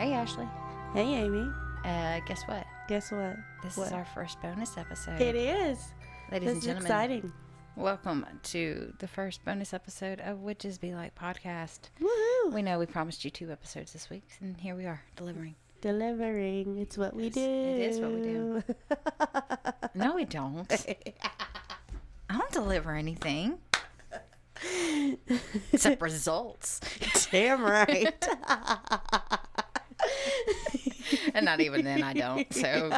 Hey, 0.00 0.14
Ashley. 0.14 0.48
Hey, 0.94 1.02
Amy. 1.14 1.46
Uh, 1.84 2.20
guess 2.26 2.42
what? 2.44 2.64
Guess 2.88 3.12
what? 3.12 3.36
This 3.62 3.76
What? 3.76 3.88
is 3.88 3.92
our 3.92 4.06
first 4.14 4.40
bonus 4.40 4.78
episode. 4.78 5.20
It 5.20 5.36
is. 5.36 5.78
Ladies 6.32 6.46
This 6.46 6.52
and 6.54 6.56
is 6.58 6.64
gentlemen, 6.64 6.86
exciting. 6.86 7.32
welcome 7.76 8.24
to 8.44 8.94
the 8.98 9.06
first 9.06 9.44
bonus 9.44 9.74
episode 9.74 10.20
of 10.20 10.40
Witches 10.40 10.78
Be 10.78 10.94
Like 10.94 11.14
podcast. 11.14 11.90
Woohoo! 12.00 12.50
We 12.50 12.62
know 12.62 12.78
we 12.78 12.86
promised 12.86 13.26
you 13.26 13.30
two 13.30 13.52
episodes 13.52 13.92
this 13.92 14.08
week, 14.08 14.24
and 14.40 14.56
here 14.56 14.74
we 14.74 14.86
are 14.86 15.02
delivering. 15.16 15.54
Delivering. 15.82 16.78
It's 16.78 16.96
what 16.96 17.14
we 17.14 17.26
It's- 17.26 17.34
do. 17.34 17.50
it 17.50 17.90
is 17.90 18.00
what 18.00 18.12
we 18.12 18.22
do. 18.22 18.62
No, 19.94 20.14
we 20.14 20.24
don't. 20.24 20.70
I 22.30 22.38
don't 22.38 22.52
deliver 22.52 22.94
anything 22.94 23.58
except 25.74 26.00
results, 26.00 26.80
Damn 27.30 27.62
right. 27.64 28.14
and 31.34 31.44
not 31.44 31.60
even 31.60 31.84
then 31.84 32.02
I 32.02 32.12
don't. 32.12 32.52
So 32.52 32.90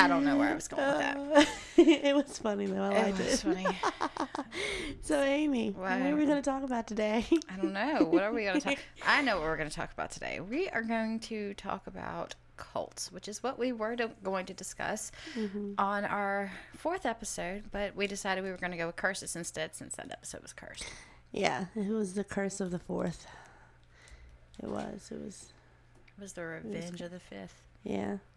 I 0.00 0.06
don't 0.06 0.24
know 0.24 0.36
where 0.36 0.50
I 0.50 0.54
was 0.54 0.68
going 0.68 0.86
with 0.86 0.98
that. 1.34 1.48
it 1.76 2.14
was 2.14 2.38
funny 2.38 2.66
though. 2.66 2.82
I 2.82 2.92
It 2.94 3.02
liked 3.06 3.18
was 3.18 3.44
it. 3.44 3.54
funny. 3.54 3.66
So, 5.02 5.20
Amy, 5.22 5.70
what 5.70 5.90
are 6.02 6.14
we 6.16 6.24
going 6.26 6.36
to 6.42 6.42
talk 6.42 6.62
about 6.62 6.86
today? 6.86 7.24
I 7.50 7.56
don't 7.56 7.72
know. 7.72 8.04
What 8.04 8.22
are 8.22 8.32
we 8.32 8.44
going 8.44 8.60
to 8.60 8.60
talk? 8.60 8.78
I 9.06 9.22
know 9.22 9.36
what 9.36 9.44
we're 9.44 9.56
going 9.56 9.68
to 9.68 9.74
talk 9.74 9.92
about 9.92 10.10
today. 10.10 10.40
We 10.40 10.68
are 10.70 10.82
going 10.82 11.20
to 11.20 11.54
talk 11.54 11.86
about 11.86 12.34
cults, 12.56 13.10
which 13.12 13.26
is 13.28 13.42
what 13.42 13.58
we 13.58 13.72
were 13.72 13.96
to, 13.96 14.10
going 14.22 14.46
to 14.46 14.54
discuss 14.54 15.12
Mm-hmm. 15.34 15.74
on 15.78 16.04
our 16.04 16.52
fourth 16.76 17.04
episode, 17.06 17.64
but 17.70 17.94
we 17.96 18.06
decided 18.06 18.44
we 18.44 18.50
were 18.50 18.56
going 18.56 18.72
to 18.72 18.76
go 18.78 18.86
with 18.86 18.96
curses 18.96 19.34
instead 19.36 19.74
since 19.74 19.96
that 19.96 20.10
episode 20.10 20.42
was 20.42 20.52
cursed. 20.52 20.84
yeah, 21.32 21.66
it 21.74 21.88
was 21.88 22.14
the 22.14 22.24
curse 22.24 22.60
of 22.60 22.70
the 22.70 22.78
fourth. 22.78 23.26
It 24.62 24.68
was. 24.68 25.10
It 25.12 25.22
was. 25.24 25.52
Was 26.20 26.32
the 26.32 26.44
revenge 26.44 27.00
of 27.00 27.10
the 27.12 27.20
fifth. 27.20 27.62
Yeah. 27.84 28.16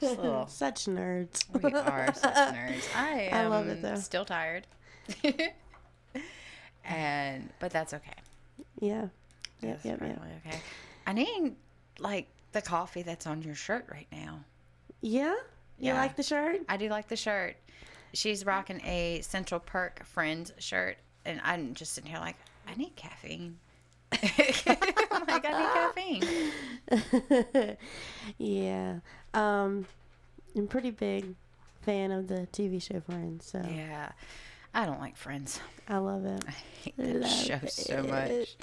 Just 0.00 0.18
a 0.18 0.22
little- 0.22 0.46
Such 0.48 0.84
nerds. 0.84 1.44
we 1.62 1.72
are 1.72 2.12
such 2.14 2.34
nerds. 2.54 2.84
I 2.94 3.28
I 3.32 3.46
love 3.46 3.66
it, 3.68 3.80
though. 3.82 3.96
still 3.96 4.24
tired. 4.24 4.66
and 6.84 7.48
but 7.58 7.70
that's 7.72 7.94
okay. 7.94 8.12
Yeah. 8.80 9.08
Yep, 9.62 9.82
That's 9.82 9.84
yep, 9.86 10.00
yep. 10.02 10.22
okay. 10.46 10.58
I 11.06 11.12
need 11.14 11.56
like 11.98 12.28
the 12.52 12.60
coffee 12.60 13.02
that's 13.02 13.26
on 13.26 13.42
your 13.42 13.54
shirt 13.54 13.86
right 13.90 14.06
now. 14.12 14.40
Yeah? 15.00 15.30
You 15.78 15.88
Yeah. 15.88 15.94
like 15.94 16.16
the 16.16 16.22
shirt? 16.22 16.60
I 16.68 16.76
do 16.76 16.88
like 16.88 17.08
the 17.08 17.16
shirt. 17.16 17.56
She's 18.12 18.44
rocking 18.44 18.80
a 18.84 19.20
Central 19.22 19.60
Perk 19.60 20.04
Friends 20.04 20.52
shirt, 20.58 20.98
and 21.24 21.40
I'm 21.42 21.74
just 21.74 21.92
sitting 21.94 22.10
here 22.10 22.18
like, 22.20 22.36
I 22.68 22.74
need 22.74 22.96
caffeine. 22.96 23.58
Like, 25.28 25.44
I 25.44 25.92
need 25.94 26.20
caffeine. 26.90 27.76
yeah. 28.38 29.00
Um, 29.34 29.86
I'm 30.54 30.68
pretty 30.68 30.90
big 30.90 31.34
fan 31.82 32.10
of 32.10 32.28
the 32.28 32.46
TV 32.52 32.80
show 32.80 33.00
Friends, 33.00 33.46
so 33.46 33.62
Yeah, 33.68 34.12
I 34.72 34.86
don't 34.86 35.00
like 35.00 35.16
Friends. 35.16 35.60
I 35.88 35.98
love 35.98 36.24
it. 36.24 36.44
I 36.46 36.50
hate 36.82 36.96
that 36.96 37.20
Love 37.20 37.30
show 37.30 37.60
so 37.66 38.02
much. 38.02 38.56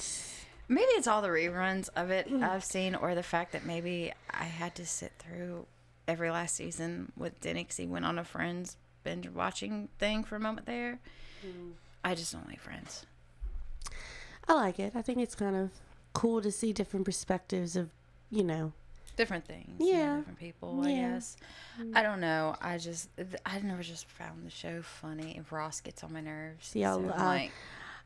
Maybe 0.69 0.86
it's 0.91 1.08
all 1.08 1.21
the 1.21 1.27
reruns 1.27 1.89
of 1.95 2.09
it 2.09 2.31
I've 2.31 2.64
seen, 2.64 2.95
or 2.95 3.14
the 3.14 3.23
fact 3.23 3.52
that 3.52 3.66
maybe 3.66 4.14
I 4.30 4.45
had 4.45 4.75
to 4.75 4.86
sit 4.86 5.11
through 5.20 5.65
every 6.08 6.32
last 6.32 6.55
season 6.55 7.11
with 7.17 7.33
he 7.43 7.86
went 7.86 8.05
on 8.05 8.17
a 8.17 8.23
Friends 8.23 8.77
binge 9.03 9.30
watching 9.30 9.89
thing 9.99 10.23
for 10.23 10.36
a 10.36 10.39
moment 10.39 10.65
there. 10.65 10.99
I 12.03 12.15
just 12.15 12.32
don't 12.32 12.48
like 12.48 12.61
Friends. 12.61 13.05
I 14.48 14.54
like 14.54 14.80
it. 14.80 14.93
I 14.95 15.02
think 15.02 15.20
it's 15.20 15.36
kind 15.36 15.55
of 15.55 15.70
cool 16.14 16.42
to 16.42 16.52
see 16.52 16.73
different 16.73 17.05
perspectives 17.05 17.76
of, 17.76 17.89
you 18.30 18.43
know, 18.43 18.73
different 19.15 19.45
things. 19.45 19.70
you 19.80 19.93
know, 19.93 19.99
Yeah. 19.99 20.15
different 20.17 20.39
people. 20.39 20.81
I 20.83 20.89
Yeah. 20.89 21.11
guess. 21.14 21.37
I 21.93 22.02
don't 22.04 22.20
know. 22.20 22.55
I 22.61 22.77
just 22.77 23.09
I 23.45 23.59
never 23.59 23.83
just 23.83 24.08
found 24.08 24.45
the 24.45 24.49
show 24.49 24.82
funny. 24.82 25.36
And 25.37 25.49
Ross 25.52 25.82
gets 25.82 26.03
on 26.03 26.14
my 26.14 26.21
nerves. 26.21 26.71
I- 26.76 26.82
so 26.82 26.99
I'm 26.99 27.08
like, 27.08 27.52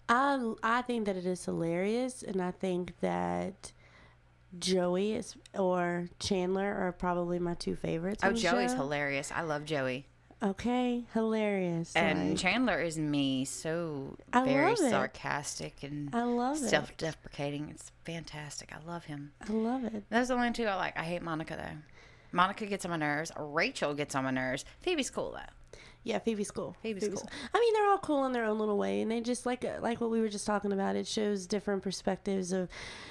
I 0.10 0.54
I 0.64 0.82
think 0.84 1.06
that 1.06 1.16
it 1.18 1.26
is 1.26 1.44
hilarious, 1.46 2.24
and 2.24 2.42
I 2.42 2.52
think 2.52 3.00
that 3.02 3.72
Joey 4.58 5.14
is 5.14 5.36
or 5.54 6.08
Chandler 6.20 6.74
are 6.74 6.92
probably 6.94 7.40
my 7.40 7.54
two 7.56 7.76
favorites. 7.76 8.24
oh, 8.24 8.32
Joey's 8.32 8.72
show. 8.72 8.78
hilarious. 8.78 9.32
I 9.32 9.42
love 9.42 9.66
Joey. 9.66 10.08
Okay, 10.42 11.04
hilarious. 11.14 11.96
And 11.96 12.30
like, 12.30 12.38
Chandler 12.38 12.80
is 12.80 12.98
me, 12.98 13.44
so 13.46 14.18
I 14.32 14.46
very 14.46 14.74
it. 14.74 14.78
sarcastic 14.78 15.82
and 15.82 16.14
I 16.14 16.24
love 16.24 16.58
self-deprecating. 16.58 17.70
It's 17.72 17.92
fantastic. 18.06 18.72
I 18.72 18.88
love 18.88 19.06
him. 19.06 19.32
I 19.48 19.52
love 19.52 19.84
it. 19.84 20.04
Those 20.12 20.30
are 20.30 20.36
the 20.36 20.42
only 20.42 20.52
two 20.52 20.66
I 20.66 20.76
like. 20.76 20.98
I 20.98 21.04
hate 21.04 21.24
Monica 21.24 21.56
though. 21.56 21.78
Monica 22.32 22.68
gets 22.68 22.86
on 22.86 22.92
my 22.92 22.98
nerves. 22.98 23.32
Rachel 23.38 23.96
gets 23.96 24.14
on 24.14 24.26
my 24.26 24.32
nerves. 24.32 24.64
Phoebe's 24.82 25.10
cool 25.10 25.32
though. 25.32 25.80
Yeah, 26.04 26.20
Phoebe's 26.20 26.52
cool. 26.52 26.76
Phoebe's 26.84 27.08
cool. 27.08 27.28
I 27.54 27.60
mean, 27.60 27.74
they're 27.74 27.90
all 27.90 27.98
cool 27.98 28.26
in 28.26 28.32
their 28.32 28.46
own 28.46 28.60
little 28.60 28.78
way, 28.78 29.02
and 29.02 29.12
they 29.12 29.20
just 29.20 29.46
like 29.46 29.66
uh, 29.66 29.80
like 29.82 30.00
what 30.00 30.10
we 30.12 30.22
were 30.22 30.30
just 30.30 30.46
talking 30.46 30.72
about. 30.72 30.96
It 30.96 31.08
shows 31.08 31.48
different 31.48 31.84
perspectives 31.84 32.54
of, 32.54 32.70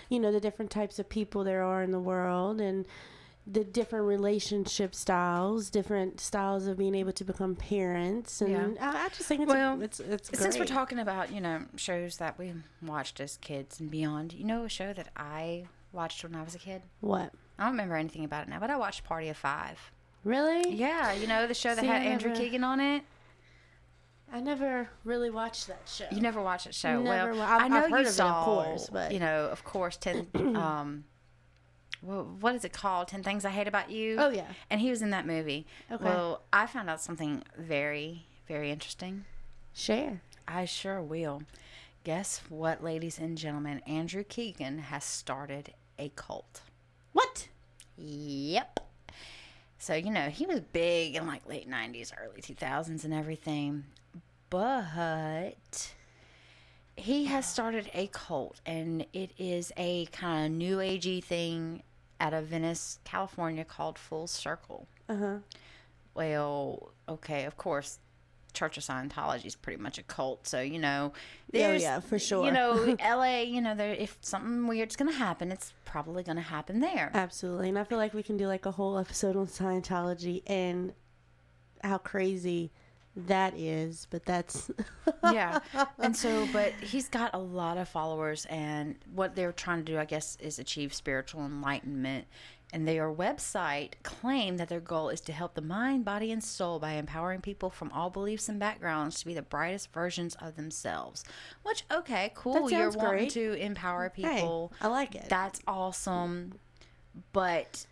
you 0.08 0.20
know, 0.20 0.32
the 0.32 0.40
different 0.40 0.70
types 0.70 0.98
of 0.98 1.08
people 1.08 1.44
there 1.44 1.62
are 1.62 1.82
in 1.82 1.90
the 1.90 2.00
world, 2.00 2.60
and 2.60 2.86
the 3.48 3.62
different 3.62 4.06
relationship 4.06 4.92
styles, 4.94 5.70
different 5.70 6.20
styles 6.20 6.66
of 6.66 6.76
being 6.76 6.94
able 6.96 7.12
to 7.12 7.24
become 7.24 7.54
parents, 7.54 8.40
and 8.40 8.50
Yeah. 8.76 8.90
I, 8.92 9.04
I 9.04 9.08
just 9.10 9.22
think 9.22 9.42
it's 9.42 9.52
Well, 9.52 9.80
it's 9.82 10.00
it's 10.00 10.36
Since 10.36 10.58
we're 10.58 10.64
talking 10.64 10.98
about, 10.98 11.32
you 11.32 11.40
know, 11.40 11.62
shows 11.76 12.16
that 12.16 12.38
we 12.38 12.54
watched 12.82 13.20
as 13.20 13.36
kids 13.36 13.78
and 13.78 13.90
beyond, 13.90 14.32
you 14.32 14.44
know 14.44 14.64
a 14.64 14.68
show 14.68 14.92
that 14.92 15.08
I 15.16 15.66
watched 15.92 16.24
when 16.24 16.34
I 16.34 16.42
was 16.42 16.54
a 16.54 16.58
kid? 16.58 16.82
what 17.00 17.32
I 17.58 17.62
don't 17.64 17.72
remember 17.72 17.94
anything 17.94 18.24
about 18.24 18.46
it 18.46 18.50
now, 18.50 18.58
but 18.58 18.68
I 18.70 18.76
watched 18.76 19.04
Party 19.04 19.28
of 19.28 19.36
Five. 19.36 19.78
really? 20.24 20.74
Yeah, 20.74 21.12
you 21.12 21.26
know 21.28 21.46
the 21.46 21.54
show 21.54 21.74
that 21.74 21.80
See, 21.82 21.86
had 21.86 22.02
I 22.02 22.06
Andrew 22.06 22.34
Keegan 22.34 22.64
on 22.64 22.80
it? 22.80 23.04
I 24.32 24.40
never 24.40 24.88
really 25.04 25.30
watched 25.30 25.68
that 25.68 25.82
show. 25.86 26.06
You 26.10 26.20
never 26.20 26.42
watched 26.42 26.64
that 26.64 26.74
show. 26.74 27.00
Never 27.00 27.32
well, 27.32 27.42
I've- 27.42 27.64
I 27.64 27.68
know 27.68 27.86
you 27.86 27.94
of 27.94 28.00
it, 28.00 28.06
of 28.08 28.12
saw, 28.12 28.44
course, 28.44 28.90
but- 28.92 29.12
you 29.12 29.20
know, 29.20 29.46
of 29.52 29.62
course, 29.64 29.96
10, 29.96 30.26
um, 30.56 31.04
what 32.06 32.54
is 32.54 32.64
it 32.64 32.72
called? 32.72 33.08
10 33.08 33.22
Things 33.22 33.44
I 33.44 33.50
Hate 33.50 33.68
About 33.68 33.90
You? 33.90 34.16
Oh 34.18 34.30
yeah. 34.30 34.46
And 34.70 34.80
he 34.80 34.90
was 34.90 35.02
in 35.02 35.10
that 35.10 35.26
movie. 35.26 35.66
Okay. 35.90 36.04
Well, 36.04 36.42
I 36.52 36.66
found 36.66 36.88
out 36.88 37.00
something 37.00 37.42
very, 37.58 38.26
very 38.46 38.70
interesting. 38.70 39.24
Share. 39.74 40.22
I 40.46 40.64
sure 40.64 41.02
will. 41.02 41.42
Guess 42.04 42.42
what, 42.48 42.84
ladies 42.84 43.18
and 43.18 43.36
gentlemen? 43.36 43.80
Andrew 43.86 44.22
Keegan 44.22 44.78
has 44.78 45.04
started 45.04 45.74
a 45.98 46.10
cult. 46.14 46.60
What? 47.12 47.48
Yep. 47.96 48.80
So, 49.78 49.94
you 49.94 50.10
know, 50.10 50.28
he 50.28 50.46
was 50.46 50.60
big 50.60 51.16
in 51.16 51.26
like 51.26 51.46
late 51.48 51.68
90s, 51.68 52.12
early 52.20 52.40
2000s 52.40 53.04
and 53.04 53.12
everything. 53.12 53.84
But 54.48 55.92
he 56.96 57.26
has 57.26 57.46
started 57.46 57.90
a 57.92 58.06
cult 58.08 58.60
and 58.64 59.04
it 59.12 59.30
is 59.36 59.72
a 59.76 60.06
kind 60.06 60.46
of 60.46 60.52
new 60.52 60.78
agey 60.78 61.22
thing 61.22 61.82
out 62.20 62.34
of 62.34 62.46
Venice, 62.46 62.98
California 63.04 63.64
called 63.64 63.98
Full 63.98 64.26
Circle. 64.26 64.86
Uh 65.08 65.16
huh. 65.16 65.36
Well, 66.14 66.92
okay, 67.08 67.44
of 67.44 67.56
course, 67.56 67.98
Church 68.54 68.78
of 68.78 68.84
Scientology 68.84 69.44
is 69.44 69.54
pretty 69.54 69.80
much 69.80 69.98
a 69.98 70.02
cult, 70.02 70.46
so 70.46 70.60
you 70.60 70.78
know, 70.78 71.12
Oh 71.14 71.20
there's, 71.52 71.82
yeah, 71.82 72.00
for 72.00 72.18
sure. 72.18 72.46
You 72.46 72.52
know, 72.52 72.96
L.A. 72.98 73.44
You 73.44 73.60
know, 73.60 73.74
there 73.74 73.92
if 73.92 74.16
something 74.22 74.66
weird's 74.66 74.96
gonna 74.96 75.12
happen, 75.12 75.52
it's 75.52 75.74
probably 75.84 76.22
gonna 76.22 76.40
happen 76.40 76.80
there. 76.80 77.10
Absolutely. 77.12 77.68
And 77.68 77.78
I 77.78 77.84
feel 77.84 77.98
like 77.98 78.14
we 78.14 78.22
can 78.22 78.36
do 78.36 78.46
like 78.46 78.64
a 78.66 78.70
whole 78.70 78.98
episode 78.98 79.36
on 79.36 79.46
Scientology 79.46 80.42
and 80.46 80.94
how 81.84 81.98
crazy 81.98 82.72
that 83.16 83.58
is. 83.58 84.06
But 84.10 84.24
that's 84.24 84.70
yeah, 85.32 85.60
and 85.98 86.16
so, 86.16 86.46
but 86.52 86.72
he's 86.80 87.08
got 87.08 87.34
a 87.34 87.38
lot 87.38 87.78
of 87.78 87.88
followers, 87.88 88.46
and 88.46 88.96
what 89.12 89.34
they're 89.34 89.52
trying 89.52 89.84
to 89.84 89.92
do, 89.92 89.98
I 89.98 90.04
guess, 90.04 90.36
is 90.40 90.58
achieve 90.58 90.94
spiritual 90.94 91.44
enlightenment. 91.44 92.26
And 92.72 92.86
their 92.86 93.12
website 93.12 93.92
claim 94.02 94.56
that 94.56 94.68
their 94.68 94.80
goal 94.80 95.08
is 95.08 95.20
to 95.22 95.32
help 95.32 95.54
the 95.54 95.62
mind, 95.62 96.04
body, 96.04 96.32
and 96.32 96.42
soul 96.42 96.80
by 96.80 96.94
empowering 96.94 97.40
people 97.40 97.70
from 97.70 97.92
all 97.92 98.10
beliefs 98.10 98.48
and 98.48 98.58
backgrounds 98.58 99.20
to 99.20 99.26
be 99.26 99.34
the 99.34 99.42
brightest 99.42 99.92
versions 99.92 100.34
of 100.40 100.56
themselves. 100.56 101.24
Which, 101.62 101.84
okay, 101.92 102.32
cool. 102.34 102.68
You're 102.68 102.90
sounds 102.90 102.96
wanting 102.96 103.30
to 103.30 103.52
empower 103.52 104.10
people. 104.10 104.30
hey, 104.30 104.36
people. 104.38 104.72
I 104.80 104.88
like 104.88 105.14
it. 105.14 105.28
That's 105.28 105.60
awesome. 105.68 106.54
But, 107.32 107.86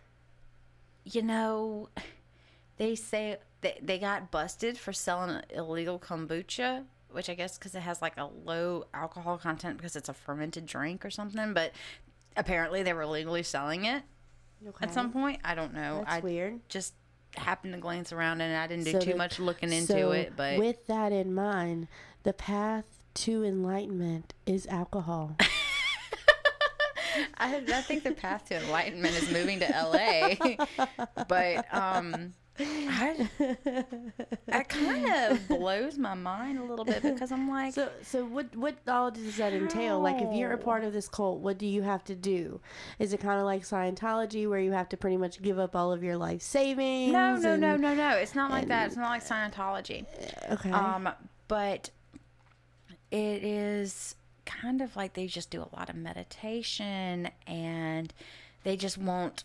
you 1.05 1.21
know, 1.21 1.87
they 2.77 2.95
say 2.95 3.37
they, 3.65 3.79
they 3.81 3.97
got 3.99 4.29
busted 4.29 4.77
for 4.77 4.93
selling 4.93 5.41
illegal 5.49 5.97
kombucha, 5.97 6.83
which 7.09 7.29
I 7.31 7.33
guess 7.33 7.57
because 7.57 7.73
it 7.73 7.79
has 7.81 7.99
like 7.99 8.13
a 8.17 8.25
low 8.25 8.85
alcohol 8.93 9.39
content 9.39 9.77
because 9.77 9.95
it's 9.95 10.07
a 10.07 10.13
fermented 10.13 10.67
drink 10.67 11.03
or 11.03 11.09
something. 11.09 11.53
But 11.53 11.71
apparently 12.37 12.83
they 12.83 12.93
were 12.93 13.07
legally 13.07 13.41
selling 13.41 13.85
it 13.85 14.03
Okay. 14.67 14.85
at 14.85 14.93
some 14.93 15.11
point. 15.11 15.39
I 15.43 15.55
don't 15.55 15.73
know. 15.73 16.03
That's 16.05 16.13
I 16.17 16.19
weird. 16.19 16.59
just 16.69 16.93
happened 17.35 17.73
to 17.73 17.79
glance 17.79 18.13
around 18.13 18.41
and 18.41 18.55
I 18.55 18.67
didn't 18.67 18.85
do 18.85 18.91
So 18.91 18.99
too 18.99 19.11
the- 19.13 19.17
much 19.17 19.39
looking 19.39 19.73
into 19.73 19.93
so 19.93 20.11
it. 20.11 20.33
But 20.35 20.59
with 20.59 20.85
that 20.85 21.11
in 21.11 21.33
mind, 21.33 21.87
the 22.23 22.33
path 22.33 22.85
to 23.15 23.43
enlightenment 23.43 24.33
is 24.45 24.67
alcohol. 24.67 25.35
I, 27.37 27.55
I 27.73 27.81
think 27.81 28.03
the 28.03 28.11
path 28.11 28.45
to 28.49 28.61
enlightenment 28.61 29.15
is 29.15 29.31
moving 29.31 29.59
to 29.61 29.65
LA, 29.67 30.55
but 31.27 31.65
um, 31.73 32.33
I, 32.57 33.29
that 34.47 34.69
kind 34.69 35.05
of 35.13 35.47
blows 35.47 35.97
my 35.97 36.13
mind 36.13 36.57
a 36.59 36.63
little 36.63 36.85
bit 36.85 37.03
because 37.03 37.31
I'm 37.31 37.49
like, 37.49 37.73
So, 37.73 37.89
so 38.01 38.23
what 38.25 38.55
what 38.55 38.75
all 38.87 39.11
does 39.11 39.35
that 39.37 39.51
entail? 39.53 39.99
Like, 39.99 40.21
if 40.21 40.33
you're 40.33 40.53
a 40.53 40.57
part 40.57 40.83
of 40.83 40.93
this 40.93 41.09
cult, 41.09 41.39
what 41.39 41.57
do 41.57 41.65
you 41.65 41.81
have 41.81 42.03
to 42.05 42.15
do? 42.15 42.61
Is 42.99 43.11
it 43.13 43.19
kind 43.19 43.39
of 43.39 43.45
like 43.45 43.63
Scientology, 43.63 44.47
where 44.49 44.59
you 44.59 44.71
have 44.71 44.87
to 44.89 44.97
pretty 44.97 45.17
much 45.17 45.41
give 45.41 45.59
up 45.59 45.75
all 45.75 45.91
of 45.91 46.03
your 46.03 46.15
life 46.17 46.41
savings? 46.41 47.11
no, 47.11 47.35
no, 47.35 47.55
no, 47.55 47.73
and- 47.73 47.81
no, 47.81 47.93
no. 47.93 48.09
It's 48.11 48.35
not 48.35 48.51
like 48.51 48.67
that. 48.69 48.87
It's 48.87 48.95
not 48.97 49.09
like 49.09 49.25
Scientology. 49.25 50.05
Okay. 50.51 50.71
Um, 50.71 51.09
but 51.47 51.89
it 53.11 53.43
is 53.43 54.15
kind 54.45 54.81
of 54.81 54.95
like 54.95 55.13
they 55.13 55.27
just 55.27 55.49
do 55.49 55.61
a 55.61 55.69
lot 55.75 55.89
of 55.89 55.95
meditation 55.95 57.29
and 57.47 58.13
they 58.63 58.77
just 58.77 58.97
want 58.97 59.43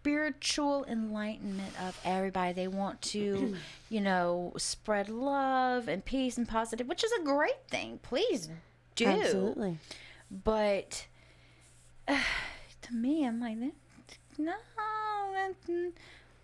spiritual 0.00 0.84
enlightenment 0.86 1.74
of 1.82 1.98
everybody. 2.04 2.54
They 2.54 2.68
want 2.68 3.02
to, 3.02 3.54
you 3.90 4.00
know, 4.00 4.54
spread 4.56 5.10
love 5.10 5.88
and 5.88 6.02
peace 6.04 6.38
and 6.38 6.48
positive, 6.48 6.88
which 6.88 7.04
is 7.04 7.12
a 7.12 7.22
great 7.22 7.66
thing. 7.68 8.00
Please 8.02 8.48
do. 8.94 9.06
Absolutely. 9.06 9.78
But 10.30 11.06
to 12.08 12.94
me, 12.94 13.26
I'm 13.26 13.40
like, 13.40 13.58
no, 13.58 14.54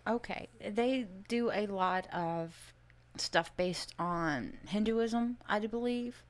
okay. 0.07 0.49
They 0.61 1.07
do 1.27 1.51
a 1.51 1.65
lot 1.65 2.07
of 2.13 2.73
stuff 3.17 3.51
based 3.57 3.95
on 3.97 4.53
Hinduism, 4.67 5.37
I 5.49 5.59
do 5.59 5.67
believe, 5.67 6.23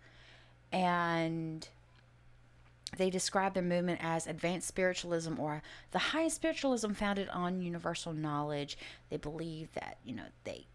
and 0.71 1.67
they 2.97 3.09
describe 3.09 3.53
their 3.53 3.63
movement 3.63 3.99
as 4.03 4.27
advanced 4.27 4.67
spiritualism 4.67 5.39
or 5.39 5.61
the 5.91 5.99
highest 5.99 6.37
spiritualism 6.37 6.91
founded 6.91 7.29
on 7.29 7.61
universal 7.61 8.13
knowledge. 8.13 8.77
They 9.09 9.17
believe 9.17 9.71
that 9.73 9.97
you 10.03 10.15
know 10.15 10.25
they 10.43 10.67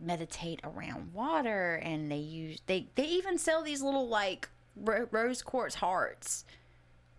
meditate 0.00 0.60
around 0.64 1.14
water 1.14 1.76
and 1.76 2.10
they 2.10 2.16
use 2.16 2.60
they 2.66 2.88
they 2.94 3.06
even 3.06 3.38
sell 3.38 3.62
these 3.62 3.82
little 3.82 4.08
like 4.08 4.48
rose 4.76 5.40
quartz 5.40 5.76
hearts 5.76 6.44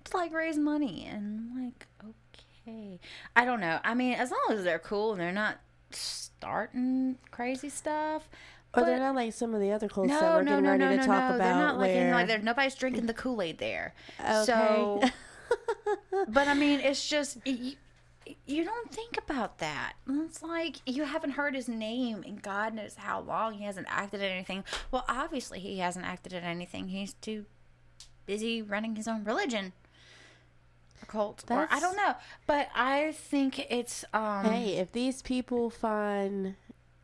to 0.05 0.17
like 0.17 0.33
raise 0.33 0.57
money. 0.57 1.07
And 1.09 1.51
I'm 1.55 1.65
like 1.65 1.87
okay. 2.03 2.99
I 3.35 3.45
don't 3.45 3.59
know. 3.59 3.79
I 3.83 3.93
mean 3.93 4.13
as 4.13 4.31
long 4.31 4.57
as 4.57 4.63
they're 4.63 4.79
cool 4.79 5.13
and 5.13 5.21
they're 5.21 5.31
not 5.31 5.59
starting 5.91 7.17
crazy 7.31 7.69
stuff 7.69 8.27
Or 8.75 8.85
they're 8.85 8.99
not 8.99 9.15
like 9.15 9.33
some 9.33 9.53
of 9.53 9.61
the 9.61 9.71
other 9.71 9.87
cults 9.87 10.09
that 10.11 10.21
no 10.21 10.35
we're 10.37 10.43
no 10.43 10.49
getting 10.51 10.63
no 10.63 10.71
ready 10.71 10.83
no 10.83 11.01
to 11.01 11.07
talk 11.07 11.35
about. 11.35 11.37
they're 11.37 11.53
not 11.55 11.77
like 11.77 11.91
in, 11.91 12.03
where, 12.05 12.13
like 12.13 12.27
there's 12.27 12.43
nobody's 12.43 12.75
drinking 12.75 13.05
the 13.05 13.13
kool-aid 13.13 13.57
there. 13.57 13.93
Okay. 14.19 14.43
so 14.45 15.01
but 16.27 16.47
i 16.47 16.53
mean 16.53 16.79
it's 16.79 17.07
just 17.07 17.37
you, 17.45 17.75
you 18.47 18.63
don't 18.63 18.91
think 18.91 19.17
about 19.17 19.59
that. 19.59 19.93
It's 20.09 20.41
like 20.41 20.77
you 20.85 21.03
haven't 21.03 21.31
heard 21.31 21.53
his 21.55 21.67
name 21.67 22.23
and 22.25 22.41
god 22.41 22.73
knows 22.73 22.95
how 22.95 23.21
long. 23.21 23.53
He 23.53 23.65
hasn't 23.65 23.87
acted 23.89 24.21
in 24.21 24.31
anything. 24.31 24.63
Well 24.91 25.05
obviously 25.07 25.59
he 25.59 25.79
hasn't 25.79 26.05
acted 26.05 26.33
in 26.33 26.43
anything. 26.43 26.87
He's 26.89 27.13
too 27.13 27.45
busy 28.25 28.61
running 28.61 28.95
his 28.95 29.07
own 29.07 29.23
religion 29.23 29.73
cult 31.07 31.43
or 31.51 31.67
i 31.69 31.79
don't 31.79 31.95
know. 31.95 32.15
But 32.47 32.69
i 32.75 33.11
think 33.11 33.59
it's 33.71 34.03
um 34.13 34.45
hey, 34.45 34.77
if 34.77 34.91
these 34.91 35.21
people 35.21 35.69
find 35.69 36.55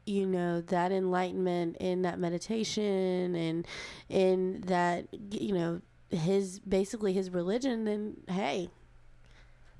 you 0.06 0.26
know 0.26 0.62
that 0.62 0.92
enlightenment 0.92 1.78
in 1.80 2.02
that 2.02 2.20
meditation 2.20 3.36
and 3.36 3.68
in 4.10 4.62
that 4.62 5.08
you 5.32 5.54
know 5.54 5.82
his 6.10 6.60
basically 6.60 7.14
his 7.14 7.30
religion 7.30 7.86
then 7.86 8.16
hey. 8.28 8.70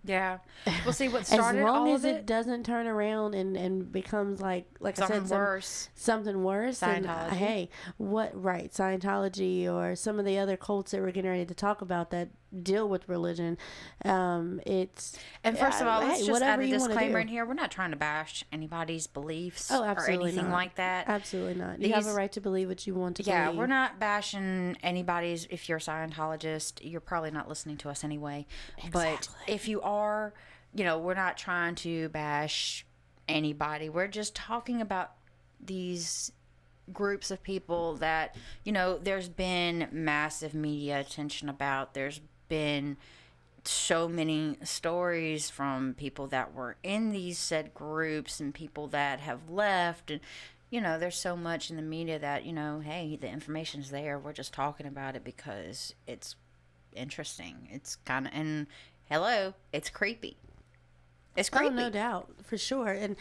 Yeah. 0.04 0.40
We'll 0.84 0.94
see 0.94 1.10
what 1.10 1.32
as 1.32 1.38
long 1.38 1.60
all 1.62 1.94
as 1.94 2.06
it, 2.06 2.16
it, 2.16 2.26
doesn't 2.26 2.66
turn 2.66 2.88
around 2.88 3.36
and 3.36 3.56
and 3.56 3.92
becomes 3.92 4.42
like 4.42 4.66
like 4.80 4.98
i 4.98 5.02
something 5.02 5.22
said 5.22 5.30
some, 5.30 5.38
worse. 5.38 5.90
something 5.94 6.44
worse 6.44 6.82
uh, 6.82 6.88
Scientology. 6.88 7.30
hey 7.30 7.70
what 7.98 8.32
right 8.42 8.72
scientology 8.72 9.72
or 9.72 9.96
some 9.96 10.18
of 10.18 10.26
the 10.26 10.40
other 10.40 10.58
cults 10.58 10.92
that 10.92 11.02
we're 11.02 11.12
getting 11.12 11.30
ready 11.30 11.46
to 11.46 11.54
talk 11.54 11.82
about 11.82 12.10
that 12.10 12.30
deal 12.64 12.88
with 12.90 13.08
religion 13.08 13.58
um 14.04 14.60
it's 14.66 15.18
And 15.44 15.58
first 15.58 15.80
of 15.80 15.88
Yeah, 15.88 15.96
all, 15.96 16.02
let's 16.04 16.20
hey, 16.22 16.28
just 16.28 16.42
add 16.42 16.60
a 16.60 16.68
disclaimer 16.68 17.20
in 17.20 17.28
here. 17.30 17.46
We're 17.46 17.54
not 17.54 17.72
trying 17.72 17.92
to 17.92 17.98
bash 17.98 18.44
anybody's 18.52 19.08
beliefs 19.08 19.72
Oh, 19.72 19.84
or 19.84 20.10
anything 20.10 20.46
not. 20.46 20.52
like 20.52 20.76
that. 20.76 21.08
absolutely 21.08 21.56
not 21.56 21.80
you 21.82 21.94
have 21.94 22.08
a 22.08 22.14
right 22.14 22.32
to 22.34 22.42
believe 22.42 22.68
what 22.68 22.86
you 22.86 22.94
want 22.94 23.16
to 23.18 23.24
yeah, 23.24 23.46
believe 23.46 23.58
we're 23.60 23.68
not 23.68 24.00
bashing 24.00 24.76
anybody's. 24.84 25.48
If 25.50 25.70
you're 25.70 25.78
a 25.78 25.82
Scientologist, 25.82 26.80
you're 26.82 27.00
probably 27.02 27.32
not 27.32 27.48
listening 27.48 27.78
to 27.78 27.90
us 27.90 28.04
anyway. 28.04 28.46
Exactly. 28.78 28.92
But 28.92 29.30
if 29.48 29.68
you 29.68 29.82
are, 29.82 30.34
you 30.74 30.84
know, 30.84 30.98
we're 31.00 31.14
not 31.14 31.38
trying 31.38 31.76
to 31.76 32.10
bash 32.10 32.86
anybody. 33.28 33.90
We're 33.90 34.08
just 34.08 34.36
talking 34.36 34.82
about 34.82 35.12
these 35.64 36.32
groups 36.92 37.32
of 37.32 37.42
people 37.44 37.96
that, 37.98 38.36
you 38.66 38.72
know, 38.72 38.98
there's 38.98 39.30
been 39.30 39.88
massive 39.92 40.54
media 40.54 41.00
attention 41.00 41.48
about. 41.50 41.94
There's 41.94 42.20
been 42.52 42.98
so 43.64 44.10
many 44.10 44.58
stories 44.64 45.50
from 45.50 45.94
people 45.94 46.28
that 46.28 46.54
were 46.54 46.76
in 46.84 47.12
these 47.12 47.38
said 47.38 47.74
groups 47.74 48.42
and 48.42 48.54
people 48.54 48.88
that 48.88 49.22
have 49.22 49.50
left. 49.50 50.12
And 50.12 50.20
you 50.70 50.82
know 50.82 51.00
there's 51.00 51.18
so 51.18 51.38
much 51.38 51.70
in 51.70 51.78
the 51.78 51.82
media 51.82 52.20
that 52.20 52.44
you 52.46 52.52
know 52.52 52.82
hey 52.82 53.16
the 53.16 53.30
information's 53.30 53.90
there. 53.90 54.20
We're 54.20 54.34
just 54.34 54.54
talking 54.54 54.86
about 54.86 55.16
it 55.16 55.24
because 55.24 55.96
it's 56.06 56.36
interesting. 56.94 57.70
It's 57.72 57.96
kind 57.96 58.28
of 58.28 58.34
and 58.36 58.68
hello 59.10 59.54
it's 59.72 59.90
creepy. 59.90 60.36
It's 61.38 61.50
creepy 61.50 61.68
Oh, 61.68 61.78
no 61.78 61.90
doubt, 61.90 62.30
for 62.44 62.58
sure. 62.58 62.92
And 62.92 63.16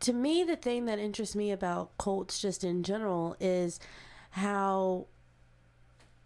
to 0.00 0.12
me, 0.12 0.44
the 0.44 0.54
thing 0.54 0.84
that 0.84 1.00
interests 1.00 1.34
me 1.34 1.50
about 1.50 1.98
cults, 1.98 2.40
just 2.40 2.62
in 2.62 2.84
general, 2.84 3.34
is 3.40 3.80
how 4.30 5.06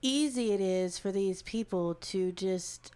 easy 0.05 0.53
it 0.53 0.61
is 0.61 0.99
for 0.99 1.11
these 1.11 1.43
people 1.43 1.94
to 1.96 2.31
just, 2.32 2.93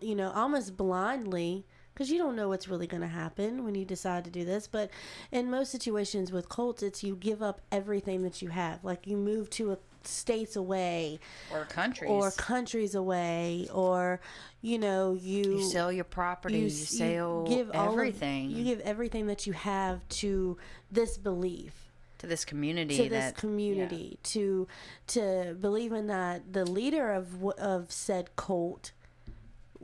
you 0.00 0.14
know, 0.14 0.30
almost 0.30 0.76
blindly. 0.78 1.66
Because 1.92 2.10
you 2.10 2.16
don't 2.16 2.36
know 2.36 2.48
what's 2.48 2.68
really 2.68 2.86
going 2.86 3.02
to 3.02 3.06
happen 3.06 3.64
when 3.64 3.74
you 3.74 3.84
decide 3.84 4.24
to 4.24 4.30
do 4.30 4.46
this. 4.46 4.66
But 4.66 4.90
in 5.30 5.50
most 5.50 5.70
situations 5.70 6.32
with 6.32 6.48
cults, 6.48 6.82
it's 6.82 7.04
you 7.04 7.14
give 7.16 7.42
up 7.42 7.60
everything 7.70 8.22
that 8.22 8.40
you 8.40 8.48
have. 8.48 8.82
Like 8.82 9.06
you 9.06 9.18
move 9.18 9.50
to 9.50 9.72
a 9.72 9.78
states 10.02 10.56
away 10.56 11.20
or 11.52 11.66
countries 11.66 12.10
or 12.10 12.30
countries 12.30 12.94
away 12.94 13.68
or, 13.72 14.20
you 14.62 14.78
know, 14.78 15.12
you, 15.12 15.42
you 15.58 15.62
sell 15.62 15.92
your 15.92 16.04
property 16.04 16.60
you, 16.60 16.66
s- 16.66 16.88
sell 16.88 17.44
all 17.74 17.88
of- 17.88 17.92
everything 17.92 18.50
you 18.50 18.64
give 18.64 18.80
everything 18.80 19.26
that 19.26 19.46
you 19.46 19.52
have 19.52 20.08
to 20.08 20.56
this 20.90 21.18
belief 21.18 21.91
to 22.22 22.26
this 22.28 22.44
community 22.44 22.96
to 22.96 23.02
this 23.08 23.10
that 23.10 23.36
community 23.36 24.18
to 24.22 24.66
to 25.08 25.56
believing 25.60 26.06
that 26.06 26.52
the 26.52 26.64
leader 26.64 27.12
of 27.12 27.44
of 27.58 27.90
said 27.92 28.34
cult 28.36 28.92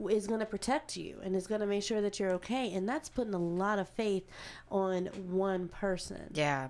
is 0.08 0.28
going 0.28 0.38
to 0.38 0.46
protect 0.46 0.96
you 0.96 1.18
and 1.24 1.34
is 1.34 1.48
going 1.48 1.60
to 1.60 1.66
make 1.66 1.82
sure 1.82 2.00
that 2.00 2.20
you're 2.20 2.30
okay 2.30 2.72
and 2.72 2.88
that's 2.88 3.08
putting 3.08 3.34
a 3.34 3.38
lot 3.38 3.80
of 3.80 3.88
faith 3.88 4.24
on 4.70 5.06
one 5.28 5.66
person 5.68 6.30
Yeah. 6.32 6.68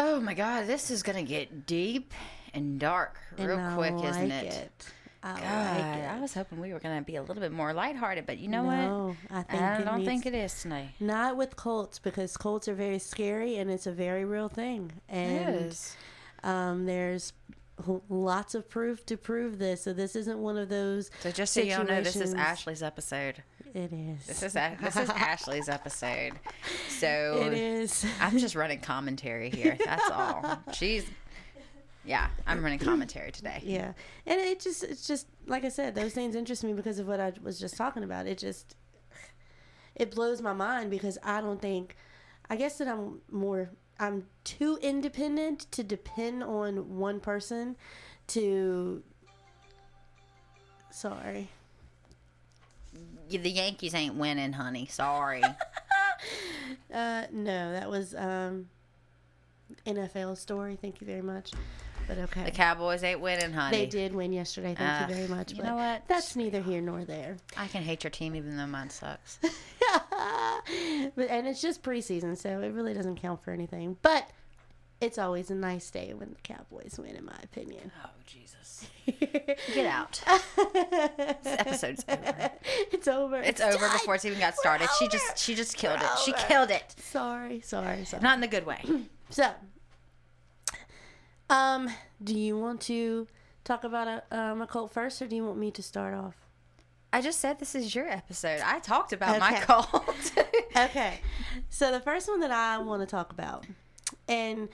Oh 0.00 0.20
my 0.20 0.32
god, 0.32 0.66
this 0.66 0.90
is 0.90 1.02
gonna 1.02 1.24
get 1.24 1.66
deep 1.66 2.14
and 2.54 2.78
dark 2.78 3.18
real 3.36 3.58
And 3.58 3.76
quick, 3.76 3.94
isn't 3.94 4.28
like 4.28 4.44
it? 4.44 4.86
I 5.22 5.40
God, 5.40 5.80
like 5.80 5.98
it. 5.98 6.08
I 6.10 6.20
was 6.20 6.34
hoping 6.34 6.60
we 6.60 6.72
were 6.72 6.78
gonna 6.78 7.02
be 7.02 7.16
a 7.16 7.22
little 7.22 7.42
bit 7.42 7.52
more 7.52 7.72
lighthearted, 7.72 8.24
but 8.26 8.38
you 8.38 8.48
know 8.48 8.62
no, 8.64 9.16
I 9.30 9.36
what? 9.38 9.48
think 9.50 9.62
I 9.62 9.80
don't 9.82 10.04
think 10.04 10.26
it 10.26 10.34
is 10.34 10.62
tonight. 10.62 10.90
not 11.00 11.36
with 11.36 11.56
cults 11.56 11.98
because 11.98 12.36
cults 12.36 12.68
are 12.68 12.74
very 12.74 12.98
scary 12.98 13.56
and 13.56 13.70
it's 13.70 13.86
a 13.86 13.92
very 13.92 14.24
real 14.24 14.48
thing 14.48 14.92
and 15.08 15.54
It 15.54 15.62
is. 15.62 15.96
Um, 16.44 16.86
there's 16.86 17.32
lots 18.08 18.54
of 18.54 18.68
proof 18.68 19.04
to 19.06 19.16
prove 19.16 19.58
this. 19.58 19.82
So 19.82 19.92
this 19.92 20.16
isn't 20.16 20.38
one 20.38 20.56
of 20.56 20.68
those. 20.68 21.10
So 21.20 21.30
just 21.30 21.52
so 21.52 21.60
y'all 21.60 21.84
know, 21.84 22.00
this 22.02 22.16
is 22.16 22.34
Ashley's 22.34 22.82
episode. 22.82 23.42
It 23.74 23.92
is. 23.92 24.26
This 24.26 24.42
is 24.42 24.56
A- 24.56 24.76
this 24.80 24.96
is 24.96 25.10
Ashley's 25.10 25.68
episode. 25.68 26.32
So 26.88 27.42
It 27.46 27.52
is. 27.52 28.04
I'm 28.20 28.38
just 28.38 28.56
running 28.56 28.80
commentary 28.80 29.50
here. 29.50 29.76
That's 29.84 30.10
all. 30.10 30.58
She's 30.72 31.06
yeah, 32.08 32.28
I'm 32.46 32.62
running 32.62 32.78
commentary 32.78 33.30
today. 33.30 33.60
Yeah, 33.62 33.92
and 34.26 34.40
it 34.40 34.60
just 34.60 34.82
it's 34.82 35.06
just 35.06 35.26
like 35.46 35.64
I 35.66 35.68
said, 35.68 35.94
those 35.94 36.14
things 36.14 36.34
interest 36.34 36.64
me 36.64 36.72
because 36.72 36.98
of 36.98 37.06
what 37.06 37.20
I 37.20 37.34
was 37.42 37.60
just 37.60 37.76
talking 37.76 38.02
about. 38.02 38.26
It 38.26 38.38
just 38.38 38.76
it 39.94 40.14
blows 40.14 40.40
my 40.40 40.54
mind 40.54 40.90
because 40.90 41.18
I 41.22 41.42
don't 41.42 41.60
think 41.60 41.96
I 42.48 42.56
guess 42.56 42.78
that 42.78 42.88
I'm 42.88 43.20
more 43.30 43.70
I'm 44.00 44.24
too 44.44 44.78
independent 44.80 45.70
to 45.72 45.84
depend 45.84 46.42
on 46.42 46.96
one 46.96 47.20
person 47.20 47.76
to 48.28 49.02
sorry. 50.90 51.50
The 53.28 53.50
Yankees 53.50 53.94
ain't 53.94 54.14
winning, 54.14 54.54
honey. 54.54 54.86
Sorry. 54.86 55.42
Uh 56.92 57.24
no, 57.30 57.72
that 57.72 57.88
was 57.88 58.14
um 58.14 58.68
NFL 59.86 60.36
story. 60.36 60.76
Thank 60.80 61.00
you 61.00 61.06
very 61.06 61.22
much. 61.22 61.52
But 62.08 62.18
okay. 62.18 62.44
The 62.44 62.50
Cowboys 62.50 63.04
ain't 63.04 63.20
winning, 63.20 63.52
honey. 63.52 63.76
They 63.76 63.86
did 63.86 64.14
win 64.14 64.32
yesterday. 64.32 64.74
Thank 64.74 65.02
Ugh, 65.02 65.10
you 65.10 65.14
very 65.14 65.28
much. 65.28 65.52
you 65.52 65.62
know 65.62 65.76
what? 65.76 66.02
That's 66.08 66.34
neither 66.34 66.60
here 66.60 66.80
nor 66.80 67.04
there. 67.04 67.36
I 67.56 67.68
can 67.68 67.82
hate 67.82 68.02
your 68.02 68.10
team 68.10 68.34
even 68.34 68.56
though 68.56 68.66
mine 68.66 68.90
sucks. 68.90 69.38
but 69.42 71.28
and 71.30 71.46
it's 71.46 71.60
just 71.60 71.82
preseason, 71.82 72.36
so 72.36 72.60
it 72.60 72.72
really 72.72 72.94
doesn't 72.94 73.16
count 73.16 73.42
for 73.44 73.52
anything. 73.52 73.98
But 74.02 74.28
it's 75.00 75.18
always 75.18 75.50
a 75.50 75.54
nice 75.54 75.90
day 75.90 76.12
when 76.14 76.30
the 76.30 76.40
Cowboys 76.42 76.98
win, 76.98 77.14
in 77.14 77.24
my 77.24 77.36
opinion. 77.44 77.92
oh 78.04 78.10
Jesus! 78.26 78.86
Get 79.74 79.86
out. 79.86 80.20
this 81.42 81.58
episode's 81.58 82.04
over. 82.08 82.50
it's 82.92 83.08
over. 83.08 83.36
It's 83.36 83.60
over 83.60 83.78
done. 83.78 83.92
before 83.92 84.14
it's 84.16 84.24
even 84.24 84.38
got 84.38 84.56
started. 84.56 84.88
She 84.98 85.04
over. 85.04 85.12
just 85.12 85.38
she 85.38 85.54
just 85.54 85.76
killed 85.76 86.00
We're 86.00 86.06
it. 86.06 86.18
She 86.24 86.32
killed 86.32 86.70
it. 86.70 86.94
Sorry, 86.98 87.60
sorry, 87.60 88.04
sorry. 88.04 88.22
Not 88.22 88.34
in 88.34 88.40
the 88.40 88.48
good 88.48 88.66
way. 88.66 88.82
So, 89.30 89.46
um, 91.50 91.88
do 92.22 92.38
you 92.38 92.58
want 92.58 92.80
to 92.82 93.26
talk 93.64 93.84
about 93.84 94.08
a 94.08 94.36
um 94.38 94.62
a 94.62 94.66
cult 94.66 94.92
first, 94.92 95.20
or 95.22 95.26
do 95.26 95.36
you 95.36 95.44
want 95.44 95.58
me 95.58 95.70
to 95.72 95.82
start 95.82 96.14
off? 96.14 96.34
I 97.12 97.22
just 97.22 97.40
said 97.40 97.58
this 97.58 97.74
is 97.74 97.94
your 97.94 98.06
episode. 98.06 98.60
I 98.64 98.80
talked 98.80 99.12
about 99.12 99.40
my 99.40 99.58
cult. 99.60 100.32
Okay, 100.76 101.20
so 101.70 101.90
the 101.90 101.98
first 101.98 102.28
one 102.28 102.38
that 102.40 102.52
I 102.52 102.78
want 102.78 103.02
to 103.02 103.06
talk 103.06 103.32
about, 103.32 103.66
and 104.28 104.68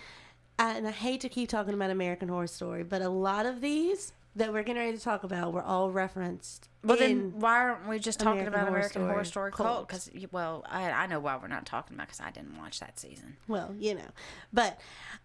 I, 0.58 0.74
and 0.74 0.86
I 0.86 0.90
hate 0.90 1.22
to 1.22 1.30
keep 1.30 1.48
talking 1.48 1.72
about 1.72 1.88
American 1.90 2.28
Horror 2.28 2.46
Story, 2.46 2.82
but 2.82 3.00
a 3.00 3.08
lot 3.08 3.46
of 3.46 3.62
these 3.62 4.12
that 4.36 4.52
we're 4.52 4.62
getting 4.62 4.82
ready 4.82 4.96
to 4.96 5.02
talk 5.02 5.22
about 5.24 5.52
were 5.52 5.62
all 5.62 5.90
referenced. 5.90 6.68
Well, 6.82 6.96
then 6.96 7.32
why 7.38 7.56
aren't 7.60 7.88
we 7.88 7.98
just 7.98 8.18
talking 8.20 8.40
American 8.40 8.54
about 8.54 8.68
Horror 8.68 8.78
American 8.78 9.02
Horror 9.02 9.24
Story 9.24 9.52
Story 9.52 9.68
cult. 9.68 9.88
Because 9.88 10.10
well, 10.32 10.64
I 10.68 10.90
I 10.90 11.06
know 11.06 11.20
why 11.20 11.36
we're 11.36 11.48
not 11.48 11.66
talking 11.66 11.94
about 11.96 12.08
because 12.08 12.20
I 12.20 12.30
didn't 12.30 12.58
watch 12.58 12.80
that 12.80 12.98
season. 12.98 13.36
well, 13.48 13.74
you 13.78 13.94
know, 13.94 14.08
but 14.52 14.78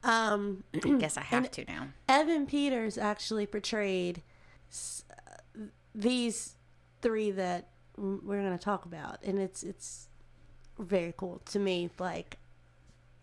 um, 0.03 0.63
I 0.73 0.89
Guess 0.97 1.17
I 1.17 1.21
have 1.21 1.51
to 1.51 1.65
now. 1.67 1.89
Evan 2.07 2.45
Peters 2.45 2.97
actually 2.97 3.45
portrayed 3.45 4.21
s- 4.69 5.03
uh, 5.11 5.61
these 5.93 6.55
three 7.01 7.31
that 7.31 7.67
we're 7.97 8.41
going 8.41 8.57
to 8.57 8.63
talk 8.63 8.85
about, 8.85 9.17
and 9.23 9.39
it's 9.39 9.63
it's 9.63 10.07
very 10.77 11.13
cool 11.17 11.41
to 11.45 11.59
me. 11.59 11.89
Like 11.99 12.37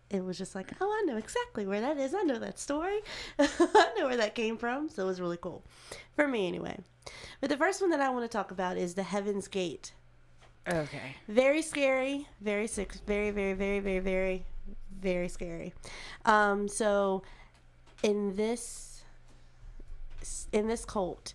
it 0.09 0.23
was 0.23 0.37
just 0.37 0.55
like, 0.55 0.71
oh, 0.79 0.89
I 0.89 1.05
know 1.05 1.17
exactly 1.17 1.65
where 1.65 1.81
that 1.81 1.97
is. 1.97 2.13
I 2.13 2.21
know 2.21 2.39
that 2.39 2.59
story. 2.59 2.99
I 3.39 3.93
know 3.97 4.07
where 4.07 4.17
that 4.17 4.35
came 4.35 4.57
from. 4.57 4.89
So 4.89 5.03
it 5.03 5.07
was 5.07 5.19
really 5.19 5.37
cool 5.37 5.63
for 6.15 6.27
me, 6.27 6.47
anyway. 6.47 6.79
But 7.41 7.49
the 7.49 7.57
first 7.57 7.81
one 7.81 7.89
that 7.89 7.99
I 7.99 8.09
want 8.09 8.23
to 8.23 8.29
talk 8.29 8.51
about 8.51 8.77
is 8.77 8.93
the 8.93 9.03
Heaven's 9.03 9.47
Gate. 9.47 9.93
Okay. 10.67 11.15
Very 11.27 11.61
scary, 11.61 12.27
very 12.41 12.67
sick, 12.67 12.93
very, 13.05 13.31
very, 13.31 13.53
very, 13.53 13.79
very, 13.79 13.99
very, 13.99 14.45
very 14.99 15.29
scary. 15.29 15.73
Um, 16.25 16.67
so 16.67 17.23
in 18.03 18.35
this 18.35 19.03
in 20.51 20.67
this 20.67 20.83
cult, 20.83 21.33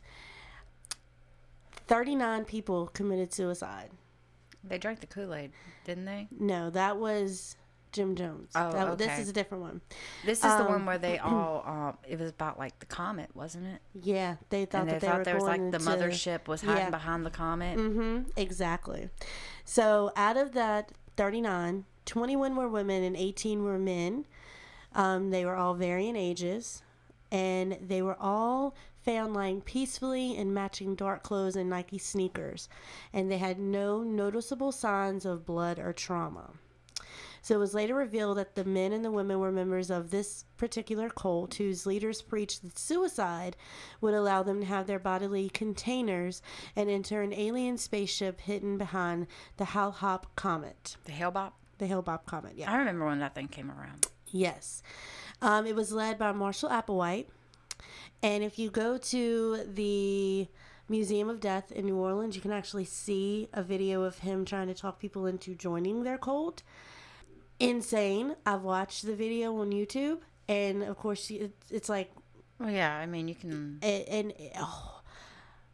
thirty 1.86 2.14
nine 2.14 2.44
people 2.44 2.88
committed 2.88 3.32
suicide. 3.32 3.90
They 4.64 4.78
drank 4.78 5.00
the 5.00 5.06
Kool 5.06 5.34
Aid, 5.34 5.52
didn't 5.84 6.04
they? 6.04 6.28
No, 6.38 6.70
that 6.70 6.98
was 6.98 7.56
Jim 7.92 8.16
Jones. 8.16 8.50
Oh, 8.54 8.72
That- 8.72 8.98
This 8.98 9.18
is 9.20 9.28
a 9.28 9.32
different 9.32 9.62
one. 9.62 9.80
This 10.24 10.38
is 10.38 10.42
the 10.44 10.62
Um, 10.64 10.68
one 10.68 10.86
where 10.86 10.98
they 10.98 11.18
all. 11.18 11.62
Um, 11.66 11.98
it 12.08 12.18
was 12.18 12.30
about 12.30 12.58
like 12.58 12.78
the 12.78 12.86
comet, 12.86 13.30
wasn't 13.34 13.66
it? 13.66 13.80
Yeah, 13.94 14.36
they 14.50 14.64
thought 14.64 14.82
and 14.82 14.88
they 14.90 14.92
that 14.94 15.00
they 15.00 15.06
thought 15.06 15.24
there 15.24 15.34
was 15.34 15.44
like 15.44 15.70
the 15.70 15.78
mothership 15.78 16.48
was 16.48 16.62
hiding 16.62 16.84
Yeah. 16.84 16.90
behind 16.90 17.24
the 17.24 17.30
comet. 17.30 17.78
Mm-hmm. 17.78 18.30
Exactly. 18.36 19.10
So 19.64 20.10
out 20.16 20.36
of 20.36 20.52
that 20.52 20.92
39, 21.16 21.84
21 22.06 22.56
were 22.56 22.68
women 22.68 23.02
and 23.04 23.16
18 23.16 23.62
were 23.62 23.78
men. 23.78 24.24
Um, 24.94 25.30
they 25.30 25.44
were 25.44 25.56
all 25.56 25.74
varying 25.74 26.16
ages, 26.16 26.82
and 27.30 27.78
they 27.80 28.02
were 28.02 28.16
all 28.20 28.74
found 29.04 29.34
lying 29.34 29.60
peacefully 29.60 30.36
in 30.36 30.52
matching 30.54 30.94
dark 30.94 31.22
clothes 31.22 31.56
and 31.56 31.68
Nike 31.70 31.98
sneakers, 31.98 32.68
and 33.12 33.30
they 33.30 33.38
had 33.38 33.58
no 33.58 34.02
noticeable 34.02 34.70
signs 34.70 35.24
of 35.24 35.44
blood 35.46 35.78
or 35.78 35.92
trauma. 35.92 36.50
So 37.42 37.56
it 37.56 37.58
was 37.58 37.74
later 37.74 37.94
revealed 37.94 38.38
that 38.38 38.54
the 38.54 38.64
men 38.64 38.92
and 38.92 39.04
the 39.04 39.10
women 39.10 39.40
were 39.40 39.50
members 39.50 39.90
of 39.90 40.10
this 40.10 40.44
particular 40.56 41.10
cult 41.10 41.54
whose 41.54 41.86
leaders 41.86 42.22
preached 42.22 42.62
that 42.62 42.78
suicide 42.78 43.56
would 44.00 44.14
allow 44.14 44.44
them 44.44 44.60
to 44.60 44.66
have 44.66 44.86
their 44.86 45.00
bodily 45.00 45.50
containers 45.50 46.40
and 46.76 46.88
enter 46.88 47.20
an 47.20 47.32
alien 47.32 47.76
spaceship 47.78 48.40
hidden 48.42 48.78
behind 48.78 49.26
the 49.56 49.66
Hal-Hop 49.66 50.36
comet. 50.36 50.96
The 51.04 51.12
Hale-Bopp. 51.12 51.52
The 51.78 51.86
Hale-Bopp 51.88 52.26
comet, 52.26 52.52
yeah. 52.54 52.70
I 52.70 52.76
remember 52.76 53.06
when 53.06 53.18
that 53.18 53.34
thing 53.34 53.48
came 53.48 53.72
around. 53.72 54.06
Yes. 54.28 54.82
Um, 55.40 55.66
it 55.66 55.74
was 55.74 55.92
led 55.92 56.18
by 56.18 56.30
Marshall 56.30 56.70
Applewhite. 56.70 57.26
And 58.22 58.44
if 58.44 58.56
you 58.56 58.70
go 58.70 58.98
to 58.98 59.64
the 59.66 60.46
Museum 60.88 61.28
of 61.28 61.40
Death 61.40 61.72
in 61.72 61.86
New 61.86 61.96
Orleans, 61.96 62.36
you 62.36 62.40
can 62.40 62.52
actually 62.52 62.84
see 62.84 63.48
a 63.52 63.64
video 63.64 64.02
of 64.02 64.18
him 64.18 64.44
trying 64.44 64.68
to 64.68 64.74
talk 64.74 65.00
people 65.00 65.26
into 65.26 65.56
joining 65.56 66.04
their 66.04 66.18
cult. 66.18 66.62
Insane. 67.62 68.36
I've 68.44 68.62
watched 68.62 69.06
the 69.06 69.14
video 69.14 69.56
on 69.58 69.70
YouTube. 69.70 70.18
And 70.48 70.82
of 70.82 70.98
course, 70.98 71.30
it's, 71.30 71.70
it's 71.70 71.88
like, 71.88 72.12
Well, 72.58 72.70
yeah. 72.70 72.96
I 72.96 73.06
mean, 73.06 73.28
you 73.28 73.34
can. 73.34 73.78
and, 73.82 74.08
and 74.08 74.32
oh, 74.58 75.00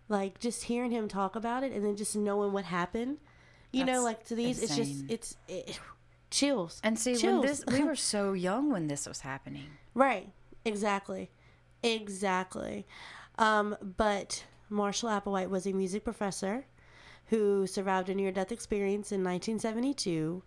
like 0.08 0.38
just 0.40 0.64
hearing 0.64 0.90
him 0.90 1.08
talk 1.08 1.36
about 1.36 1.64
it 1.64 1.72
and 1.72 1.84
then 1.84 1.96
just 1.96 2.16
knowing 2.16 2.52
what 2.52 2.64
happened. 2.64 3.18
You 3.70 3.84
know, 3.84 4.02
like 4.02 4.24
to 4.28 4.34
these, 4.34 4.62
it's 4.62 4.74
just, 4.74 5.04
it's 5.08 5.36
it, 5.46 5.78
chills. 6.30 6.80
And 6.82 6.98
see, 6.98 7.14
when 7.26 7.42
this, 7.42 7.64
we 7.70 7.82
were 7.84 7.96
so 7.96 8.32
young 8.32 8.70
when 8.70 8.88
this 8.88 9.06
was 9.06 9.20
happening. 9.20 9.66
Right. 9.94 10.30
Exactly. 10.64 11.30
Exactly. 11.82 12.86
Um, 13.38 13.76
but 13.96 14.44
Marshall 14.70 15.10
Applewhite 15.10 15.50
was 15.50 15.66
a 15.66 15.72
music 15.72 16.02
professor 16.02 16.64
who 17.26 17.66
survived 17.66 18.08
a 18.08 18.14
near 18.14 18.32
death 18.32 18.52
experience 18.52 19.12
in 19.12 19.22
1972. 19.22 20.42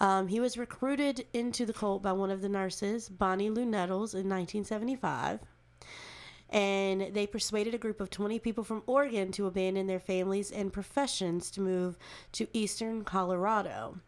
Um, 0.00 0.28
he 0.28 0.40
was 0.40 0.56
recruited 0.56 1.26
into 1.32 1.66
the 1.66 1.72
cult 1.72 2.02
by 2.02 2.12
one 2.12 2.30
of 2.30 2.40
the 2.40 2.48
nurses, 2.48 3.08
Bonnie 3.08 3.50
Lou 3.50 3.64
Nettles, 3.64 4.14
in 4.14 4.28
1975. 4.28 5.40
And 6.50 7.12
they 7.12 7.26
persuaded 7.26 7.74
a 7.74 7.78
group 7.78 8.00
of 8.00 8.08
20 8.08 8.38
people 8.38 8.64
from 8.64 8.82
Oregon 8.86 9.32
to 9.32 9.46
abandon 9.46 9.86
their 9.86 10.00
families 10.00 10.50
and 10.50 10.72
professions 10.72 11.50
to 11.50 11.60
move 11.60 11.98
to 12.32 12.48
eastern 12.54 13.04
Colorado, 13.04 13.98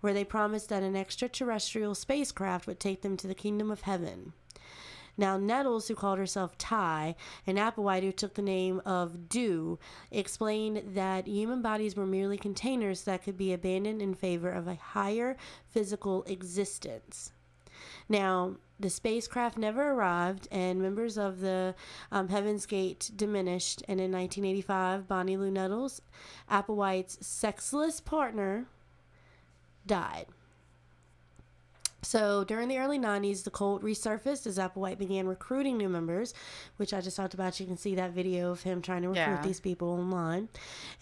where 0.00 0.14
they 0.14 0.24
promised 0.24 0.68
that 0.68 0.84
an 0.84 0.94
extraterrestrial 0.94 1.96
spacecraft 1.96 2.66
would 2.68 2.78
take 2.78 3.02
them 3.02 3.16
to 3.16 3.26
the 3.26 3.34
kingdom 3.34 3.70
of 3.70 3.80
heaven. 3.80 4.32
Now, 5.18 5.36
Nettles, 5.36 5.88
who 5.88 5.96
called 5.96 6.18
herself 6.18 6.56
Ti, 6.56 7.16
and 7.46 7.58
Applewhite, 7.58 8.04
who 8.04 8.12
took 8.12 8.34
the 8.34 8.42
name 8.42 8.80
of 8.86 9.28
Do, 9.28 9.80
explained 10.12 10.94
that 10.94 11.26
human 11.26 11.60
bodies 11.60 11.96
were 11.96 12.06
merely 12.06 12.38
containers 12.38 13.02
that 13.02 13.24
could 13.24 13.36
be 13.36 13.52
abandoned 13.52 14.00
in 14.00 14.14
favor 14.14 14.48
of 14.48 14.68
a 14.68 14.76
higher 14.76 15.36
physical 15.68 16.22
existence. 16.24 17.32
Now, 18.08 18.56
the 18.80 18.90
spacecraft 18.90 19.58
never 19.58 19.90
arrived, 19.90 20.46
and 20.52 20.80
members 20.80 21.18
of 21.18 21.40
the 21.40 21.74
um, 22.12 22.28
Heaven's 22.28 22.64
Gate 22.64 23.10
diminished. 23.16 23.82
And 23.88 24.00
in 24.00 24.12
1985, 24.12 25.08
Bonnie 25.08 25.36
Lou 25.36 25.50
Nettles, 25.50 26.00
Applewhite's 26.48 27.26
sexless 27.26 28.00
partner, 28.00 28.66
died. 29.84 30.26
So 32.02 32.44
during 32.44 32.68
the 32.68 32.78
early 32.78 32.98
90s, 32.98 33.42
the 33.42 33.50
cult 33.50 33.82
resurfaced 33.82 34.46
as 34.46 34.56
Applewhite 34.56 34.98
began 34.98 35.26
recruiting 35.26 35.76
new 35.76 35.88
members, 35.88 36.32
which 36.76 36.94
I 36.94 37.00
just 37.00 37.16
talked 37.16 37.34
about. 37.34 37.58
You 37.58 37.66
can 37.66 37.76
see 37.76 37.96
that 37.96 38.12
video 38.12 38.52
of 38.52 38.62
him 38.62 38.80
trying 38.80 39.02
to 39.02 39.08
recruit 39.08 39.22
Yeah. 39.22 39.42
these 39.42 39.58
people 39.58 39.88
online. 39.90 40.48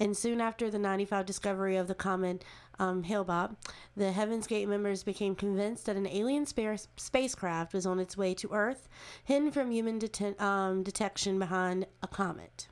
And 0.01 0.17
soon 0.17 0.41
after 0.41 0.71
the 0.71 0.79
95 0.79 1.27
discovery 1.27 1.77
of 1.77 1.87
the 1.87 1.95
comet 1.95 2.45
um, 2.79 3.03
Hale-Bopp, 3.05 3.57
the 3.97 4.13
Heaven's 4.13 4.47
Gate 4.47 4.69
members 4.69 5.03
became 5.03 5.35
convinced 5.35 5.85
that 5.87 5.97
an 5.97 6.07
alien 6.07 6.47
spa- 6.47 6.77
spacecraft 6.97 7.73
was 7.75 7.85
on 7.87 7.99
its 8.01 8.17
way 8.17 8.33
to 8.35 8.53
Earth, 8.53 8.89
hidden 9.25 9.51
from 9.51 9.71
human 9.71 9.99
deten- 9.99 10.41
um, 10.41 10.83
detection 10.83 11.39
behind 11.39 11.87
a 12.03 12.07
comet. 12.07 12.69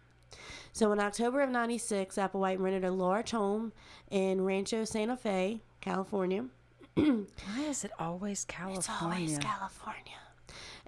So 0.73 0.93
in 0.93 0.99
October 0.99 1.41
of 1.43 1.51
96, 1.51 2.17
Applewhite 2.17 2.59
rented 2.59 2.85
a 2.85 2.91
large 2.91 3.31
home 3.31 3.73
in 4.11 4.41
Rancho 4.45 4.85
Santa 4.85 5.17
Fe, 5.17 5.61
California. 5.81 6.47
Why 6.95 7.63
is 7.69 7.85
it 7.85 7.91
always 7.99 8.45
California? 8.45 8.79
It's 8.79 9.03
always 9.03 9.39
California. 9.39 10.19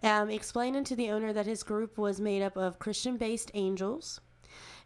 Um, 0.02 0.30
explaining 0.30 0.84
to 0.84 0.96
the 0.96 1.10
owner 1.10 1.32
that 1.32 1.46
his 1.46 1.62
group 1.62 1.98
was 1.98 2.20
made 2.20 2.42
up 2.42 2.56
of 2.56 2.78
Christian 2.78 3.16
based 3.16 3.50
angels. 3.54 4.20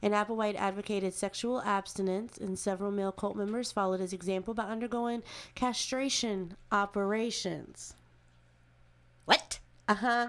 And 0.02 0.14
Applewhite 0.14 0.54
advocated 0.56 1.12
sexual 1.12 1.60
abstinence, 1.60 2.38
and 2.38 2.58
several 2.58 2.90
male 2.90 3.12
cult 3.12 3.36
members 3.36 3.70
followed 3.70 4.00
his 4.00 4.14
example 4.14 4.54
by 4.54 4.62
undergoing 4.64 5.22
castration 5.54 6.56
operations. 6.72 7.94
what? 9.26 9.58
Uh 9.88 9.94
huh. 9.94 10.28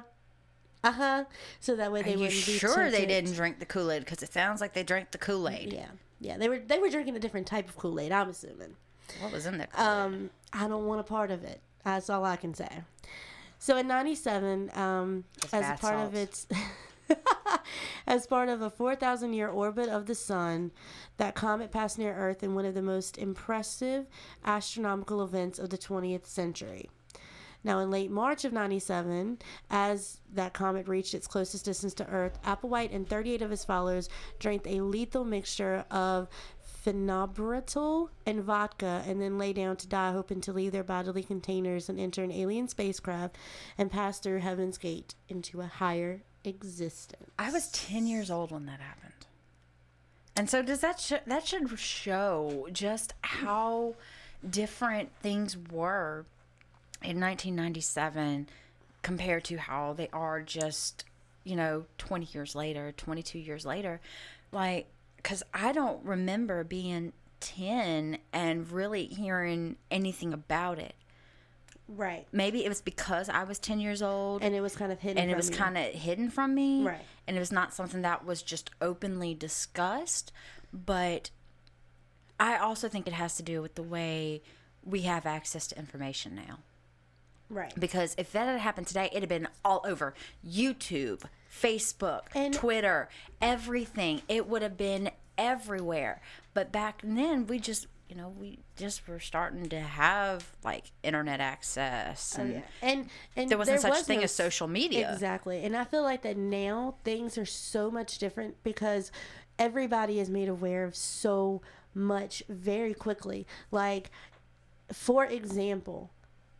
Uh 0.83 0.91
huh. 0.91 1.23
So 1.61 1.75
that 1.77 1.91
way 1.91 2.01
they 2.01 2.13
you 2.13 2.19
wouldn't 2.19 2.45
be 2.45 2.57
sure 2.57 2.91
they 2.91 3.05
didn't 3.05 3.33
drink 3.33 3.59
the 3.59 3.65
Kool 3.65 3.91
Aid? 3.91 4.03
Because 4.03 4.21
it 4.23 4.33
sounds 4.33 4.59
like 4.59 4.73
they 4.73 4.83
drank 4.83 5.11
the 5.11 5.17
Kool 5.17 5.47
Aid. 5.47 5.71
Yeah, 5.71 5.87
yeah. 6.19 6.37
They 6.37 6.49
were 6.49 6.59
they 6.59 6.79
were 6.79 6.89
drinking 6.89 7.15
a 7.15 7.19
different 7.19 7.47
type 7.47 7.69
of 7.69 7.77
Kool 7.77 7.99
Aid. 7.99 8.11
I'm 8.11 8.29
assuming. 8.29 8.75
What 9.19 9.31
was 9.31 9.45
in 9.45 9.57
there? 9.57 9.67
Um, 9.75 10.29
I 10.53 10.67
don't 10.67 10.85
want 10.85 10.99
a 10.99 11.03
part 11.03 11.31
of 11.31 11.43
it. 11.43 11.61
That's 11.83 12.09
all 12.09 12.23
I 12.25 12.35
can 12.35 12.53
say. 12.53 12.69
So 13.59 13.77
in 13.77 13.87
'97, 13.87 14.71
um, 14.73 15.23
as 15.53 15.79
part 15.79 15.99
of 15.99 16.15
its, 16.15 16.47
as 18.07 18.25
part 18.25 18.49
of 18.49 18.61
a 18.61 18.69
4,000 18.69 19.33
year 19.33 19.49
orbit 19.49 19.89
of 19.89 20.05
the 20.07 20.15
sun, 20.15 20.71
that 21.17 21.35
comet 21.35 21.71
passed 21.71 21.97
near 21.99 22.13
Earth 22.13 22.43
in 22.43 22.55
one 22.55 22.65
of 22.65 22.73
the 22.73 22.81
most 22.81 23.17
impressive 23.17 24.07
astronomical 24.43 25.23
events 25.23 25.59
of 25.59 25.69
the 25.69 25.77
20th 25.77 26.25
century. 26.25 26.89
Now, 27.63 27.79
in 27.79 27.91
late 27.91 28.09
March 28.09 28.43
of 28.43 28.53
97, 28.53 29.37
as 29.69 30.19
that 30.33 30.53
comet 30.53 30.87
reached 30.87 31.13
its 31.13 31.27
closest 31.27 31.65
distance 31.65 31.93
to 31.95 32.07
Earth, 32.07 32.39
Applewhite 32.43 32.93
and 32.93 33.07
38 33.07 33.43
of 33.43 33.51
his 33.51 33.63
followers 33.63 34.09
drank 34.39 34.65
a 34.65 34.81
lethal 34.81 35.23
mixture 35.23 35.85
of 35.91 36.27
phenobarbital 36.85 38.09
and 38.25 38.43
vodka 38.43 39.03
and 39.05 39.21
then 39.21 39.37
lay 39.37 39.53
down 39.53 39.75
to 39.77 39.87
die, 39.87 40.11
hoping 40.11 40.41
to 40.41 40.53
leave 40.53 40.71
their 40.71 40.83
bodily 40.83 41.23
containers 41.23 41.89
and 41.89 41.99
enter 41.99 42.23
an 42.23 42.31
alien 42.31 42.67
spacecraft 42.67 43.37
and 43.77 43.91
pass 43.91 44.19
through 44.19 44.39
Heaven's 44.39 44.77
Gate 44.77 45.15
into 45.29 45.61
a 45.61 45.67
higher 45.67 46.21
existence. 46.43 47.29
I 47.37 47.51
was 47.51 47.69
10 47.69 48.07
years 48.07 48.31
old 48.31 48.51
when 48.51 48.65
that 48.65 48.79
happened. 48.79 49.11
And 50.35 50.49
so 50.49 50.61
does 50.61 50.79
that 50.79 50.99
sh- 50.99 51.13
that 51.25 51.45
should 51.45 51.77
show 51.77 52.67
just 52.71 53.13
how 53.21 53.95
different 54.47 55.11
things 55.21 55.57
were 55.57 56.25
in 57.03 57.19
1997 57.19 58.47
compared 59.01 59.43
to 59.45 59.57
how 59.57 59.93
they 59.93 60.07
are 60.13 60.41
just, 60.41 61.03
you 61.43 61.55
know, 61.55 61.85
20 61.97 62.27
years 62.31 62.55
later, 62.55 62.93
22 62.95 63.39
years 63.39 63.65
later. 63.65 63.99
Like 64.51 64.87
cuz 65.23 65.43
I 65.53 65.71
don't 65.71 66.03
remember 66.05 66.63
being 66.63 67.13
10 67.39 68.17
and 68.33 68.69
really 68.71 69.05
hearing 69.07 69.77
anything 69.89 70.33
about 70.33 70.77
it. 70.79 70.95
Right. 71.87 72.25
Maybe 72.31 72.63
it 72.63 72.69
was 72.69 72.81
because 72.81 73.27
I 73.27 73.43
was 73.43 73.59
10 73.59 73.79
years 73.81 74.01
old 74.01 74.43
And 74.43 74.55
it 74.55 74.61
was 74.61 74.75
kind 74.75 74.91
of 74.91 74.99
hidden. 74.99 75.17
and 75.17 75.29
it 75.31 75.35
was 75.35 75.49
you. 75.49 75.55
kind 75.55 75.77
of 75.77 75.85
hidden 75.85 76.29
from 76.29 76.55
me 76.55 76.83
Right. 76.83 77.01
and 77.27 77.35
it 77.35 77.39
was 77.39 77.51
not 77.51 77.73
something 77.73 78.01
that 78.03 78.23
was 78.25 78.41
just 78.41 78.69
openly 78.81 79.33
discussed 79.33 80.31
but 80.71 81.31
i 82.39 82.55
also 82.57 82.87
think 82.87 83.07
it 83.07 83.13
has 83.13 83.35
to 83.35 83.43
do 83.43 83.61
with 83.61 83.75
the 83.75 83.83
way 83.83 84.41
we 84.85 85.01
have 85.01 85.25
access 85.25 85.67
to 85.67 85.77
information 85.77 86.33
now 86.33 86.59
right. 87.51 87.73
because 87.79 88.15
if 88.17 88.31
that 88.31 88.47
had 88.47 88.59
happened 88.59 88.87
today 88.87 89.07
it'd 89.11 89.23
have 89.23 89.29
been 89.29 89.47
all 89.63 89.81
over 89.85 90.13
youtube 90.47 91.23
facebook 91.51 92.21
And- 92.33 92.53
twitter 92.53 93.09
everything 93.41 94.21
it 94.27 94.47
would 94.47 94.61
have 94.61 94.77
been 94.77 95.11
everywhere 95.37 96.21
but 96.53 96.71
back 96.71 97.01
then 97.03 97.47
we 97.47 97.59
just 97.59 97.87
you 98.09 98.15
know 98.15 98.33
we 98.39 98.59
just 98.75 99.07
were 99.07 99.19
starting 99.19 99.69
to 99.69 99.79
have 99.79 100.51
like 100.63 100.91
internet 101.01 101.39
access 101.39 102.35
oh, 102.37 102.41
and 102.41 102.51
Oh, 102.51 102.55
Yeah. 102.55 102.61
And 102.81 103.09
and 103.37 103.49
there 103.49 103.57
wasn't 103.57 103.79
such 103.81 103.91
was 103.91 104.01
thing 104.01 104.19
no 104.19 104.23
as 104.25 104.33
social 104.33 104.67
media 104.67 105.11
Exactly. 105.13 105.63
And 105.63 105.77
I 105.77 105.85
feel 105.85 106.03
like 106.03 106.21
that 106.23 106.35
now 106.35 106.95
things 107.05 107.37
are 107.37 107.45
so 107.45 107.89
much 107.89 108.17
different 108.17 108.61
because 108.63 109.11
everybody 109.57 110.19
is 110.19 110.29
made 110.29 110.49
aware 110.49 110.83
of 110.83 110.93
so 110.95 111.61
much 111.93 112.43
very 112.49 112.93
quickly. 112.93 113.47
Like 113.71 114.11
for 114.91 115.25
example, 115.25 116.11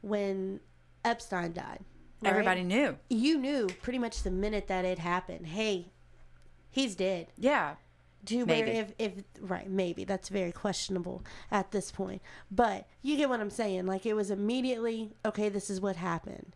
when 0.01 0.62
Epstein 1.03 1.53
died, 1.53 1.79
right? 2.22 2.29
everybody 2.31 2.63
knew 2.63 2.98
you 3.10 3.38
knew 3.38 3.67
pretty 3.81 4.00
much 4.00 4.24
the 4.24 4.31
minute 4.31 4.67
that 4.67 4.86
it 4.86 5.00
happened, 5.00 5.48
hey, 5.48 5.91
he's 6.70 6.96
dead. 6.96 7.27
yeah 7.38 7.75
to 8.24 8.46
Maybe. 8.46 8.70
where 8.70 8.81
if 8.81 8.93
if 9.00 9.13
right 9.39 9.67
maybe 9.67 10.04
that's 10.04 10.30
very 10.30 10.52
questionable 10.52 11.23
at 11.49 11.71
this 11.71 11.91
point 11.91 12.21
but 12.52 12.86
you 13.02 13.17
get 13.17 13.30
what 13.30 13.39
i'm 13.39 13.49
saying 13.49 13.88
like 13.88 14.06
it 14.06 14.13
was 14.13 14.30
immediately 14.30 15.15
okay 15.26 15.49
this 15.49 15.71
is 15.71 15.82
what 15.82 15.95
happened 15.95 16.56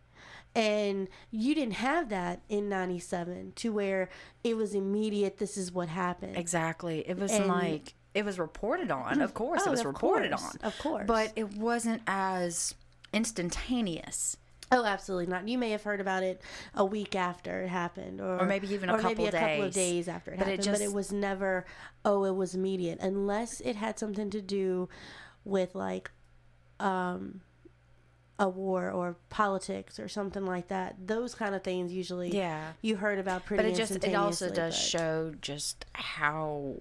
and 0.54 1.08
you 1.32 1.56
didn't 1.56 1.74
have 1.74 2.08
that 2.10 2.42
in 2.48 2.68
97 2.68 3.52
to 3.56 3.72
where 3.72 4.08
it 4.44 4.56
was 4.56 4.74
immediate 4.76 5.38
this 5.38 5.56
is 5.56 5.72
what 5.72 5.88
happened 5.88 6.36
Exactly. 6.36 7.00
It 7.08 7.18
was 7.18 7.32
And- 7.32 7.48
like 7.48 7.94
it 8.14 8.24
was 8.24 8.38
reported 8.38 8.90
on. 8.92 9.20
Of 9.20 9.34
course, 9.34 9.62
Oh, 9.64 9.66
it 9.66 9.70
was 9.72 9.84
reported 9.84 10.30
course, 10.30 10.56
on. 10.62 10.66
of 10.68 10.78
course. 10.78 11.04
But 11.06 11.32
it 11.36 11.52
wasn't 11.58 12.00
as 12.06 12.74
instantaneous. 13.12 14.36
oh 14.72 14.84
absolutely 14.84 15.26
not 15.26 15.46
you 15.48 15.56
may 15.58 15.70
have 15.70 15.82
heard 15.84 16.00
about 16.00 16.22
it 16.22 16.40
a 16.74 16.84
week 16.84 17.14
after 17.14 17.62
it 17.62 17.68
happened 17.68 18.20
or, 18.20 18.40
Or 18.40 18.46
maybe 18.46 18.72
even 18.74 18.88
a 18.88 18.94
or 18.94 18.96
maybe 19.02 19.24
couple 19.24 19.26
a 19.26 19.30
couple 19.32 19.62
of 19.62 19.72
days. 19.72 19.74
days 19.74 20.08
after 20.08 20.32
it 20.32 20.38
But 20.38 20.48
it 20.48 20.64
happened 20.64 20.72
but 20.78 20.80
it 20.80 20.92
was 20.92 21.12
never 21.12 21.64
oh 22.04 22.24
it 22.24 22.34
was 22.34 22.54
immediate 22.54 22.98
unless 23.00 23.60
it 23.60 23.76
had 23.76 23.98
something 23.98 24.28
to 24.30 24.42
do 24.42 24.88
with 25.44 25.74
like 25.74 26.10
um 26.80 27.40
a 28.38 28.48
war 28.48 28.90
or 28.90 29.16
politics 29.30 29.98
or 29.98 30.08
something 30.08 30.44
like 30.44 30.68
that 30.68 30.94
those 31.06 31.34
kind 31.34 31.54
of 31.54 31.62
things 31.62 31.90
usually 31.92 32.28
Yeah. 32.36 32.72
you 32.82 32.96
heard 32.96 33.18
about 33.18 33.46
pretty 33.46 33.62
But 33.62 33.72
it 33.72 33.76
just 33.76 34.04
it 34.04 34.14
also 34.14 34.50
does 34.50 34.74
but- 34.74 34.78
show 34.78 35.32
just 35.40 35.86
how 35.94 36.74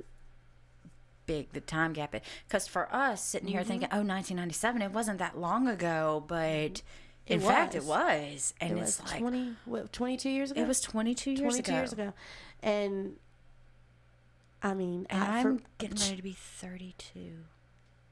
big 1.25 1.51
the 1.53 1.61
time 1.61 1.93
gap 1.93 2.13
is. 2.15 2.21
Because 2.47 2.67
for 2.67 2.93
us 2.93 3.23
sitting 3.23 3.47
Mm-hmm. 3.47 3.55
here 3.57 3.63
thinking, 3.63 3.89
oh, 3.91 3.97
1997, 4.03 4.81
it 4.81 4.91
wasn't 4.91 5.19
that 5.19 5.37
long 5.37 5.67
ago, 5.67 6.23
but 6.27 6.81
in 7.27 7.39
It 7.39 7.41
fact, 7.41 7.75
it 7.75 7.83
was. 7.83 8.53
And 8.61 8.77
it 8.77 8.81
it's 8.81 9.01
was 9.01 9.11
like 9.11 9.19
20 9.21 9.55
what, 9.65 9.91
22 9.93 10.29
years 10.29 10.51
ago 10.51 10.61
it 10.61 10.67
was 10.67 10.81
22 10.81 11.31
years 11.31 11.39
22 11.41 11.71
ago. 11.71 11.77
years 11.79 11.93
ago 11.93 12.13
and 12.63 13.15
i 14.63 14.73
mean 14.73 15.05
And 15.09 15.23
I- 15.23 15.39
I'm 15.39 15.57
for 15.59 15.63
getting 15.79 15.97
ready 15.99 16.15
to 16.17 16.21
be 16.23 16.33
32 16.33 17.19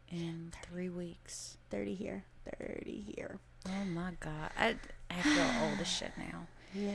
in 0.10 0.52
three 0.64 0.90
weeks. 0.90 1.58
30 1.70 1.96
here 1.96 2.26
30 2.60 3.14
here 3.16 3.40
Oh 3.68 3.86
my 3.86 4.12
god, 4.20 4.52
I 4.60 4.76
I 5.10 5.22
feel 5.22 5.70
old 5.70 5.80
as 5.80 5.88
shit 5.88 6.12
now. 6.18 6.48
yeah 6.74 6.92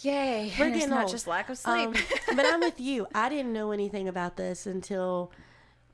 Yay! 0.00 0.52
We're 0.58 0.66
and 0.66 0.74
it's 0.74 0.84
getting 0.84 0.90
not 0.90 1.02
old. 1.04 1.10
just 1.12 1.26
lack 1.26 1.48
of 1.48 1.58
sleep. 1.58 1.88
Um, 1.88 1.94
but 2.36 2.46
I'm 2.46 2.60
with 2.60 2.80
you. 2.80 3.06
I 3.14 3.28
didn't 3.28 3.52
know 3.52 3.72
anything 3.72 4.08
about 4.08 4.36
this 4.36 4.66
until 4.66 5.32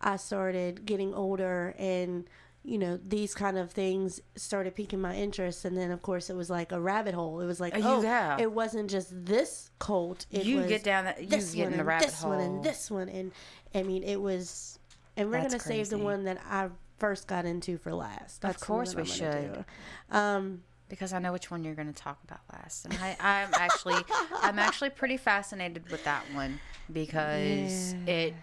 I 0.01 0.17
started 0.17 0.85
getting 0.87 1.15
older 1.15 1.75
and 1.79 2.29
you 2.65 2.77
know 2.77 2.99
these 3.07 3.35
kind 3.35 3.57
of 3.57 3.71
things 3.71 4.21
started 4.37 4.75
piquing 4.75 5.01
my 5.01 5.15
interest 5.15 5.65
and 5.65 5.77
then 5.77 5.91
of 5.93 6.03
course 6.03 6.29
it 6.29 6.35
was 6.35 6.51
like 6.51 6.71
a 6.73 6.79
rabbit 6.81 7.15
hole 7.15 7.41
it 7.41 7.47
was 7.47 7.61
like 7.61 7.75
Uh, 7.75 7.81
oh 7.85 8.03
yeah. 8.03 8.37
it 8.39 8.51
wasn't 8.53 8.91
just 8.91 9.09
this 9.25 9.71
cult 9.79 10.27
it 10.33 10.45
you 10.45 10.67
get 10.67 10.83
down 10.83 11.05
that 11.05 11.21
you 11.23 11.29
this 11.29 11.55
get 11.55 11.65
one 11.65 11.73
in 11.73 11.79
the 11.79 11.85
rabbit 11.85 12.07
this 12.09 12.21
hole. 12.21 12.33
one 12.33 12.41
and 12.41 12.65
this 12.65 12.91
one 12.91 13.09
and 13.09 13.31
i 13.77 13.83
mean 13.85 14.03
it 14.03 14.21
was 14.21 14.79
and 15.17 15.31
we're 15.31 15.41
That's 15.41 15.55
gonna 15.55 15.61
save 15.63 15.89
the 15.89 15.99
one 15.99 16.25
that 16.25 16.39
i 16.51 16.69
first 16.99 17.29
got 17.29 17.47
into 17.47 17.79
for 17.79 17.95
last 17.95 18.43
That's 18.43 18.69
one 18.69 18.79
course 18.79 18.95
we 18.97 19.05
should. 19.05 19.65
um 20.11 20.63
because 20.89 21.13
I 21.13 21.19
know 21.19 21.33
which 21.33 21.51
one 21.51 21.65
you're 21.65 21.75
going 21.75 21.93
to 21.93 22.03
talk 22.03 22.19
about 22.25 22.41
last, 22.53 22.85
and 22.85 22.95
I, 22.95 23.17
I'm 23.21 23.49
actually 23.55 24.03
I'm 24.43 24.59
actually 24.59 24.91
pretty 24.91 25.17
fascinated 25.17 25.91
with 25.91 26.05
that 26.05 26.25
one 26.35 26.61
because 26.93 27.95
Yeah. 28.07 28.13
it 28.15 28.35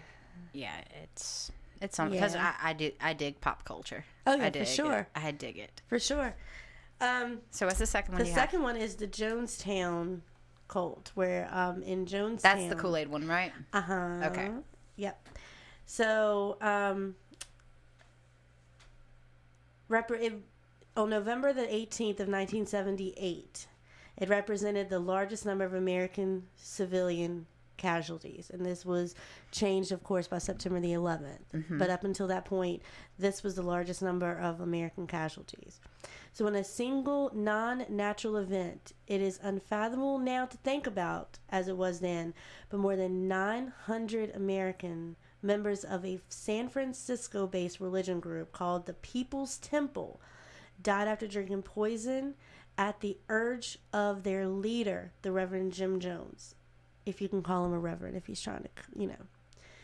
yeah 0.52 0.80
it's 1.02 1.50
it's 1.82 1.96
something 1.96 2.18
because 2.18 2.34
Yeah. 2.34 2.54
I, 2.62 2.70
I 2.70 2.72
do 2.72 2.90
I 3.00 3.12
dig 3.12 3.40
pop 3.40 3.64
culture. 3.64 4.04
Oh, 4.26 4.34
yeah, 4.34 4.42
I 4.44 4.46
for 4.46 4.50
dig 4.52 4.62
it. 4.62 4.68
sure. 4.68 5.08
I 5.14 5.30
dig 5.30 5.58
it. 5.58 5.82
for 5.88 5.98
sure 5.98 6.34
um 7.00 7.40
So 7.50 7.66
what's 7.66 7.78
the 7.78 7.86
second 7.86 8.14
one? 8.14 8.24
The 8.24 8.30
second 8.32 8.62
one 8.62 8.76
is 8.76 8.96
the 8.96 9.06
Jonestown 9.06 10.20
cult, 10.68 11.12
where 11.14 11.48
um 11.52 11.82
in 11.82 12.06
Jonestown. 12.06 12.40
That's 12.42 12.66
the 12.68 12.74
Kool 12.76 12.96
Aid 12.96 13.08
one, 13.08 13.26
right? 13.28 13.52
Uh 13.72 13.80
huh. 13.82 14.20
Okay. 14.24 14.50
Yep. 14.96 15.28
So 15.84 16.56
um, 16.62 17.14
repre- 19.90 20.22
it, 20.22 20.32
on 20.96 21.10
November 21.10 21.52
the 21.52 21.72
eighteenth 21.72 22.20
of 22.20 22.28
nineteen 22.28 22.66
seventy 22.66 23.14
eight, 23.16 23.66
it 24.16 24.28
represented 24.28 24.88
the 24.88 24.98
largest 24.98 25.44
number 25.44 25.64
of 25.64 25.74
American 25.74 26.44
civilian 26.56 27.46
casualties, 27.76 28.50
and 28.52 28.64
this 28.64 28.84
was 28.84 29.14
changed, 29.50 29.92
of 29.92 30.02
course, 30.02 30.26
by 30.26 30.38
September 30.38 30.80
the 30.80 30.92
11th. 30.92 31.44
Mm-hmm. 31.54 31.78
But 31.78 31.90
up 31.90 32.04
until 32.04 32.26
that 32.28 32.44
point, 32.44 32.82
this 33.18 33.42
was 33.42 33.54
the 33.54 33.62
largest 33.62 34.02
number 34.02 34.38
of 34.38 34.60
American 34.60 35.06
casualties. 35.06 35.80
So, 36.32 36.46
in 36.46 36.54
a 36.54 36.64
single 36.64 37.30
non 37.34 37.86
natural 37.88 38.36
event, 38.36 38.92
it 39.06 39.20
is 39.20 39.40
unfathomable 39.42 40.18
now 40.18 40.46
to 40.46 40.56
think 40.58 40.86
about, 40.86 41.38
as 41.48 41.68
it 41.68 41.76
was 41.76 42.00
then, 42.00 42.34
but 42.68 42.80
more 42.80 42.96
than 42.96 43.28
900 43.28 44.34
American 44.34 45.16
members 45.42 45.84
of 45.84 46.04
a 46.04 46.20
San 46.28 46.68
Francisco 46.68 47.46
based 47.46 47.80
religion 47.80 48.20
group 48.20 48.52
called 48.52 48.86
the 48.86 48.94
People's 48.94 49.58
Temple 49.58 50.20
died 50.82 51.08
after 51.08 51.26
drinking 51.26 51.62
poison 51.62 52.34
at 52.78 53.00
the 53.00 53.16
urge 53.28 53.78
of 53.92 54.22
their 54.22 54.46
leader, 54.46 55.12
the 55.22 55.32
Reverend 55.32 55.72
Jim 55.72 56.00
Jones. 56.00 56.54
If 57.04 57.20
you 57.20 57.28
can 57.28 57.42
call 57.42 57.64
him 57.64 57.72
a 57.72 57.78
reverend, 57.78 58.16
if 58.16 58.26
he's 58.26 58.40
trying 58.40 58.62
to, 58.64 58.68
you 58.94 59.06
know. 59.06 59.14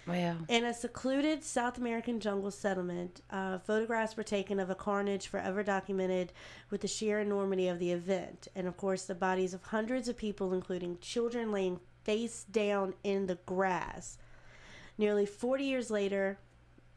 Wow. 0.07 0.39
In 0.49 0.65
a 0.65 0.75
secluded 0.75 1.45
South 1.45 1.79
American 1.79 2.19
jungle 2.19 2.51
settlement, 2.51 3.23
uh, 3.31 3.59
photographs 3.59 4.17
were 4.17 4.25
taken 4.25 4.59
of 4.59 4.69
a 4.69 4.75
carnage 4.75 5.29
forever 5.29 5.63
documented 5.63 6.33
with 6.71 6.81
the 6.81 6.89
sheer 6.89 7.21
enormity 7.21 7.69
of 7.69 7.79
the 7.79 7.93
event. 7.93 8.49
And 8.57 8.67
of 8.67 8.77
course, 8.77 9.05
the 9.05 9.15
bodies 9.15 9.55
of 9.55 9.63
hundreds 9.63 10.09
of 10.09 10.17
people, 10.17 10.53
including 10.53 10.99
children, 11.01 11.53
laying 11.53 11.79
face 12.03 12.45
down 12.51 12.95
in 13.05 13.27
the 13.27 13.39
grass. 13.47 14.19
Nearly 14.99 15.25
40 15.25 15.65
years 15.65 15.91
later, 15.91 16.39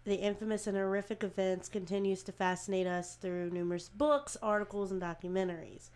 the 0.06 0.16
infamous 0.16 0.68
and 0.68 0.78
horrific 0.78 1.24
events 1.24 1.68
continues 1.68 2.24
to 2.24 2.32
fascinate 2.32 2.88
us 2.88 3.16
through 3.16 3.50
numerous 3.50 3.90
books, 3.90 4.38
articles, 4.42 4.92
and 4.92 5.02
documentaries. 5.02 5.90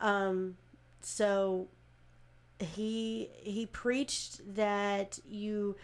Um, 0.00 0.56
so 1.00 1.68
he 2.58 3.30
he 3.38 3.66
preached 3.66 4.54
that 4.54 5.18
you 5.28 5.76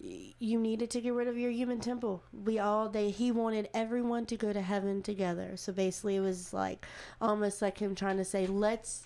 you 0.00 0.58
needed 0.58 0.90
to 0.90 1.00
get 1.00 1.14
rid 1.14 1.28
of 1.28 1.38
your 1.38 1.50
human 1.50 1.80
temple. 1.80 2.22
We 2.32 2.58
all 2.58 2.88
they 2.88 3.10
he 3.10 3.30
wanted 3.32 3.68
everyone 3.74 4.26
to 4.26 4.36
go 4.36 4.52
to 4.52 4.60
heaven 4.60 5.02
together. 5.02 5.56
So 5.56 5.72
basically 5.72 6.16
it 6.16 6.20
was 6.20 6.52
like 6.52 6.86
almost 7.20 7.62
like 7.62 7.78
him 7.78 7.94
trying 7.94 8.18
to 8.18 8.24
say 8.24 8.46
let's 8.46 9.04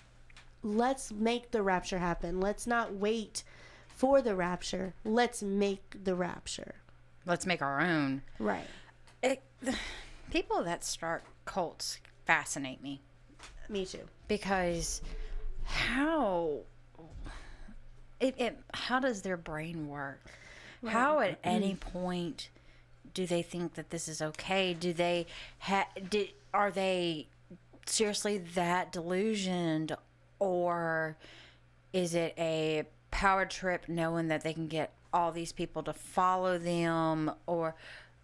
let's 0.61 1.11
make 1.11 1.51
the 1.51 1.63
rapture 1.63 1.99
happen. 1.99 2.39
Let's 2.39 2.67
not 2.67 2.93
wait 2.93 3.43
for 3.87 4.21
the 4.21 4.35
rapture. 4.35 4.93
Let's 5.03 5.41
make 5.41 6.03
the 6.03 6.15
rapture. 6.15 6.75
Let's 7.25 7.45
make 7.45 7.61
our 7.61 7.81
own. 7.81 8.21
Right. 8.39 8.67
It, 9.21 9.41
people 10.31 10.63
that 10.63 10.83
start 10.83 11.23
cults 11.45 11.99
fascinate 12.25 12.81
me 12.81 13.01
Me 13.67 13.85
too. 13.85 14.07
because 14.27 15.01
how 15.65 16.59
it, 18.19 18.35
it 18.37 18.59
how 18.73 18.99
does 18.99 19.21
their 19.21 19.37
brain 19.37 19.87
work? 19.87 20.21
How 20.85 21.19
at 21.19 21.41
mm-hmm. 21.41 21.49
any 21.49 21.75
point 21.75 22.49
do 23.13 23.25
they 23.25 23.41
think 23.41 23.73
that 23.73 23.89
this 23.89 24.07
is 24.07 24.21
okay? 24.21 24.73
Do 24.73 24.93
they 24.93 25.25
ha- 25.59 25.89
did, 26.09 26.29
are 26.53 26.71
they 26.71 27.27
seriously 27.85 28.37
that 28.55 28.91
delusioned 28.91 29.95
or 30.37 31.17
is 31.91 32.13
it 32.13 32.33
a 32.37 32.83
power 33.11 33.45
trip 33.45 33.85
knowing 33.87 34.27
that 34.27 34.41
they 34.41 34.53
can 34.53 34.67
get 34.67 34.93
all 35.13 35.31
these 35.31 35.51
people 35.51 35.83
to 35.83 35.93
follow 35.93 36.57
them 36.57 37.31
or 37.47 37.75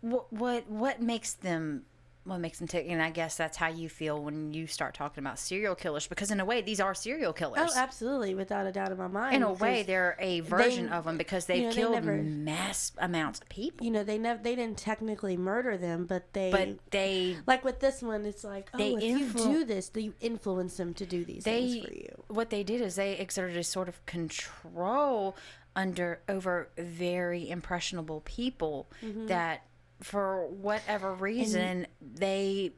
what 0.01 0.31
what 0.31 0.69
what 0.69 1.01
makes 1.01 1.33
them 1.33 1.83
what 2.25 2.39
makes 2.39 2.57
them 2.57 2.67
tick 2.67 2.87
and 2.89 3.03
i 3.03 3.11
guess 3.11 3.37
that's 3.37 3.55
how 3.55 3.67
you 3.67 3.87
feel 3.87 4.19
when 4.23 4.51
you 4.51 4.65
start 4.65 4.95
talking 4.95 5.23
about 5.23 5.37
serial 5.37 5.75
killers 5.75 6.07
because 6.07 6.31
in 6.31 6.39
a 6.39 6.45
way 6.45 6.59
these 6.59 6.79
are 6.79 6.95
serial 6.95 7.31
killers 7.33 7.59
Oh, 7.61 7.73
absolutely, 7.75 8.33
without 8.33 8.65
a 8.65 8.71
doubt 8.71 8.91
in 8.91 8.97
my 8.97 9.07
mind. 9.07 9.35
in 9.35 9.43
a 9.43 9.53
way 9.53 9.83
they're 9.83 10.17
a 10.19 10.39
version 10.39 10.89
of 10.89 11.05
them 11.05 11.17
because 11.19 11.45
they've 11.45 11.57
you 11.57 11.63
know, 11.65 11.69
they 11.69 11.75
killed 11.75 11.93
never- 11.93 12.17
mass 12.23 12.93
amounts 12.97 13.41
of 13.41 13.49
people 13.49 13.85
you 13.85 13.91
know, 13.91 14.03
they 14.03 14.17
never 14.17 14.41
they 14.41 14.55
didn't 14.55 14.77
technically 14.79 15.37
murder 15.37 15.77
them, 15.77 16.07
but 16.07 16.33
they 16.33 16.49
but 16.49 16.69
they 16.89 17.37
like 17.45 17.63
with 17.63 17.79
this 17.79 18.01
one, 18.01 18.25
it's 18.25 18.43
like 18.43 18.71
oh, 18.73 18.77
They 18.79 18.93
if 18.95 19.03
you 19.03 19.29
do 19.33 19.63
this, 19.63 19.91
you 19.93 20.15
influence 20.19 20.77
them 20.77 20.95
to 20.95 21.05
do 21.05 21.23
these 21.25 21.43
they 21.43 21.69
things 21.69 21.85
for 21.85 21.93
you. 21.93 22.23
what 22.27 22.49
they 22.49 22.63
did 22.63 22.81
is 22.81 22.95
they 22.95 23.13
exerted 23.17 23.55
a 23.57 23.63
sort 23.63 23.87
of 23.87 24.03
control 24.07 25.35
under 25.75 26.21
over 26.29 26.69
very 26.77 27.49
impressionable 27.49 28.21
people 28.21 28.87
Mm-hmm. 29.03 29.27
that 29.27 29.63
for 30.01 30.47
whatever 30.47 31.13
reason 31.13 31.87
they 32.01 32.71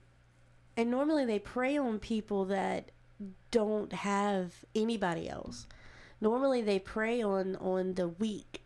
And 0.75 0.91
normally 0.91 1.25
they 1.25 1.39
prey 1.39 1.77
on 1.77 1.99
people 1.99 2.45
that 2.45 2.91
don't 3.49 3.91
have 3.93 4.53
anybody 4.75 5.27
else. 5.27 5.65
Normally 6.21 6.61
they 6.61 6.77
prey 6.79 7.21
on 7.23 7.55
on 7.57 7.95
the 7.95 8.07
weak 8.07 8.61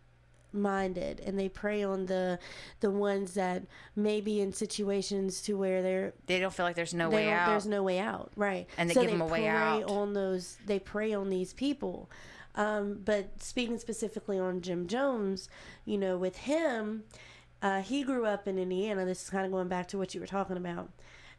minded 0.53 1.21
and 1.25 1.39
they 1.39 1.47
prey 1.47 1.81
on 1.81 2.07
the 2.07 2.37
the 2.81 2.91
ones 2.91 3.35
that 3.35 3.63
may 3.95 4.19
be 4.19 4.41
in 4.41 4.51
situations 4.51 5.41
to 5.43 5.57
where 5.57 5.81
they're 5.81 6.13
they 6.25 6.39
don't 6.39 6.53
feel 6.53 6.65
like 6.65 6.75
there's 6.75 6.93
no 6.93 7.09
way 7.09 7.29
out 7.31 7.47
there's 7.47 7.65
no 7.65 7.81
way 7.81 7.99
out 7.99 8.29
right 8.35 8.67
And 8.77 8.89
they 8.89 8.93
so 8.93 9.01
give 9.01 9.11
'em 9.11 9.21
a 9.21 9.25
way 9.25 9.39
prey 9.43 9.47
out. 9.47 9.83
on 9.89 10.11
those 10.13 10.57
they 10.65 10.77
prey 10.77 11.13
on 11.13 11.29
these 11.29 11.53
people 11.53 12.09
um, 12.55 12.99
but 13.03 13.41
speaking 13.41 13.77
specifically 13.77 14.37
on 14.37 14.61
jim 14.61 14.87
jones 14.87 15.49
you 15.85 15.97
know 15.97 16.17
with 16.17 16.37
him 16.37 17.03
uh, 17.61 17.81
he 17.81 18.03
grew 18.03 18.25
up 18.25 18.47
in 18.47 18.57
indiana. 18.57 19.05
This 19.05 19.23
is 19.23 19.29
kind 19.29 19.45
of 19.45 19.51
going 19.51 19.67
back 19.67 19.87
to 19.89 19.97
what 19.97 20.13
you 20.13 20.21
were 20.21 20.27
talking 20.27 20.57
about. 20.57 20.89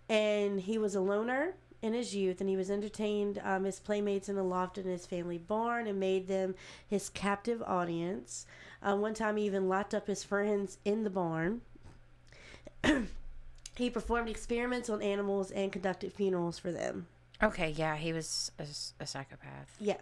And 0.08 0.60
he 0.60 0.78
was 0.78 0.94
a 0.94 1.00
loner 1.00 1.54
in 1.80 1.94
his 1.94 2.14
youth 2.14 2.40
and 2.40 2.48
he 2.48 2.56
was 2.56 2.70
entertained 2.70 3.40
um, 3.42 3.64
his 3.64 3.80
playmates 3.80 4.28
in 4.28 4.36
the 4.36 4.42
loft 4.42 4.78
in 4.78 4.84
his 4.84 5.04
family 5.04 5.38
barn 5.38 5.86
and 5.88 5.98
made 5.98 6.28
them 6.28 6.54
his 6.86 7.08
captive 7.08 7.60
audience. 7.62 8.46
Uh, 8.82 8.96
one 8.96 9.14
time 9.14 9.36
he 9.36 9.44
even 9.44 9.68
locked 9.68 9.94
up 9.94 10.06
his 10.06 10.22
friends 10.22 10.78
in 10.84 11.04
the 11.04 11.10
barn. 11.10 11.60
He 13.74 13.88
performed 13.88 14.28
experiments 14.28 14.90
on 14.90 15.00
animals 15.00 15.50
and 15.50 15.72
conducted 15.72 16.12
funerals 16.12 16.58
for 16.58 16.70
them. 16.70 17.06
Okay 17.42 17.70
yeah 17.70 17.96
he 17.96 18.12
was 18.12 18.52
a 18.58 19.06
psychopath. 19.06 19.74
Yeah 19.80 19.96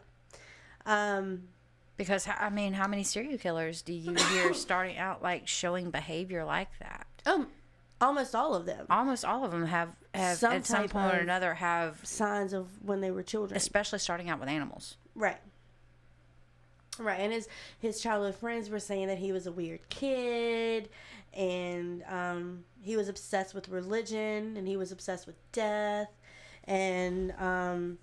um, 0.87 1.49
because 1.97 2.27
I 2.29 2.49
mean 2.51 2.73
how 2.73 2.89
many 2.89 3.03
serial 3.03 3.39
killers 3.39 3.83
do 3.83 3.93
you 3.93 4.15
hear 4.15 4.55
starting 4.55 4.97
out 4.97 5.23
like 5.23 5.47
showing 5.47 5.91
behavior 5.91 6.45
like 6.45 6.71
that? 6.79 7.07
Um, 7.27 7.49
almost 8.01 8.35
all 8.35 8.55
of 8.55 8.67
them. 8.67 8.87
Almost 8.89 9.25
all 9.25 9.45
of 9.45 9.51
them 9.51 9.67
have 9.67 9.91
have 10.15 10.39
Some 10.39 10.53
at 10.53 10.67
some 10.67 10.89
point 10.89 11.15
or 11.15 11.19
another 11.19 11.55
have 11.55 12.01
signs 12.05 12.53
of 12.53 12.69
when 12.83 13.01
they 13.01 13.11
were 13.11 13.23
children. 13.23 13.57
Especially 13.57 13.99
starting 13.99 14.31
out 14.31 14.41
with 14.41 14.49
animals. 14.49 14.97
Right. 15.15 15.39
Right, 16.99 17.21
and 17.21 17.33
his 17.33 17.49
his 17.79 18.01
childhood 18.01 18.35
friends 18.35 18.69
were 18.69 18.81
saying 18.81 19.07
that 19.07 19.19
he 19.19 19.33
was 19.33 19.47
a 19.47 19.53
weird 19.53 19.89
kid, 19.89 20.91
and 21.33 22.03
um, 22.09 22.65
he 22.83 22.97
was 22.97 23.09
obsessed 23.09 23.55
with 23.55 23.69
religion, 23.69 24.57
and 24.57 24.69
he 24.69 24.77
was 24.77 24.93
obsessed 24.93 25.27
with 25.27 25.37
death, 25.53 26.09
and 26.65 27.33
um, 27.39 27.99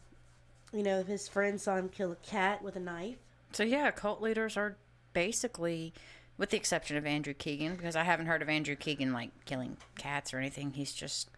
you 0.73 0.83
know 0.83 1.03
his 1.03 1.27
friends 1.27 1.63
saw 1.63 1.75
him 1.77 1.89
kill 1.89 2.11
a 2.11 2.15
cat 2.17 2.61
with 2.61 2.75
a 2.75 2.79
knife. 2.79 3.17
So 3.53 3.63
yeah, 3.63 3.89
cult 3.91 4.21
leaders 4.21 4.57
are 4.57 4.75
basically, 5.13 5.93
with 6.37 6.49
the 6.49 6.57
exception 6.57 6.97
of 6.97 7.05
Andrew 7.05 7.33
Keegan, 7.33 7.75
because 7.75 7.95
I 7.95 8.03
haven't 8.03 8.25
heard 8.27 8.41
of 8.41 8.49
Andrew 8.49 8.75
Keegan 8.75 9.13
like 9.13 9.31
killing 9.45 9.77
cats 9.97 10.33
or 10.33 10.37
anything. 10.39 10.71
He's 10.71 10.93
just 10.93 11.29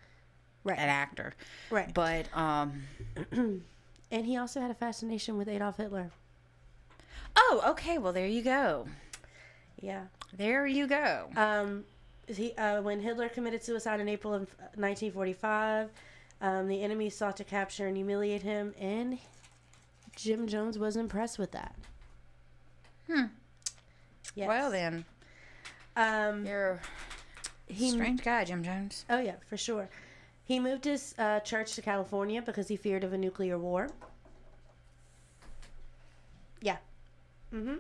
Right. 0.66 0.78
an 0.78 0.90
actor. 0.90 1.34
Right, 1.72 1.94
But 1.94 2.26
um, 2.36 2.84
and 3.32 4.26
he 4.26 4.36
also 4.36 4.60
had 4.60 4.70
a 4.70 4.74
fascination 4.76 5.38
with 5.38 5.48
Adolf 5.48 5.78
Hitler. 5.78 6.12
oh, 7.36 7.62
okay. 7.68 7.98
Well, 7.98 8.12
there 8.12 8.28
you 8.28 8.42
go. 8.42 8.88
Yeah. 9.80 10.06
There 10.36 10.68
you 10.68 10.86
go. 10.88 11.30
Um, 11.38 11.86
he 12.28 12.54
uh, 12.58 12.82
when 12.82 13.00
Hitler 13.00 13.30
committed 13.30 13.64
suicide 13.64 14.00
in 14.02 14.10
April 14.10 14.34
of 14.34 14.42
1945, 14.76 15.90
um, 16.42 16.68
the 16.68 16.82
enemy 16.84 17.10
sought 17.10 17.38
to 17.38 17.44
capture 17.44 17.88
and 17.88 17.96
humiliate 17.98 18.42
him, 18.44 18.74
and 18.80 19.20
Jim 20.16 20.48
Jones 20.48 20.78
was 20.80 20.96
impressed 20.96 21.38
with 21.40 21.52
that. 21.52 21.76
Hmm. 23.12 23.26
Yes. 24.36 24.48
Well 24.48 24.72
then, 24.72 25.06
um, 25.96 26.46
you're 26.46 26.80
a 27.70 27.74
strange 27.74 28.24
guy, 28.24 28.46
Jim 28.46 28.64
Jones. 28.64 29.06
oh 29.10 29.20
yeah, 29.20 29.36
for 29.50 29.58
sure. 29.58 29.90
He 30.46 30.60
moved 30.60 30.86
his 30.86 31.14
uh, 31.20 31.40
church 31.42 31.76
to 31.76 31.82
California 31.82 32.42
because 32.42 32.68
he 32.68 32.76
feared 32.76 33.04
of 33.04 33.14
a 33.14 33.18
nuclear 33.18 33.58
war. 33.60 33.90
Yeah. 36.62 36.78
Mm-hmm. 37.54 37.76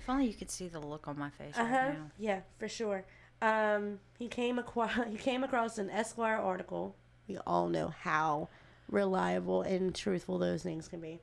If 0.00 0.08
only 0.08 0.26
you 0.26 0.34
could 0.34 0.50
see 0.50 0.68
the 0.68 0.80
look 0.80 1.06
on 1.08 1.18
my 1.18 1.30
face 1.30 1.54
Uh 1.56 1.66
huh. 1.66 1.74
right 1.76 1.98
now. 1.98 2.10
Yeah, 2.18 2.40
for 2.58 2.68
sure. 2.68 3.04
Um, 3.42 4.00
he 4.18 4.28
came 4.28 4.58
across 4.58 4.92
he 5.10 5.16
came 5.18 5.44
across 5.44 5.78
an 5.78 5.90
Esquire 5.90 6.36
article. 6.38 6.94
We 7.28 7.38
all 7.46 7.68
know 7.68 7.92
how 8.00 8.48
reliable 8.90 9.62
and 9.62 9.94
truthful 9.94 10.38
those 10.38 10.62
things 10.62 10.88
can 10.88 11.00
be. 11.00 11.20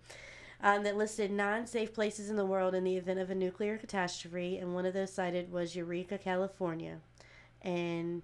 Um, 0.61 0.83
that 0.83 0.95
listed 0.95 1.31
nine 1.31 1.67
safe 1.67 1.93
places 1.93 2.29
in 2.29 2.37
the 2.37 2.45
world 2.45 2.73
in 2.73 2.83
the 2.83 2.95
event 2.95 3.19
of 3.19 3.29
a 3.29 3.35
nuclear 3.35 3.77
catastrophe, 3.77 4.57
and 4.57 4.73
one 4.73 4.85
of 4.85 4.93
those 4.93 5.11
cited 5.11 5.51
was 5.51 5.75
Eureka, 5.75 6.17
California. 6.17 6.97
And 7.61 8.21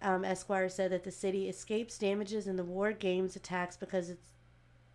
um, 0.00 0.24
Esquire 0.24 0.68
said 0.68 0.92
that 0.92 1.04
the 1.04 1.10
city 1.10 1.48
escapes 1.48 1.98
damages 1.98 2.46
in 2.46 2.56
the 2.56 2.64
war 2.64 2.92
games 2.92 3.36
attacks 3.36 3.76
because 3.76 4.10
it's 4.10 4.28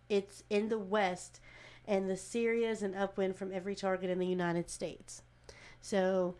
it's 0.08 0.42
in 0.48 0.70
the 0.70 0.78
west, 0.78 1.40
and 1.86 2.08
the 2.08 2.16
Syria 2.16 2.70
is 2.70 2.82
an 2.82 2.94
upwind 2.94 3.36
from 3.36 3.52
every 3.52 3.74
target 3.74 4.08
in 4.08 4.18
the 4.18 4.26
United 4.26 4.70
States. 4.70 5.22
So 5.82 6.34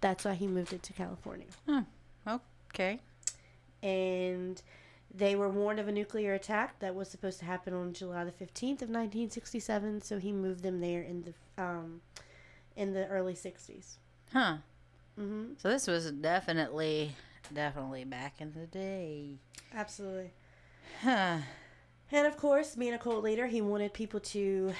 that's 0.00 0.24
why 0.24 0.34
he 0.34 0.46
moved 0.46 0.72
it 0.72 0.82
to 0.84 0.92
California. 0.94 1.46
Okay. 2.70 3.00
And 3.82 4.60
they 5.16 5.36
were 5.36 5.48
warned 5.48 5.78
of 5.78 5.86
a 5.88 5.92
nuclear 5.92 6.34
attack 6.34 6.78
that 6.80 6.94
was 6.94 7.08
supposed 7.08 7.38
to 7.38 7.44
happen 7.44 7.72
on 7.72 7.92
July 7.92 8.24
the 8.24 8.32
15th 8.32 8.82
of 8.82 8.90
1967, 8.90 10.02
so 10.02 10.18
he 10.18 10.32
moved 10.32 10.62
them 10.62 10.80
there 10.80 11.02
in 11.02 11.22
the 11.22 11.62
um 11.62 12.00
in 12.76 12.92
the 12.92 13.06
early 13.06 13.34
60s. 13.34 13.96
Huh. 14.32 14.56
Mhm. 15.18 15.60
So 15.60 15.68
this 15.68 15.86
was 15.86 16.10
definitely, 16.10 17.12
definitely 17.52 18.04
back 18.04 18.40
in 18.40 18.52
the 18.52 18.66
day. 18.66 19.38
Absolutely. 19.72 20.32
Huh. 21.02 21.38
And 22.10 22.26
of 22.26 22.36
course, 22.36 22.74
being 22.74 22.94
a 22.94 22.98
cult 22.98 23.22
leader, 23.22 23.46
he 23.46 23.60
wanted 23.60 23.92
people 23.92 24.18
to 24.20 24.72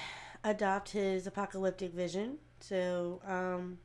adopt 0.43 0.91
his 0.91 1.27
apocalyptic 1.27 1.93
vision. 1.93 2.39
So 2.61 3.21
um, 3.27 3.79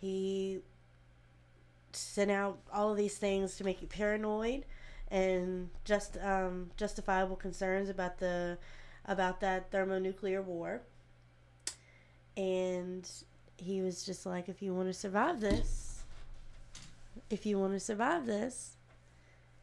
he 0.00 0.60
send 1.92 2.30
out 2.30 2.58
all 2.72 2.90
of 2.90 2.96
these 2.96 3.16
things 3.16 3.56
to 3.56 3.64
make 3.64 3.80
you 3.80 3.88
paranoid 3.88 4.64
and 5.10 5.70
just 5.84 6.16
um, 6.22 6.70
justifiable 6.76 7.36
concerns 7.36 7.88
about 7.88 8.18
the 8.18 8.58
about 9.06 9.40
that 9.40 9.70
thermonuclear 9.70 10.40
war. 10.42 10.82
And 12.36 13.08
he 13.56 13.82
was 13.82 14.04
just 14.04 14.24
like, 14.24 14.48
if 14.48 14.62
you 14.62 14.74
want 14.74 14.88
to 14.88 14.94
survive 14.94 15.40
this, 15.40 16.02
if 17.28 17.44
you 17.44 17.58
want 17.58 17.72
to 17.72 17.80
survive 17.80 18.26
this, 18.26 18.76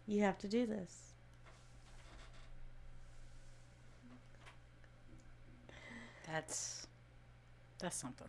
you 0.05 0.21
have 0.21 0.37
to 0.39 0.47
do 0.47 0.65
this. 0.65 1.13
That's 6.27 6.87
that's 7.79 7.95
something. 7.95 8.27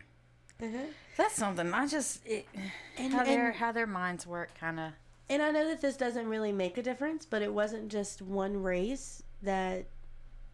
Uh-huh. 0.63 0.77
That's 1.17 1.35
something. 1.35 1.73
I 1.73 1.87
just 1.87 2.27
it, 2.27 2.47
And- 2.97 3.13
how 3.13 3.25
their 3.25 3.53
how 3.53 3.73
their 3.73 3.87
minds 3.87 4.27
work, 4.27 4.51
kind 4.59 4.81
of. 4.81 4.93
And 5.31 5.43
I 5.43 5.51
know 5.51 5.69
that 5.69 5.81
this 5.83 5.97
doesn't 5.97 6.27
really 6.27 6.53
make 6.53 6.79
a 6.79 6.83
difference, 6.83 7.27
but 7.27 7.43
it 7.43 7.53
wasn't 7.53 7.91
just 7.91 8.23
one 8.23 8.63
race 8.63 9.23
that, 9.43 9.85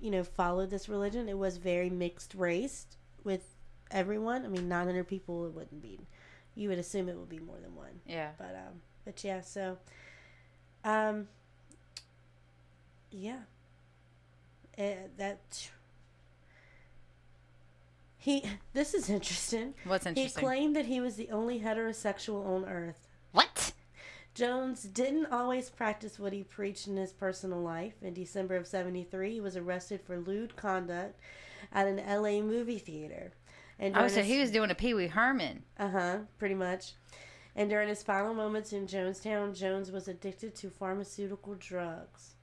you 0.01 0.11
know, 0.11 0.25
followed 0.25 0.71
this 0.71 0.89
religion. 0.89 1.29
It 1.29 1.39
was 1.39 1.59
very 1.59 1.89
mixed 1.89 2.35
race 2.35 2.87
with 3.23 3.55
everyone. 3.93 4.45
I 4.45 4.49
mean, 4.49 4.69
900 4.69 5.07
people, 5.07 5.47
it 5.47 5.53
wouldn't 5.53 5.81
be. 5.81 6.01
You 6.57 6.71
would 6.71 6.79
assume 6.79 7.09
it 7.09 7.17
would 7.17 7.29
be 7.29 7.39
more 7.39 7.59
than 7.63 7.77
one. 7.77 8.01
Yeah. 8.05 8.31
But, 8.37 8.57
um, 8.57 8.81
but 9.05 9.23
yeah, 9.23 9.43
so, 9.43 9.79
um, 10.85 11.29
yeah. 13.13 13.43
Uh, 14.77 15.07
that, 15.19 15.71
he, 18.25 18.43
this 18.73 18.95
is 18.95 19.11
interesting. 19.11 19.75
What's 19.85 20.07
interesting? 20.07 20.41
He 20.41 20.47
claimed 20.47 20.75
that 20.77 20.87
he 20.87 20.99
was 20.99 21.17
the 21.17 21.29
only 21.31 21.61
heterosexual 21.61 22.47
on 22.47 22.65
earth. 22.65 23.07
what? 23.33 23.73
Jones 24.35 24.83
didn't 24.85 25.27
always 25.27 25.69
practice 25.69 26.19
what 26.19 26.33
he 26.33 26.43
preached 26.43 26.89
in 26.89 26.97
his 26.97 27.13
personal 27.13 27.61
life. 27.61 27.93
In 28.03 28.15
December 28.15 28.57
of 28.57 28.67
73, 28.67 29.35
he 29.35 29.41
was 29.41 29.57
arrested 29.59 30.01
for 30.01 30.17
lewd 30.19 30.57
conduct 30.57 31.21
at 31.71 31.87
an 31.87 31.99
LA 31.99 32.41
movie 32.41 32.79
theater. 32.79 33.33
And 33.79 33.95
Oh, 33.97 34.09
so 34.09 34.23
he 34.23 34.41
was 34.41 34.51
doing 34.51 34.71
a 34.71 34.75
Pee 34.75 34.95
Wee 34.95 35.09
Herman. 35.09 35.63
Uh 35.79 35.89
huh, 35.91 36.19
pretty 36.39 36.55
much. 36.55 36.93
And 37.55 37.69
during 37.71 37.89
his 37.89 38.03
final 38.03 38.33
moments 38.35 38.73
in 38.73 38.87
Jonestown, 38.87 39.55
Jones 39.57 39.93
was 39.93 40.09
addicted 40.09 40.55
to 40.57 40.71
pharmaceutical 40.71 41.55
drugs. 41.57 42.35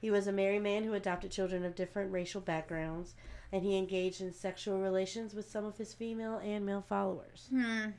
He 0.00 0.10
was 0.10 0.26
a 0.26 0.32
married 0.32 0.62
man 0.62 0.82
who 0.84 0.94
adopted 0.94 1.30
children 1.30 1.64
of 1.64 1.74
different 1.76 2.10
racial 2.10 2.40
backgrounds, 2.40 3.14
and 3.52 3.62
he 3.62 3.76
engaged 3.76 4.20
in 4.20 4.32
sexual 4.32 4.80
relations 4.80 5.34
with 5.34 5.50
some 5.50 5.64
of 5.64 5.76
his 5.76 5.94
female 5.94 6.40
and 6.42 6.64
male 6.64 6.84
followers. 6.86 7.46
Hmm. 7.50 7.90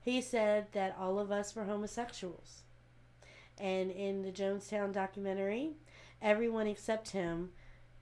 He 0.00 0.20
said 0.20 0.66
that 0.72 0.96
all 0.98 1.18
of 1.18 1.30
us 1.30 1.56
were 1.56 1.64
homosexuals. 1.64 2.62
And 3.58 3.90
in 3.90 4.22
the 4.22 4.32
Jonestown 4.32 4.92
documentary, 4.92 5.72
everyone 6.20 6.66
except 6.66 7.10
him 7.10 7.50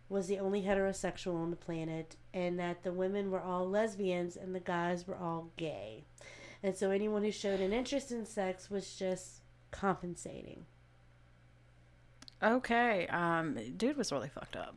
was 0.08 0.26
the 0.26 0.38
only 0.38 0.62
heterosexual 0.62 1.36
on 1.36 1.50
the 1.50 1.56
planet, 1.56 2.16
and 2.34 2.58
that 2.58 2.82
the 2.82 2.92
women 2.92 3.30
were 3.30 3.40
all 3.40 3.68
lesbians 3.68 4.36
and 4.36 4.54
the 4.54 4.60
guys 4.60 5.06
were 5.06 5.16
all 5.16 5.50
gay. 5.56 6.04
And 6.62 6.76
so 6.76 6.90
anyone 6.90 7.24
who 7.24 7.32
showed 7.32 7.60
an 7.60 7.72
interest 7.72 8.12
in 8.12 8.26
sex 8.26 8.70
was 8.70 8.94
just 8.94 9.40
compensating. 9.70 10.66
Okay. 12.42 13.06
Um, 13.08 13.56
dude 13.76 13.96
was 13.96 14.12
really 14.12 14.28
fucked 14.28 14.56
up. 14.56 14.76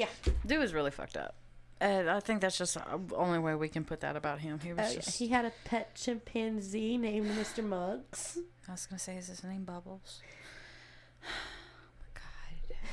Yeah. 0.00 0.08
Dude 0.46 0.58
was 0.58 0.72
really 0.72 0.90
fucked 0.90 1.16
up. 1.16 1.34
And 1.80 2.10
I 2.10 2.20
think 2.20 2.40
that's 2.42 2.58
just 2.58 2.74
the 2.74 3.14
only 3.14 3.38
way 3.38 3.54
we 3.54 3.68
can 3.68 3.84
put 3.84 4.00
that 4.00 4.14
about 4.16 4.40
him. 4.40 4.58
He 4.60 4.72
was 4.72 4.90
Uh, 4.92 4.94
just. 4.96 5.18
he 5.18 5.28
had 5.28 5.44
a 5.46 5.52
pet 5.64 5.94
chimpanzee 5.94 6.96
named 6.98 7.30
Mr. 7.30 7.62
Muggs. 7.64 8.38
I 8.68 8.72
was 8.72 8.86
gonna 8.86 8.98
say, 8.98 9.16
is 9.16 9.28
his 9.28 9.42
name 9.44 9.64
Bubbles? 9.64 10.20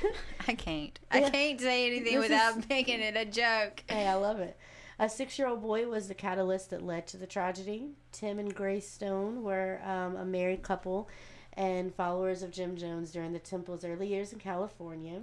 my 0.02 0.10
god, 0.10 0.14
I 0.48 0.54
can't. 0.54 0.98
I 1.10 1.18
Yeah. 1.20 1.30
can't 1.30 1.60
say 1.60 1.86
anything 1.86 2.14
This 2.20 2.28
without 2.30 2.58
is- 2.58 2.68
making 2.68 3.00
it 3.00 3.16
a 3.16 3.24
joke. 3.24 3.84
Hey, 3.88 4.06
I 4.06 4.14
love 4.14 4.40
it. 4.40 4.56
A 4.98 5.08
six 5.08 5.38
year 5.38 5.48
old 5.48 5.62
boy 5.62 5.86
was 5.86 6.08
the 6.08 6.14
catalyst 6.14 6.70
that 6.70 6.82
led 6.82 7.06
to 7.08 7.16
the 7.16 7.26
tragedy. 7.26 7.90
Tim 8.12 8.38
and 8.38 8.54
Grace 8.54 8.90
Stone 8.90 9.42
were 9.44 9.80
um, 9.84 10.16
a 10.16 10.24
married 10.24 10.62
couple 10.62 11.08
and 11.52 11.94
followers 11.94 12.42
of 12.42 12.50
Jim 12.50 12.76
Jones 12.76 13.10
during 13.12 13.32
the 13.32 13.38
Temple's 13.38 13.84
early 13.84 14.08
years 14.08 14.32
in 14.32 14.38
California. 14.38 15.20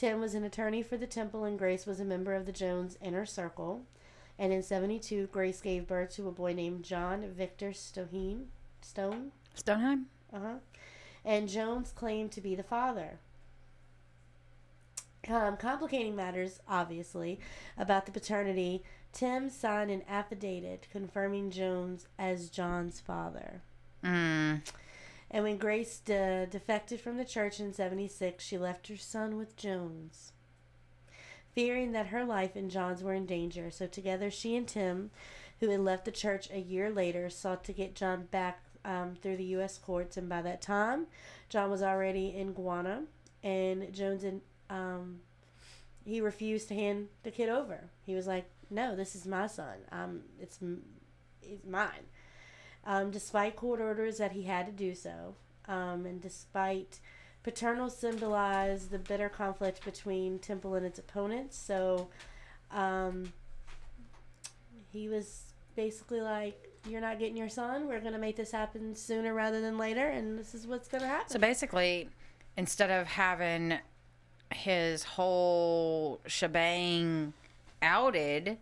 Tim 0.00 0.18
was 0.18 0.34
an 0.34 0.44
attorney 0.44 0.82
for 0.82 0.96
the 0.96 1.06
Temple, 1.06 1.44
and 1.44 1.58
Grace 1.58 1.84
was 1.84 2.00
a 2.00 2.06
member 2.06 2.32
of 2.32 2.46
the 2.46 2.52
Jones 2.52 2.96
Inner 3.02 3.26
Circle. 3.26 3.82
And 4.38 4.50
in 4.50 4.62
72, 4.62 5.26
Grace 5.26 5.60
gave 5.60 5.86
birth 5.86 6.14
to 6.14 6.26
a 6.26 6.32
boy 6.32 6.54
named 6.54 6.84
John 6.84 7.28
Victor 7.36 7.72
Stoheen, 7.72 8.46
Stone. 8.80 9.32
Stoneheim. 9.54 10.04
Uh 10.32 10.38
huh. 10.38 10.54
And 11.22 11.50
Jones 11.50 11.92
claimed 11.92 12.32
to 12.32 12.40
be 12.40 12.54
the 12.54 12.62
father. 12.62 13.18
Um, 15.28 15.58
complicating 15.58 16.16
matters, 16.16 16.60
obviously, 16.66 17.38
about 17.76 18.06
the 18.06 18.12
paternity, 18.12 18.82
Tim 19.12 19.50
signed 19.50 19.90
an 19.90 20.02
affidavit 20.08 20.88
confirming 20.90 21.50
Jones 21.50 22.08
as 22.18 22.48
John's 22.48 23.00
father. 23.00 23.60
Mm. 24.02 24.62
And 25.30 25.44
when 25.44 25.58
Grace 25.58 25.98
de- 25.98 26.46
defected 26.50 27.00
from 27.00 27.16
the 27.16 27.24
church 27.24 27.60
in 27.60 27.72
76, 27.72 28.44
she 28.44 28.58
left 28.58 28.88
her 28.88 28.96
son 28.96 29.36
with 29.36 29.56
Jones, 29.56 30.32
fearing 31.54 31.92
that 31.92 32.08
her 32.08 32.24
life 32.24 32.56
and 32.56 32.70
John's 32.70 33.02
were 33.02 33.14
in 33.14 33.26
danger. 33.26 33.70
So 33.70 33.86
together, 33.86 34.30
she 34.30 34.56
and 34.56 34.66
Tim, 34.66 35.10
who 35.60 35.70
had 35.70 35.80
left 35.80 36.04
the 36.04 36.10
church 36.10 36.48
a 36.50 36.58
year 36.58 36.90
later, 36.90 37.30
sought 37.30 37.62
to 37.64 37.72
get 37.72 37.94
John 37.94 38.26
back 38.30 38.64
um, 38.84 39.14
through 39.20 39.36
the 39.36 39.44
U.S. 39.44 39.78
courts. 39.78 40.16
And 40.16 40.28
by 40.28 40.42
that 40.42 40.62
time, 40.62 41.06
John 41.48 41.70
was 41.70 41.82
already 41.82 42.34
in 42.36 42.52
Guyana, 42.52 43.04
and 43.44 43.92
Jones 43.92 44.24
and 44.24 44.40
um, 44.68 45.20
he 46.04 46.20
refused 46.20 46.68
to 46.68 46.74
hand 46.74 47.08
the 47.22 47.30
kid 47.30 47.48
over. 47.48 47.90
He 48.04 48.14
was 48.14 48.26
like, 48.26 48.46
"No, 48.70 48.96
this 48.96 49.14
is 49.14 49.26
my 49.26 49.46
son. 49.46 49.78
Um, 49.92 50.22
it's 50.40 50.58
it's 51.42 51.66
mine." 51.66 52.06
Um, 52.84 53.10
despite 53.10 53.56
court 53.56 53.80
orders 53.80 54.18
that 54.18 54.32
he 54.32 54.44
had 54.44 54.66
to 54.66 54.72
do 54.72 54.94
so, 54.94 55.34
um, 55.68 56.06
and 56.06 56.20
despite 56.20 57.00
paternal 57.42 57.88
symbolize 57.88 58.88
the 58.88 58.98
bitter 58.98 59.28
conflict 59.28 59.84
between 59.84 60.38
Temple 60.38 60.74
and 60.74 60.84
its 60.84 60.98
opponents. 60.98 61.56
So 61.56 62.08
um, 62.70 63.32
he 64.92 65.08
was 65.08 65.52
basically 65.76 66.20
like, 66.20 66.56
"You're 66.88 67.00
not 67.00 67.18
getting 67.18 67.36
your 67.36 67.48
son. 67.48 67.86
We're 67.86 68.00
gonna 68.00 68.18
make 68.18 68.36
this 68.36 68.50
happen 68.52 68.94
sooner 68.94 69.34
rather 69.34 69.60
than 69.60 69.78
later, 69.78 70.06
and 70.06 70.38
this 70.38 70.54
is 70.54 70.66
what's 70.66 70.88
gonna 70.88 71.06
happen." 71.06 71.30
So 71.30 71.38
basically, 71.38 72.08
instead 72.56 72.90
of 72.90 73.06
having 73.06 73.78
his 74.52 75.04
whole 75.04 76.20
shebang 76.26 77.32
outed 77.82 78.58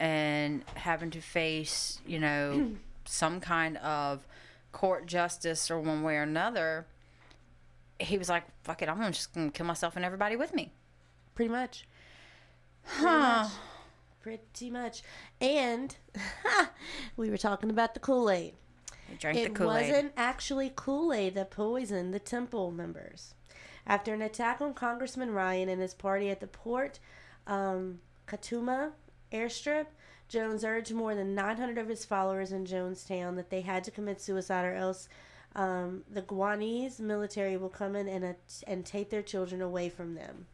and 0.00 0.64
having 0.74 1.10
to 1.10 1.20
face, 1.20 2.00
you 2.06 2.18
know, 2.18 2.72
some 3.08 3.40
kind 3.40 3.76
of 3.78 4.26
court 4.72 5.06
justice 5.06 5.70
or 5.70 5.80
one 5.80 6.02
way 6.02 6.16
or 6.16 6.22
another, 6.22 6.86
he 7.98 8.18
was 8.18 8.28
like, 8.28 8.44
fuck 8.62 8.82
it, 8.82 8.88
I'm 8.88 9.12
just 9.12 9.32
going 9.34 9.50
to 9.50 9.56
kill 9.56 9.66
myself 9.66 9.96
and 9.96 10.04
everybody 10.04 10.36
with 10.36 10.54
me. 10.54 10.72
Pretty 11.34 11.50
much. 11.50 11.86
Huh. 12.84 13.48
Pretty 14.20 14.70
much. 14.70 15.02
And 15.40 15.96
we 17.16 17.30
were 17.30 17.38
talking 17.38 17.70
about 17.70 17.94
the 17.94 18.00
Kool 18.00 18.30
Aid. 18.30 18.54
Drank 19.18 19.38
It 19.38 19.54
the 19.54 19.58
Kool 19.58 19.72
Aid. 19.74 19.90
wasn't 19.90 20.12
actually 20.16 20.72
Kool 20.74 21.12
Aid 21.12 21.34
that 21.34 21.50
poisoned 21.50 22.12
the 22.12 22.18
temple 22.18 22.70
members. 22.70 23.34
After 23.86 24.12
an 24.12 24.20
attack 24.20 24.60
on 24.60 24.74
Congressman 24.74 25.30
Ryan 25.30 25.68
and 25.70 25.80
his 25.80 25.94
party 25.94 26.28
at 26.28 26.40
the 26.40 26.46
Port 26.46 26.98
um, 27.46 28.00
Kaituma 28.26 28.90
airstrip, 29.32 29.86
Jones 30.28 30.64
urged 30.64 30.92
more 30.92 31.14
than 31.14 31.34
900 31.34 31.78
of 31.78 31.88
his 31.88 32.04
followers 32.04 32.52
in 32.52 32.66
Jonestown 32.66 33.36
that 33.36 33.50
they 33.50 33.62
had 33.62 33.82
to 33.84 33.90
commit 33.90 34.20
suicide 34.20 34.64
or 34.64 34.74
else 34.74 35.08
um, 35.54 36.04
the 36.10 36.22
Guyanese 36.22 37.00
military 37.00 37.56
will 37.56 37.70
come 37.70 37.96
in 37.96 38.06
and, 38.08 38.24
at- 38.24 38.62
and 38.66 38.84
take 38.84 39.10
their 39.10 39.22
children 39.22 39.62
away 39.62 39.88
from 39.88 40.14
them. 40.14 40.46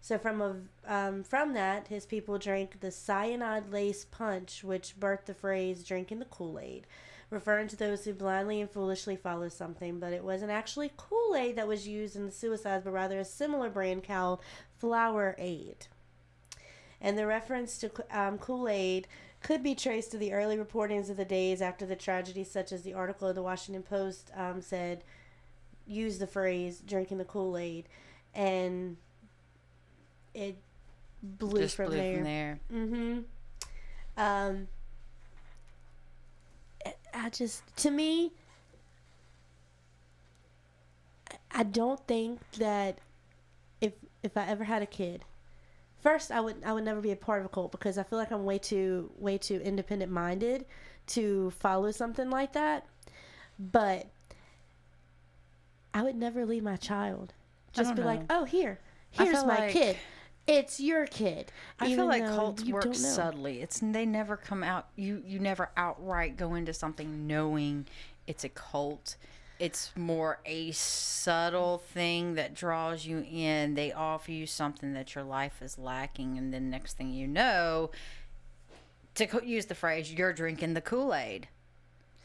So 0.00 0.18
from 0.18 0.42
a 0.42 0.56
um, 0.86 1.22
from 1.22 1.54
that, 1.54 1.88
his 1.88 2.04
people 2.04 2.36
drank 2.36 2.80
the 2.80 2.90
cyanide 2.90 3.70
lace 3.70 4.04
punch, 4.04 4.62
which 4.62 5.00
birthed 5.00 5.24
the 5.24 5.32
phrase 5.32 5.82
"drinking 5.82 6.18
the 6.18 6.26
Kool 6.26 6.58
Aid," 6.58 6.86
referring 7.30 7.68
to 7.68 7.76
those 7.76 8.04
who 8.04 8.12
blindly 8.12 8.60
and 8.60 8.70
foolishly 8.70 9.16
follow 9.16 9.48
something. 9.48 9.98
But 9.98 10.12
it 10.12 10.22
wasn't 10.22 10.50
actually 10.50 10.92
Kool 10.98 11.34
Aid 11.34 11.56
that 11.56 11.66
was 11.68 11.88
used 11.88 12.16
in 12.16 12.26
the 12.26 12.32
suicides, 12.32 12.84
but 12.84 12.92
rather 12.92 13.18
a 13.18 13.24
similar 13.24 13.70
brand 13.70 14.04
called 14.04 14.40
Flavor 14.76 15.36
Aid. 15.38 15.86
And 17.04 17.18
the 17.18 17.26
reference 17.26 17.76
to 17.78 17.90
um, 18.10 18.38
Kool 18.38 18.66
Aid 18.66 19.06
could 19.42 19.62
be 19.62 19.74
traced 19.74 20.10
to 20.12 20.16
the 20.18 20.32
early 20.32 20.56
reportings 20.56 21.10
of 21.10 21.18
the 21.18 21.24
days 21.26 21.60
after 21.60 21.84
the 21.84 21.94
tragedy, 21.94 22.44
such 22.44 22.72
as 22.72 22.80
the 22.82 22.94
article 22.94 23.28
of 23.28 23.34
the 23.34 23.42
Washington 23.42 23.82
Post 23.82 24.30
um, 24.34 24.62
said, 24.62 25.04
used 25.86 26.18
the 26.18 26.26
phrase 26.26 26.80
"drinking 26.80 27.18
the 27.18 27.26
Kool 27.26 27.58
Aid," 27.58 27.84
and 28.34 28.96
it 30.32 30.56
blew 31.22 31.60
just 31.60 31.76
from 31.76 31.88
blew 31.88 31.96
there. 31.98 32.14
from 32.14 32.24
there. 32.24 32.60
Mm-hmm. 32.72 33.18
Um, 34.16 34.68
I- 37.12 37.28
just, 37.28 37.62
to 37.76 37.90
me, 37.90 38.32
I- 41.30 41.60
I 41.60 41.62
don't 41.64 42.00
think 42.06 42.40
that 42.52 42.96
if 43.82 43.92
if 44.22 44.38
I 44.38 44.46
ever 44.46 44.64
had 44.64 44.80
a 44.80 44.86
kid, 44.86 45.22
first 46.04 46.30
I 46.30 46.40
would 46.40 46.56
I 46.64 46.72
would 46.72 46.84
never 46.84 47.00
be 47.00 47.10
a 47.10 47.16
part 47.16 47.40
of 47.40 47.46
a 47.46 47.48
cult 47.48 47.72
because 47.72 47.98
I 47.98 48.04
feel 48.04 48.18
like 48.18 48.30
I'm 48.30 48.44
way 48.44 48.58
too 48.58 49.10
way 49.18 49.38
too 49.38 49.60
independent 49.64 50.12
minded 50.12 50.66
to 51.08 51.50
follow 51.58 51.90
something 51.90 52.30
like 52.30 52.52
that. 52.52 52.86
But 53.58 54.06
I 55.92 56.02
would 56.02 56.16
never 56.16 56.44
leave 56.46 56.62
my 56.62 56.76
child. 56.76 57.32
Just 57.72 57.96
be 57.96 58.02
like, 58.02 58.20
oh 58.30 58.44
here, 58.44 58.78
here's 59.10 59.44
my 59.44 59.58
like- 59.58 59.72
kid. 59.72 59.96
it's 60.46 60.78
your 60.78 61.06
kid. 61.06 61.50
I 61.80 61.94
feel 61.94 62.06
like 62.06 62.24
cults 62.26 62.64
work 62.64 62.94
subtly. 62.94 63.62
It's 63.62 63.80
they 63.80 64.06
never 64.06 64.36
come 64.36 64.62
out. 64.62 64.88
You 64.94 65.22
you 65.26 65.40
never 65.40 65.70
outright 65.76 66.36
go 66.36 66.54
into 66.54 66.72
something 66.72 67.26
knowing 67.26 67.86
it's 68.26 68.44
a 68.44 68.48
cult. 68.48 69.16
It's 69.58 69.92
more 69.96 70.40
a 70.44 70.72
subtle 70.72 71.78
thing 71.78 72.34
that 72.34 72.54
draws 72.54 73.06
you 73.06 73.24
in. 73.30 73.74
They 73.74 73.92
offer 73.92 74.32
you 74.32 74.46
something 74.46 74.94
that 74.94 75.14
your 75.14 75.24
life 75.24 75.62
is 75.62 75.78
lacking, 75.78 76.36
and 76.38 76.52
then 76.52 76.70
next 76.70 76.96
thing 76.96 77.10
you 77.12 77.26
know, 77.28 77.90
to 79.14 79.40
use 79.44 79.66
the 79.66 79.74
phrase, 79.76 80.12
you're 80.12 80.32
drinking 80.32 80.74
the 80.74 80.80
Kool 80.80 81.14
Aid. 81.14 81.48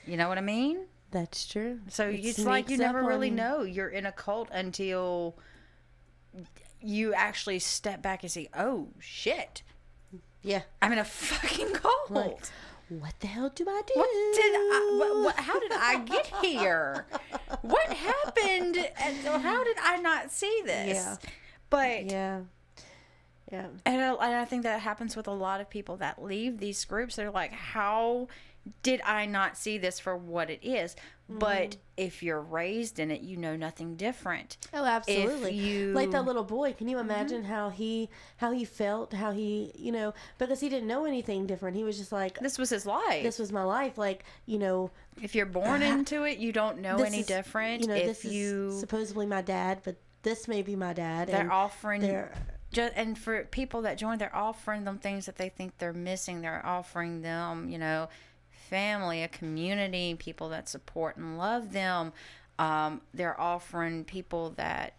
You 0.07 0.17
know 0.17 0.27
what 0.27 0.37
I 0.39 0.41
mean? 0.41 0.85
That's 1.11 1.45
true. 1.47 1.79
So 1.87 2.07
It 2.09 2.25
it's 2.25 2.39
like 2.39 2.69
you 2.69 2.77
never 2.77 3.03
really 3.03 3.29
you. 3.29 3.35
know 3.35 3.61
you're 3.63 3.89
in 3.89 4.05
a 4.07 4.11
cult 4.11 4.49
until 4.51 5.35
you 6.81 7.13
actually 7.13 7.59
step 7.59 8.01
back 8.01 8.23
and 8.23 8.31
see, 8.31 8.49
oh 8.57 8.87
shit, 8.99 9.61
Yeah. 10.41 10.61
I'm 10.81 10.91
in 10.93 10.99
a 10.99 11.03
fucking 11.05 11.73
cult. 11.73 12.51
What 12.89 13.13
the 13.19 13.28
hell 13.28 13.52
do 13.54 13.65
I 13.67 13.82
do? 13.86 13.93
What 13.95 14.10
did 14.36 14.56
I? 14.56 14.97
What, 14.99 15.23
what, 15.25 15.36
how 15.36 15.60
did 15.60 15.71
I 15.71 15.99
get 15.99 16.28
here? 16.41 17.06
What 17.62 17.93
happened? 17.93 18.78
And 18.99 19.17
how 19.41 19.63
did 19.63 19.78
I 19.82 19.97
not 19.97 20.32
see 20.32 20.62
this? 20.65 20.95
Yeah. 20.95 21.15
But 21.69 22.06
Yeah. 22.06 22.41
Yeah. 23.52 23.67
and 23.86 24.02
I, 24.02 24.13
and 24.13 24.36
I 24.36 24.45
think 24.45 24.63
that 24.63 24.80
happens 24.82 25.15
with 25.15 25.28
a 25.28 25.32
lot 25.34 25.60
of 25.60 25.69
people 25.69 25.97
that 25.97 26.23
leave 26.23 26.60
these 26.60 26.84
groups. 26.86 27.15
They're 27.15 27.32
like, 27.32 27.52
how 27.52 28.28
did 28.83 29.01
I 29.01 29.25
not 29.25 29.57
see 29.57 29.77
this 29.77 29.99
for 29.99 30.15
what 30.15 30.49
it 30.49 30.59
is? 30.63 30.95
But 31.29 31.71
mm. 31.71 31.77
if 31.95 32.23
you're 32.23 32.41
raised 32.41 32.97
in 32.97 33.11
it, 33.11 33.21
you 33.21 33.37
know 33.37 33.55
nothing 33.55 33.95
different. 33.95 34.57
Oh, 34.73 34.83
absolutely. 34.83 35.53
you- 35.53 35.93
Like 35.93 36.09
that 36.11 36.25
little 36.25 36.43
boy. 36.43 36.73
Can 36.73 36.87
you 36.87 36.97
mm-hmm. 36.97 37.09
imagine 37.09 37.43
how 37.43 37.69
he 37.69 38.09
how 38.37 38.51
he 38.51 38.65
felt? 38.65 39.13
How 39.13 39.31
he 39.31 39.71
you 39.75 39.91
know 39.91 40.13
because 40.39 40.59
he 40.59 40.69
didn't 40.69 40.87
know 40.87 41.05
anything 41.05 41.45
different. 41.45 41.77
He 41.77 41.83
was 41.83 41.99
just 41.99 42.11
like 42.11 42.39
This 42.39 42.57
was 42.57 42.71
his 42.71 42.87
life. 42.87 43.21
this 43.21 43.37
was 43.37 43.51
my 43.51 43.63
life. 43.63 43.97
Like 43.97 44.23
you 44.47 44.57
know 44.57 44.89
if 45.21 45.35
you're 45.35 45.45
born 45.45 45.81
into 45.83 46.23
it, 46.23 46.39
you 46.39 46.51
don't 46.51 46.79
know 46.79 46.97
any 46.97 47.19
is- 47.19 47.27
different. 47.27 47.81
You 47.81 47.87
know 47.89 47.95
if 47.95 48.21
this 48.21 48.25
you 48.25 48.69
is 48.69 48.79
supposedly 48.79 49.27
my 49.27 49.43
dad, 49.43 49.81
but 49.83 49.97
this 50.23 50.47
may 50.47 50.63
be 50.63 50.75
my 50.75 50.93
dad. 50.93 51.27
they're 51.27 51.41
and 51.41 51.51
offering 51.51 52.01
they're 52.01 52.33
just 52.71 52.93
and 52.95 53.17
for 53.17 53.45
people 53.45 53.83
that 53.83 53.97
join 53.97 54.17
they're 54.17 54.35
offering 54.35 54.83
them 54.83 54.97
things 54.97 55.25
that 55.25 55.37
they 55.37 55.49
think 55.49 55.77
they're 55.77 55.93
missing 55.93 56.41
they're 56.41 56.65
offering 56.65 57.21
them 57.21 57.69
you 57.69 57.77
know 57.77 58.07
family 58.69 59.23
a 59.23 59.27
community 59.27 60.15
people 60.15 60.49
that 60.49 60.69
support 60.69 61.17
and 61.17 61.38
love 61.38 61.73
them. 61.73 62.13
Um, 62.58 63.01
they're 63.13 63.39
offering 63.39 64.03
people 64.03 64.51
that 64.58 64.93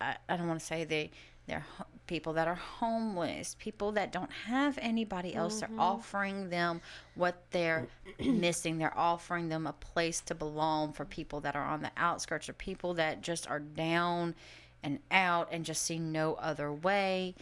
I, 0.00 0.16
I 0.28 0.36
don't 0.36 0.48
want 0.48 0.60
to 0.60 0.66
say 0.66 0.84
they 0.84 1.10
they're 1.46 1.64
ho- 1.76 1.86
people 2.06 2.32
that 2.34 2.48
are 2.48 2.54
homeless 2.54 3.56
people 3.58 3.92
that 3.92 4.12
don't 4.12 4.30
have 4.46 4.78
anybody 4.80 5.34
else. 5.34 5.60
They're 5.60 5.70
offering 5.78 6.50
them 6.50 6.80
what 7.14 7.42
they're 7.50 7.86
missing. 8.20 8.78
They're 8.78 8.96
offering 8.98 9.48
them 9.48 9.66
a 9.66 9.72
place 9.74 10.20
to 10.22 10.34
belong 10.34 10.92
for 10.92 11.04
people 11.04 11.40
that 11.40 11.56
are 11.56 11.64
on 11.64 11.82
the 11.82 11.90
outskirts 11.96 12.48
or 12.48 12.54
people 12.54 12.94
that 12.94 13.22
just 13.22 13.48
are 13.48 13.60
down 13.60 14.34
and 14.82 14.98
out 15.10 15.48
and 15.50 15.64
just 15.64 15.82
see 15.82 15.98
no 15.98 16.34
other 16.34 16.72
way 16.72 17.34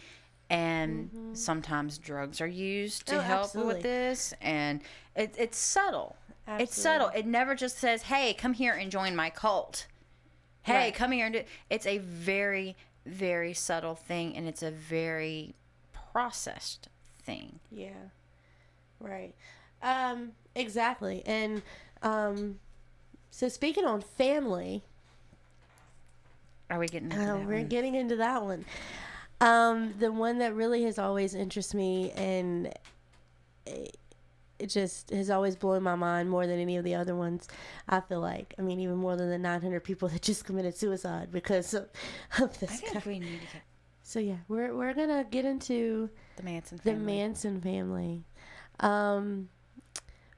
and 0.49 1.09
sometimes 1.33 1.97
drugs 1.97 2.39
are 2.41 2.47
used 2.47 3.05
to 3.07 3.17
Oh, 3.17 3.21
help 3.21 3.43
absolutely. 3.45 3.73
with 3.75 3.83
this 3.83 4.33
and 4.41 4.81
it, 5.15 5.35
it's 5.37 5.57
subtle 5.57 6.15
it's 6.47 6.81
subtle 6.81 7.09
it 7.09 7.25
never 7.25 7.53
just 7.55 7.77
says 7.77 8.03
hey 8.03 8.33
come 8.33 8.53
here 8.53 8.73
and 8.73 8.89
join 8.89 9.15
my 9.15 9.29
cult 9.29 9.87
hey 10.63 10.73
Right. 10.85 10.95
come 10.95 11.11
here 11.11 11.25
and 11.25 11.33
do 11.35 11.43
it's 11.69 11.85
a 11.85 11.97
very 11.97 12.75
very 13.05 13.53
subtle 13.53 13.95
thing 13.95 14.35
and 14.37 14.47
it's 14.47 14.63
a 14.63 14.71
very 14.71 15.53
processed 16.13 16.87
thing 17.23 17.59
yeah, 17.71 17.89
right. 19.01 19.33
Um, 19.83 20.31
exactly. 20.55 21.21
And 21.25 21.61
um, 22.01 22.59
so 23.29 23.47
speaking 23.49 23.85
on 23.85 24.01
family, 24.01 24.81
are 26.69 26.79
we 26.79 26.87
getting 26.87 27.11
into 27.11 27.25
that 27.25 27.45
we're 27.45 27.57
one? 27.57 27.67
getting 27.67 27.95
into 27.95 28.15
that 28.15 28.43
one. 28.43 28.65
Um, 29.39 29.93
the 29.99 30.11
one 30.11 30.39
that 30.39 30.55
really 30.55 30.83
has 30.83 30.97
always 30.97 31.35
interested 31.35 31.77
me 31.77 32.11
and 32.11 32.73
it 34.59 34.67
just 34.67 35.11
has 35.11 35.29
always 35.29 35.55
blown 35.55 35.83
my 35.83 35.95
mind 35.95 36.29
more 36.29 36.47
than 36.47 36.59
any 36.59 36.77
of 36.77 36.83
the 36.83 36.95
other 36.95 37.15
ones. 37.15 37.47
I 37.87 37.99
feel 37.99 38.19
like, 38.19 38.55
I 38.57 38.61
mean, 38.61 38.79
even 38.79 38.95
more 38.95 39.15
than 39.15 39.29
the 39.29 39.37
900 39.37 39.83
people 39.83 40.07
that 40.09 40.21
just 40.21 40.45
committed 40.45 40.75
suicide 40.75 41.31
because 41.31 41.73
of, 41.73 41.89
of 42.39 42.57
I 42.63 42.65
this 42.65 42.81
guy. 42.81 42.87
think 42.87 43.05
we 43.05 43.19
need 43.19 43.41
to 43.41 43.57
So 44.03 44.19
yeah, 44.19 44.37
we're 44.47 44.73
we're 44.75 44.93
gonna 44.93 45.25
get 45.29 45.45
into 45.45 46.09
the 46.37 46.43
Manson 46.43 46.77
the 46.83 46.91
family. 46.91 47.17
Manson 47.17 47.61
family, 47.61 48.23
um, 48.79 49.49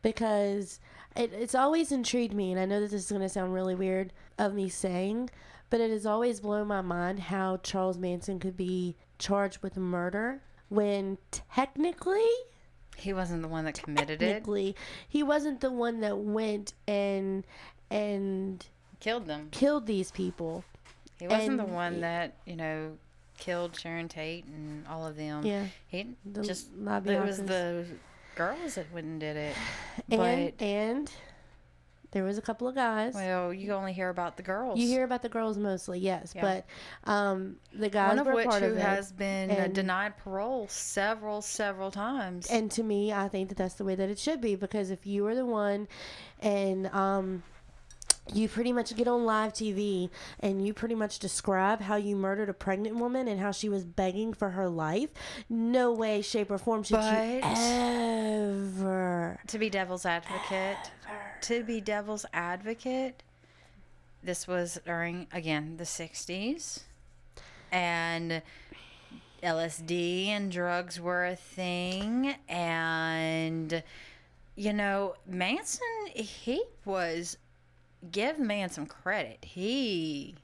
because 0.02 0.80
it, 1.16 1.32
it's 1.34 1.56
always 1.56 1.92
intrigued 1.92 2.34
me, 2.34 2.52
and 2.52 2.60
I 2.60 2.66
know 2.66 2.80
that 2.82 2.92
this 2.92 3.04
is 3.06 3.10
going 3.10 3.22
to 3.22 3.30
sound 3.30 3.54
really 3.54 3.76
weird 3.76 4.12
of 4.38 4.54
me 4.54 4.70
saying, 4.70 5.30
but 5.70 5.80
it 5.82 5.92
has 5.92 6.06
always 6.06 6.40
blown 6.40 6.68
my 6.68 6.82
mind 6.82 7.20
how 7.20 7.58
Charles 7.58 7.98
Manson 7.98 8.40
could 8.40 8.58
be 8.58 8.96
charged 9.18 9.62
with 9.62 9.78
murder 9.78 10.42
when 10.70 11.18
technically, 11.32 12.28
he 12.96 13.14
wasn't 13.14 13.42
the 13.42 13.48
one 13.48 13.66
that 13.66 13.82
committed 13.82 14.22
it. 14.22 14.26
technically, 14.28 14.76
he 15.08 15.24
wasn't 15.24 15.62
the 15.62 15.72
one 15.72 16.00
that 16.02 16.18
went 16.18 16.74
and 16.88 17.46
and 17.92 18.66
Killed 19.00 19.26
them. 19.28 19.48
killed 19.52 19.88
these 19.88 20.12
people. 20.12 20.64
He 21.20 21.28
wasn't 21.28 21.58
the 21.58 21.64
And- 21.64 21.74
one 21.74 22.02
that 22.02 22.36
you 22.46 22.56
know 22.56 22.98
killed 23.38 23.78
Sharon 23.80 24.08
Tate 24.10 24.46
and 24.46 24.86
all 24.88 25.06
of 25.08 25.16
them. 25.16 25.46
Yeah, 25.46 25.66
He 25.88 26.16
the 26.26 26.42
just 26.44 26.68
it 26.74 27.26
was 27.26 27.38
the 27.38 27.86
girls 28.36 28.76
that 28.76 28.92
went 28.94 29.08
and 29.08 29.20
did 29.20 29.38
it. 29.38 29.56
and 30.12 30.54
but 30.58 30.62
and 30.66 31.12
there 32.12 32.24
was 32.24 32.38
a 32.38 32.42
couple 32.42 32.68
of 32.68 32.74
guys. 32.76 33.14
well, 33.14 33.54
you 33.54 33.72
only 33.74 33.94
hear 33.94 34.10
about 34.10 34.36
the 34.38 34.44
girls. 34.44 34.80
You 34.80 34.88
hear 34.88 35.04
about 35.04 35.22
the 35.22 35.30
girls 35.30 35.58
mostly, 35.58 36.00
yes, 36.00 36.34
Yeah. 36.36 36.42
but 36.42 36.66
um, 37.12 37.58
the 37.74 37.90
guys 37.90 38.18
one 38.18 38.28
of 38.28 38.34
which 38.34 38.48
who 38.56 38.72
of 38.74 38.78
has 38.78 39.12
been 39.12 39.52
uh, 39.52 39.54
and- 39.56 39.76
denied 39.76 40.18
parole 40.18 40.68
several, 40.70 41.42
several 41.42 41.92
times. 41.92 42.48
and 42.48 42.72
to 42.72 42.82
me, 42.84 43.14
I 43.14 43.28
think 43.28 43.50
that 43.50 43.58
that's 43.60 43.76
the 43.76 43.84
way 43.84 43.96
that 43.96 44.10
it 44.10 44.18
should 44.18 44.42
be 44.42 44.56
because 44.56 44.90
if 44.92 45.06
you 45.06 45.26
are 45.28 45.36
the 45.36 45.46
one, 45.46 45.88
and 46.42 46.88
um, 46.88 47.44
you 48.34 48.48
pretty 48.48 48.72
much 48.72 48.96
get 48.96 49.08
on 49.08 49.26
live 49.26 49.54
TV 49.54 50.10
and 50.40 50.64
you 50.66 50.72
pretty 50.74 50.94
much 50.96 51.18
describe 51.20 51.82
how 51.82 51.96
you 51.96 52.16
murdered 52.16 52.48
a 52.50 52.54
pregnant 52.54 52.96
woman 52.96 53.28
and 53.28 53.40
how 53.40 53.52
she 53.52 53.70
was 53.70 53.84
begging 53.84 54.34
for 54.34 54.52
her 54.52 54.70
life, 54.70 55.10
no 55.50 55.92
way, 55.92 56.22
shape, 56.22 56.52
or 56.52 56.58
form 56.60 56.84
should 56.84 57.02
you 57.02 57.40
ever. 57.44 59.40
to 59.48 59.58
be 59.58 59.70
devil's 59.70 60.06
advocate, 60.06 60.78
to 61.44 61.64
be 61.64 61.82
devil's 61.82 62.26
advocate, 62.34 63.24
this 64.24 64.48
was 64.48 64.80
during 64.86 65.28
again 65.32 65.78
the 65.78 65.84
'60s, 65.84 66.82
and 67.72 68.42
LSD 69.42 70.28
and 70.28 70.52
drugs 70.52 71.00
were 71.00 71.26
a 71.26 71.36
thing, 71.36 72.36
and 72.48 73.84
you 74.56 74.74
know 74.74 75.16
Manson, 75.26 76.08
he 76.14 76.64
was 76.86 77.38
give 78.12 78.40
man 78.40 78.70
some 78.70 78.86
credit. 78.86 79.44
He 79.44 80.36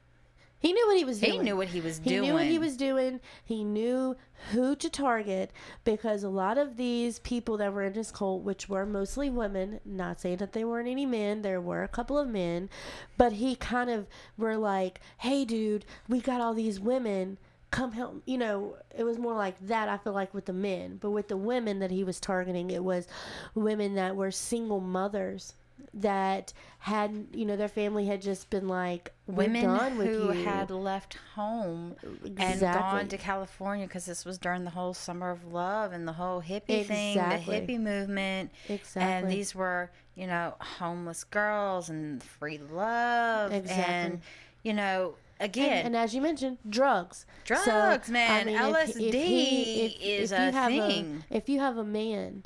He 0.66 0.74
knew 0.74 0.88
what 0.88 0.97
he 0.97 1.05
was 1.05 1.20
he 1.20 1.28
doing. 1.28 1.43
knew 1.43 1.55
what 1.55 1.68
he 1.68 1.80
was 1.80 1.99
He 2.03 2.20
knew 2.20 2.34
what 2.34 2.47
he 2.47 2.57
was 2.57 2.76
doing. 2.76 3.20
He 3.43 3.63
knew 3.63 4.16
who 4.51 4.76
to 4.78 4.89
target 4.89 5.51
because 5.84 6.24
a 6.24 6.30
lot 6.30 6.57
of 6.57 6.76
these 6.76 7.20
people 7.20 7.57
that 7.57 7.72
were 7.72 7.84
in 7.84 7.93
his 7.93 8.09
cult, 8.09 8.41
which 8.41 8.68
were 8.68 8.84
mostly 8.84 9.30
women, 9.30 9.80
not 9.86 10.20
saying 10.20 10.38
that 10.38 10.53
they 10.53 10.66
weren't 10.66 10.88
any 10.88 11.05
men, 11.05 11.43
there 11.43 11.61
were 11.61 11.84
a 11.84 11.88
couple 11.88 12.18
of 12.18 12.28
men, 12.28 12.68
but 13.16 13.34
he 13.34 13.55
kind 13.55 13.91
of 13.91 14.07
were 14.39 14.57
like, 14.57 15.01
hey, 15.20 15.45
dude, 15.45 15.86
we 16.09 16.20
got 16.20 16.41
all 16.41 16.55
these 16.55 16.80
women. 16.80 17.38
Come 17.70 17.91
help, 17.91 18.24
you 18.26 18.39
know, 18.39 18.78
it 18.97 19.03
was 19.03 19.20
more 19.20 19.36
like 19.36 19.59
that, 19.68 19.88
I 19.88 19.97
feel 19.97 20.13
like, 20.13 20.34
with 20.34 20.45
the 20.45 20.53
men. 20.53 20.97
But 20.99 21.11
with 21.11 21.28
the 21.28 21.38
women 21.38 21.78
that 21.78 21.91
he 21.91 22.03
was 22.03 22.20
targeting, 22.20 22.72
it 22.72 22.84
was 22.84 23.07
women 23.53 23.93
that 23.95 24.16
were 24.16 24.32
single 24.32 24.80
mothers 24.80 25.53
that 25.93 26.53
had, 26.80 27.28
you 27.34 27.45
know, 27.45 27.55
their 27.55 27.67
family 27.69 28.05
had 28.05 28.21
just 28.21 28.49
been 28.49 28.67
like, 28.67 29.11
women 29.28 29.63
done 29.63 29.97
with 29.97 30.07
who 30.07 30.28
had 30.30 30.69
left 30.69 31.17
home 31.36 31.95
and 32.38 32.59
gone 32.59 33.07
to 33.07 33.17
California 33.17 33.88
because 33.88 34.05
this 34.05 34.26
was 34.26 34.38
during 34.38 34.63
the 34.65 34.69
whole 34.69 34.93
summer 34.93 35.32
of 35.32 35.45
love 35.45 35.93
and 35.93 36.07
the 36.07 36.13
whole 36.13 36.41
hippie 36.41 36.86
thing, 36.86 37.15
the 37.17 37.21
hippie 37.21 37.80
movement. 37.80 38.51
Exactly. 38.69 39.01
And 39.03 39.32
these 39.32 39.55
were, 39.55 39.89
you 40.15 40.28
know, 40.28 40.55
homeless 40.59 41.23
girls 41.23 41.89
and 41.89 42.21
free 42.21 42.57
love. 42.57 43.51
Exactly. 43.53 43.84
And, 43.93 44.21
you 44.63 44.73
know, 44.73 45.15
again, 45.39 45.78
And, 45.78 45.88
and 45.88 45.95
as 45.95 46.13
you 46.13 46.21
mentioned, 46.21 46.57
drugs. 46.69 47.26
Drugs, 47.45 48.09
man. 48.09 48.47
if- 48.49 48.59
LSD 48.59 49.97
is 50.01 50.32
you 50.32 50.38
a 50.38 50.51
thing. 50.51 51.23
if 51.30 51.47
you 51.49 51.59
have 51.59 51.78
a 51.78 51.84
man 51.86 52.43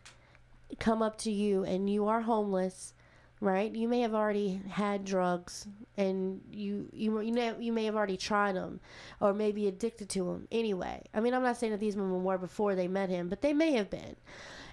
come 0.80 1.02
up 1.02 1.18
to 1.18 1.32
you 1.32 1.64
and 1.64 1.90
you 1.90 2.08
are 2.08 2.22
homeless, 2.22 2.94
right? 3.42 3.74
You 3.74 3.88
may 3.88 4.02
have 4.02 4.14
already 4.14 4.62
had 4.70 5.06
drugs, 5.06 5.68
and 5.98 6.42
you 6.52 6.90
you 6.92 7.20
you 7.22 7.32
know 7.32 7.58
you 7.60 7.72
may 7.74 7.86
have 7.86 7.96
already 7.96 8.18
tried 8.18 8.56
them, 8.56 8.80
or 9.22 9.34
maybe 9.34 9.68
addicted 9.68 10.10
to 10.10 10.26
them. 10.26 10.48
Anyway, 10.52 11.02
I 11.14 11.20
mean, 11.20 11.34
I'm 11.34 11.44
not 11.44 11.58
saying 11.58 11.72
that 11.72 11.80
these 11.80 11.96
women 11.96 12.24
were 12.24 12.38
before 12.38 12.76
they 12.76 12.88
met 12.88 13.10
him, 13.10 13.30
but 13.30 13.42
they 13.42 13.54
may 13.54 13.74
have 13.74 13.90
been. 13.90 14.16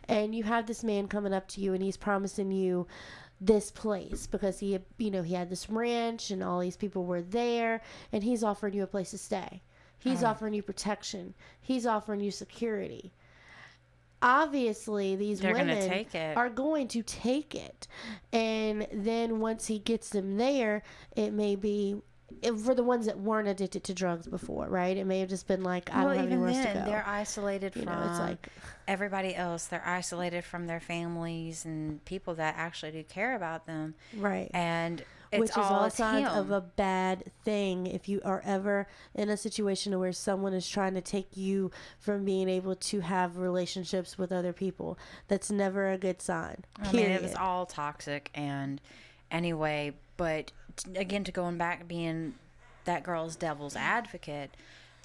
And 0.08 0.34
you 0.34 0.44
have 0.44 0.66
this 0.66 0.84
man 0.84 1.08
coming 1.08 1.32
up 1.34 1.48
to 1.48 1.60
you, 1.60 1.74
and 1.74 1.82
he's 1.82 1.96
promising 1.96 2.50
you 2.52 2.86
this 3.40 3.70
place 3.70 4.26
because 4.26 4.58
he 4.60 4.78
you 4.96 5.10
know 5.10 5.22
he 5.22 5.34
had 5.34 5.50
this 5.50 5.68
ranch 5.68 6.30
and 6.30 6.42
all 6.42 6.58
these 6.58 6.76
people 6.76 7.04
were 7.04 7.20
there 7.20 7.82
and 8.12 8.24
he's 8.24 8.42
offering 8.42 8.72
you 8.72 8.82
a 8.82 8.86
place 8.86 9.10
to 9.10 9.18
stay 9.18 9.62
he's 9.98 10.24
Oh. 10.24 10.28
offering 10.28 10.54
you 10.54 10.62
protection 10.62 11.34
he's 11.60 11.84
offering 11.86 12.20
you 12.20 12.30
security 12.30 13.12
obviously 14.22 15.16
these 15.16 15.40
They're 15.40 15.52
women 15.52 15.70
are 16.36 16.48
going 16.50 16.88
to 16.88 17.02
take 17.02 17.54
it. 17.54 17.86
And 18.32 18.86
then 18.92 19.40
once 19.40 19.66
he 19.66 19.78
gets 19.78 20.10
them 20.10 20.36
there 20.36 20.82
it 21.14 21.32
may 21.32 21.56
be 21.56 21.96
if- 22.42 22.60
for 22.60 22.74
the 22.74 22.82
ones 22.82 23.06
that 23.06 23.18
weren't 23.18 23.46
addicted 23.48 23.84
to 23.84 23.94
drugs 23.94 24.26
before 24.26 24.66
right? 24.68 24.96
It 24.96 25.04
may 25.06 25.20
have 25.20 25.28
just 25.28 25.46
been 25.46 25.62
like 25.62 25.90
i 25.92 25.98
well, 26.04 26.08
don't 26.14 26.16
have 26.16 26.26
even 26.26 26.32
anywhere 26.32 26.48
else 26.48 26.64
then, 26.64 26.74
to 26.76 26.80
go. 26.82 26.90
they're 26.90 27.06
isolated 27.06 27.76
you 27.76 27.82
from 27.82 27.92
know 27.92 28.06
it's 28.10 28.18
like 28.18 28.48
everybody 28.88 29.34
else. 29.34 29.66
They're 29.66 29.86
isolated 29.86 30.44
from 30.44 30.66
their 30.66 30.80
families 30.80 31.64
and 31.64 32.04
people 32.04 32.34
that 32.36 32.54
actually 32.56 32.92
do 32.92 33.02
care 33.04 33.34
about 33.34 33.66
them. 33.66 33.94
right. 34.16 34.50
And 34.54 35.02
it's 35.36 35.56
which 35.56 35.64
is 35.64 35.70
all 35.70 35.80
all 35.80 35.84
it's 35.84 35.96
signs 35.96 36.28
him. 36.28 36.36
of 36.36 36.50
a 36.50 36.60
bad 36.60 37.30
thing 37.44 37.86
if 37.86 38.08
you 38.08 38.20
are 38.24 38.42
ever 38.44 38.86
in 39.14 39.28
a 39.28 39.36
situation 39.36 39.98
where 39.98 40.12
someone 40.12 40.52
is 40.52 40.68
trying 40.68 40.94
to 40.94 41.00
take 41.00 41.36
you 41.36 41.70
from 41.98 42.24
being 42.24 42.48
able 42.48 42.74
to 42.74 43.00
have 43.00 43.36
relationships 43.38 44.18
with 44.18 44.32
other 44.32 44.52
people 44.52 44.98
that's 45.28 45.50
never 45.50 45.90
a 45.92 45.98
good 45.98 46.20
sign 46.20 46.64
I 46.82 46.92
mean, 46.92 47.10
it 47.10 47.22
was 47.22 47.34
all 47.34 47.66
toxic. 47.66 48.30
And 48.34 48.80
anyway, 49.30 49.92
but 50.16 50.52
again, 50.94 51.24
to 51.24 51.32
going 51.32 51.58
back 51.58 51.88
being 51.88 52.34
that 52.84 53.02
girl's 53.02 53.36
devil's 53.36 53.76
advocate, 53.76 54.50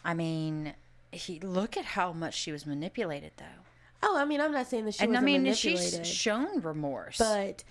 I 0.03 0.13
mean, 0.13 0.73
he 1.11 1.39
look 1.39 1.77
at 1.77 1.85
how 1.85 2.13
much 2.13 2.35
she 2.35 2.51
was 2.51 2.65
manipulated, 2.65 3.31
though. 3.37 3.45
oh 4.03 4.17
i 4.17 4.25
mean 4.25 4.39
i'm 4.41 4.51
not 4.51 4.67
saying 4.67 4.85
that 4.85 4.93
she 4.93 5.03
and 5.03 5.17
I 5.17 5.21
mean, 5.21 5.43
manipulated 5.43 6.05
she's 6.05 6.07
shown 6.07 6.61
remorse. 6.61 7.17
but 7.17 7.63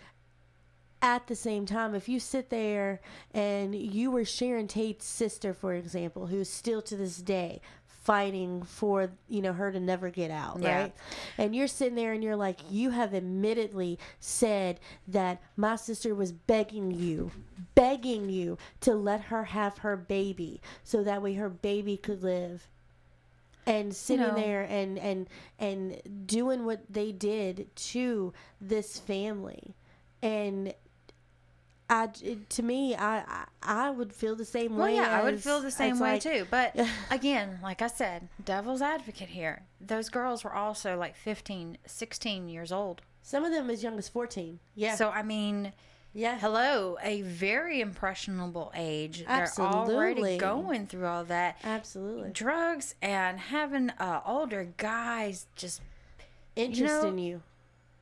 at 1.03 1.27
the 1.27 1.35
same 1.35 1.65
time 1.67 1.95
if 1.95 2.09
you 2.09 2.21
sit 2.21 2.51
there 2.51 3.01
and 3.33 3.75
you 3.75 4.11
were 4.11 4.25
sharon 4.25 4.67
tate's 4.69 5.07
sister 5.07 5.55
for 5.55 5.73
example 5.75 6.27
who's 6.27 6.49
still 6.51 6.83
to 6.83 6.97
this 6.97 7.19
day 7.19 7.61
fighting 7.87 8.63
for 8.63 9.11
you 9.29 9.43
know 9.43 9.53
her 9.53 9.71
to 9.71 9.79
never 9.79 10.09
get 10.11 10.31
out 10.31 10.59
Yeah. 10.61 10.81
right? 10.81 10.95
And 11.37 11.55
you're 11.55 11.69
sitting 11.69 11.95
there 11.97 12.13
and 12.13 12.25
you're 12.25 12.35
like 12.35 12.59
you 12.71 12.91
have 12.91 13.15
admittedly 13.15 13.99
said 14.19 14.81
that 15.07 15.41
my 15.57 15.77
sister 15.77 16.15
was 16.15 16.33
begging 16.33 16.91
you 16.91 17.31
begging 17.75 18.29
you 18.31 18.57
to 18.81 18.95
let 18.95 19.21
her 19.25 19.45
have 19.45 19.79
her 19.79 19.97
baby 19.97 20.61
so 20.83 21.03
that 21.05 21.23
way 21.23 21.35
her 21.35 21.51
baby 21.51 21.97
could 21.97 22.23
live. 22.23 22.69
And 23.67 23.95
sitting 23.95 24.35
there 24.35 24.63
and 24.63 24.99
and 24.99 25.29
and 25.59 26.27
doing 26.27 26.65
what 26.65 26.81
they 26.91 27.13
did 27.13 27.69
to 27.93 28.33
this 28.61 28.99
family. 28.99 29.75
And 30.23 30.73
I, 31.91 32.07
to 32.51 32.63
me, 32.63 32.95
I, 32.95 33.45
I, 33.63 33.91
would 33.91 34.13
feel 34.13 34.37
the 34.37 34.45
same 34.45 34.77
Well, 34.77 34.87
way. 34.87 34.95
yeah, 34.95 35.19
I 35.19 35.25
would 35.25 35.43
feel 35.43 35.61
the 35.61 35.73
same 35.73 35.99
way 35.99 36.13
like- 36.13 36.23
too. 36.23 36.47
But 36.51 36.77
again, 37.11 37.59
like 37.63 37.83
I 37.83 37.89
said, 37.89 38.29
devil's 38.45 38.81
advocate 38.81 39.29
here. 39.31 39.65
Those 39.81 40.09
girls 40.09 40.45
were 40.45 40.55
also 40.55 40.97
like 40.97 41.17
15, 41.17 41.79
16 41.85 42.49
years 42.49 42.71
old. 42.71 43.03
Some 43.23 43.45
of 43.45 43.51
them 43.53 43.69
as 43.71 43.83
young 43.83 43.99
as 43.99 44.09
fourteen. 44.09 44.61
Yeah, 44.75 44.95
So, 44.95 45.11
I 45.11 45.23
mean, 45.23 45.73
yeah, 46.15 46.39
hello, 46.39 46.97
a 47.03 47.23
very 47.23 47.81
impressionable 47.81 48.73
age. 48.75 49.25
Absolutely. 49.27 49.87
They're 49.89 49.97
already 49.97 50.39
going 50.39 50.87
through 50.87 51.07
all 51.07 51.25
that. 51.25 51.59
absolutely. 51.63 52.31
Drugs 52.31 52.95
and 53.03 53.39
having 53.39 53.91
uh, 53.99 54.21
older 54.25 54.69
guys 54.77 55.47
just. 55.57 55.83
Interest 56.57 57.03
know, 57.03 57.09
in 57.09 57.19
you, 57.19 57.43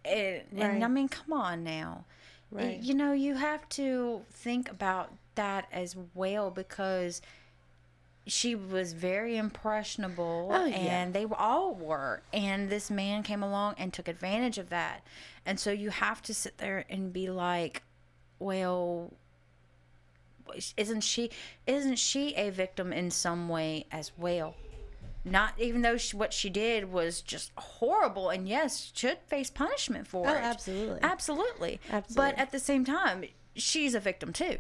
And, 0.05 0.43
and 0.57 0.85
I 0.85 0.89
mean, 0.89 1.09
come 1.09 1.33
on 1.33 1.63
now. 1.65 2.05
Right? 2.51 2.81
You 2.81 2.95
know, 2.95 3.13
you 3.13 3.35
have 3.35 3.69
to 3.71 4.23
think 4.33 4.71
about 4.71 5.13
that 5.35 5.69
as 5.73 5.97
well 6.15 6.51
because 6.51 7.21
she 8.27 8.55
was 8.55 8.93
very 8.93 9.37
impressionable 9.37 10.51
Oh, 10.53 10.67
yeah. 10.67 10.77
and 10.77 11.15
they 11.15 11.25
all 11.25 11.75
were 11.75 12.23
and 12.33 12.69
this 12.69 12.91
man 12.91 13.23
came 13.23 13.43
along 13.43 13.77
and 13.79 13.91
took 13.93 14.07
advantage 14.07 14.59
of 14.59 14.69
that 14.69 15.03
and 15.47 15.59
so 15.59 15.71
you 15.71 15.89
have 15.89 16.21
to 16.23 16.35
sit 16.35 16.59
there 16.59 16.85
and 16.91 17.11
be 17.11 17.31
like 17.31 17.83
well 18.39 19.15
isn't 20.77 21.01
she 21.01 21.31
isn't 21.67 21.97
she 21.99 22.35
a 22.35 22.51
victim 22.51 22.93
in 22.93 23.11
some 23.11 23.49
way 23.49 23.87
as 23.91 24.13
well 24.19 24.55
not 25.25 25.53
even 25.59 25.83
though 25.83 25.97
she, 25.97 26.17
what 26.17 26.33
she 26.33 26.49
did 26.49 26.91
was 26.93 27.21
just 27.21 27.51
horrible 27.57 28.31
and 28.31 28.49
yes 28.49 28.93
should 28.95 29.19
face 29.27 29.51
punishment 29.51 30.07
for 30.07 30.27
Oh, 30.29 30.33
it 30.33 30.37
absolutely. 30.43 31.01
absolutely 31.03 31.81
Absolutely. 31.91 32.15
but 32.33 32.39
at 32.39 32.53
the 32.53 32.59
same 32.59 32.85
time 32.85 33.25
she's 33.55 33.95
a 33.95 34.01
victim 34.01 34.33
too 34.33 34.59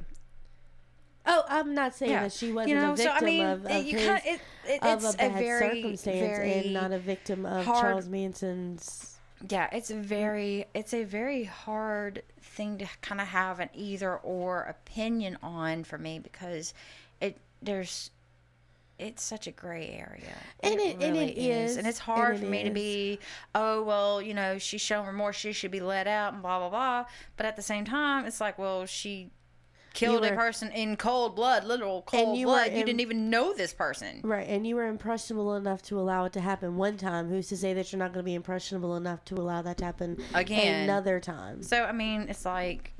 Oh, 1.30 1.44
I'm 1.48 1.74
not 1.74 1.94
saying 1.94 2.12
Yeah. 2.12 2.22
that 2.22 2.32
she 2.32 2.52
wasn't 2.52 2.70
You 2.70 2.74
know, 2.76 2.92
a 2.94 2.96
so, 2.96 3.10
I 3.10 3.20
mean, 3.20 3.44
of, 3.44 3.66
of, 3.66 3.70
his, 3.70 3.84
kinda- 4.00 4.22
it- 4.24 4.40
it- 4.66 4.82
of 4.82 5.04
it's 5.04 5.14
a 5.14 5.16
bad 5.18 5.32
very, 5.34 5.58
circumstance 5.82 6.16
very 6.38 6.52
and 6.52 6.72
not 6.72 6.90
a 6.92 6.98
victim 6.98 7.44
of 7.44 7.66
hard- 7.66 7.80
Charles 7.80 8.08
Manson's. 8.08 9.18
yeah 9.50 9.68
it's 9.72 9.90
a 9.90 9.94
very 9.96 10.64
it's 10.74 10.94
a 10.94 11.04
very 11.04 11.44
hard 11.44 12.22
thing 12.40 12.78
to 12.78 12.86
kind 13.02 13.20
of 13.20 13.26
have 13.28 13.60
an 13.60 13.68
either 13.74 14.16
or 14.16 14.62
opinion 14.62 15.36
on 15.42 15.84
for 15.84 15.98
me 15.98 16.18
because 16.18 16.72
it 17.20 17.36
there's 17.60 18.10
it's 18.98 19.22
such 19.22 19.46
a 19.46 19.52
gray 19.52 19.90
area 19.90 20.34
And 20.60 20.80
it- 20.80 21.00
and 21.00 21.16
it 21.16 21.38
is, 21.38 21.76
and 21.76 21.86
it's 21.86 21.98
and 21.98 22.04
hard 22.04 22.36
it 22.36 22.40
for 22.40 22.46
me 22.46 22.64
to 22.64 22.70
be 22.70 23.18
oh 23.54 23.82
well 23.82 24.20
you 24.20 24.34
know 24.34 24.58
she's 24.58 24.80
shown 24.80 25.06
remorse 25.06 25.36
she 25.36 25.52
should 25.52 25.70
be 25.70 25.80
let 25.80 26.06
out 26.06 26.32
and 26.32 26.42
blah 26.42 26.58
blah 26.58 26.68
blah 26.70 27.04
but 27.36 27.46
at 27.46 27.56
the 27.56 27.62
same 27.62 27.84
time 27.84 28.24
it's 28.26 28.40
like 28.40 28.58
well 28.58 28.86
she 28.86 29.30
killed 29.94 30.24
a 30.24 30.32
person 30.34 30.70
in 30.72 30.96
cold 30.96 31.34
blood 31.34 31.64
literal 31.64 32.02
cold 32.02 32.36
you 32.38 32.46
were 32.46 32.52
blood 32.54 32.72
you 32.72 32.84
didn't 32.84 33.00
even 33.00 33.30
know 33.30 33.52
this 33.52 33.72
person 33.72 34.20
Right, 34.22 34.46
and 34.48 34.64
you 34.66 34.76
were 34.76 34.86
impressionable 34.86 35.54
enough 35.56 35.82
to 35.82 35.98
allow 35.98 36.24
it 36.26 36.32
to 36.34 36.40
happen 36.40 36.76
one 36.76 36.96
time. 36.96 37.28
Who's 37.28 37.48
to 37.48 37.56
say 37.56 37.74
that 37.74 37.90
you're 37.92 37.98
not 37.98 38.12
going 38.12 38.22
to 38.24 38.28
be 38.28 38.34
impressionable 38.34 38.96
enough 38.96 39.24
to 39.26 39.34
allow 39.36 39.62
that 39.62 39.78
to 39.78 39.84
happen 39.84 40.18
Again. 40.34 40.84
another 40.84 41.18
time? 41.20 41.62
so 41.62 41.84
i 41.84 41.92
mean 41.92 42.26
it's 42.28 42.44
like 42.44 42.92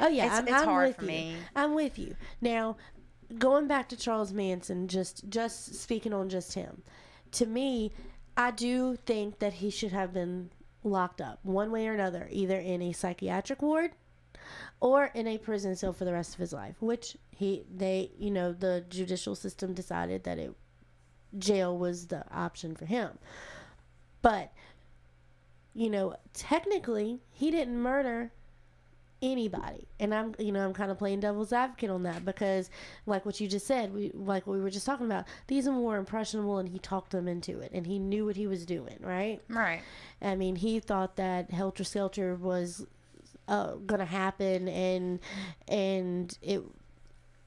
Oh 0.00 0.08
yeah, 0.08 0.24
It's- 0.24 0.38
I'm, 0.40 0.48
it's 0.48 0.56
I'm 0.56 0.64
hard 0.68 0.88
with 0.88 0.96
for 0.96 1.02
you. 1.02 1.08
me. 1.08 1.36
I'm 1.54 1.74
with 1.74 1.96
you. 1.98 2.16
Now, 2.40 2.76
going 3.38 3.66
back 3.66 3.88
to 3.90 3.96
Charles 3.96 4.32
Manson, 4.32 4.88
just 4.88 5.28
just 5.28 5.74
speaking 5.74 6.12
on 6.12 6.28
just 6.28 6.54
him, 6.54 6.82
to 7.32 7.46
me, 7.46 7.92
I 8.36 8.50
do 8.50 8.96
think 8.96 9.38
that 9.40 9.54
he 9.54 9.70
should 9.70 9.92
have 9.92 10.12
been 10.12 10.50
locked 10.84 11.20
up 11.20 11.38
one 11.42 11.70
way 11.70 11.86
or 11.86 11.94
another, 11.94 12.28
either 12.30 12.58
in 12.58 12.82
a 12.82 12.92
psychiatric 12.92 13.62
ward 13.62 13.92
or 14.80 15.06
in 15.14 15.26
a 15.26 15.38
prison 15.38 15.76
cell 15.76 15.92
for 15.92 16.04
the 16.04 16.12
rest 16.12 16.34
of 16.34 16.40
his 16.40 16.52
life. 16.52 16.76
Which 16.80 17.16
he 17.30 17.64
they 17.74 18.10
you 18.18 18.30
know 18.30 18.52
the 18.52 18.84
judicial 18.88 19.34
system 19.34 19.74
decided 19.74 20.24
that 20.24 20.38
it 20.38 20.54
jail 21.38 21.76
was 21.76 22.08
the 22.08 22.24
option 22.32 22.74
for 22.74 22.86
him, 22.86 23.18
but 24.20 24.52
you 25.74 25.88
know 25.88 26.16
technically 26.34 27.20
he 27.30 27.50
didn't 27.50 27.78
murder 27.78 28.32
anybody. 29.22 29.86
And 30.00 30.12
i'm 30.12 30.34
you 30.38 30.52
know 30.52 30.64
i'm 30.64 30.74
kind 30.74 30.90
of 30.90 30.98
playing 30.98 31.20
devil's 31.20 31.52
advocate 31.52 31.90
on 31.90 32.02
that 32.02 32.24
because 32.24 32.68
like 33.06 33.24
what 33.24 33.40
you 33.40 33.46
just 33.46 33.66
said 33.66 33.94
we 33.94 34.10
like 34.12 34.46
what 34.46 34.54
we 34.54 34.60
were 34.60 34.70
just 34.70 34.84
talking 34.84 35.06
about 35.06 35.26
these 35.46 35.68
are 35.68 35.72
more 35.72 35.96
impressionable 35.96 36.58
and 36.58 36.68
he 36.68 36.78
talked 36.78 37.12
them 37.12 37.28
into 37.28 37.60
it 37.60 37.70
and 37.72 37.86
he 37.86 37.98
knew 37.98 38.26
what 38.26 38.36
he 38.36 38.46
was 38.46 38.66
doing 38.66 38.98
right? 39.00 39.40
Right. 39.48 39.82
I 40.20 40.34
mean 40.34 40.56
he 40.56 40.80
thought 40.80 41.16
that 41.16 41.50
helter 41.50 41.84
skelter 41.84 42.34
was 42.34 42.84
uh, 43.48 43.74
gonna 43.86 44.04
happen 44.04 44.68
and 44.68 45.20
and 45.68 46.36
it 46.42 46.62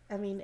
i 0.10 0.18
mean 0.18 0.42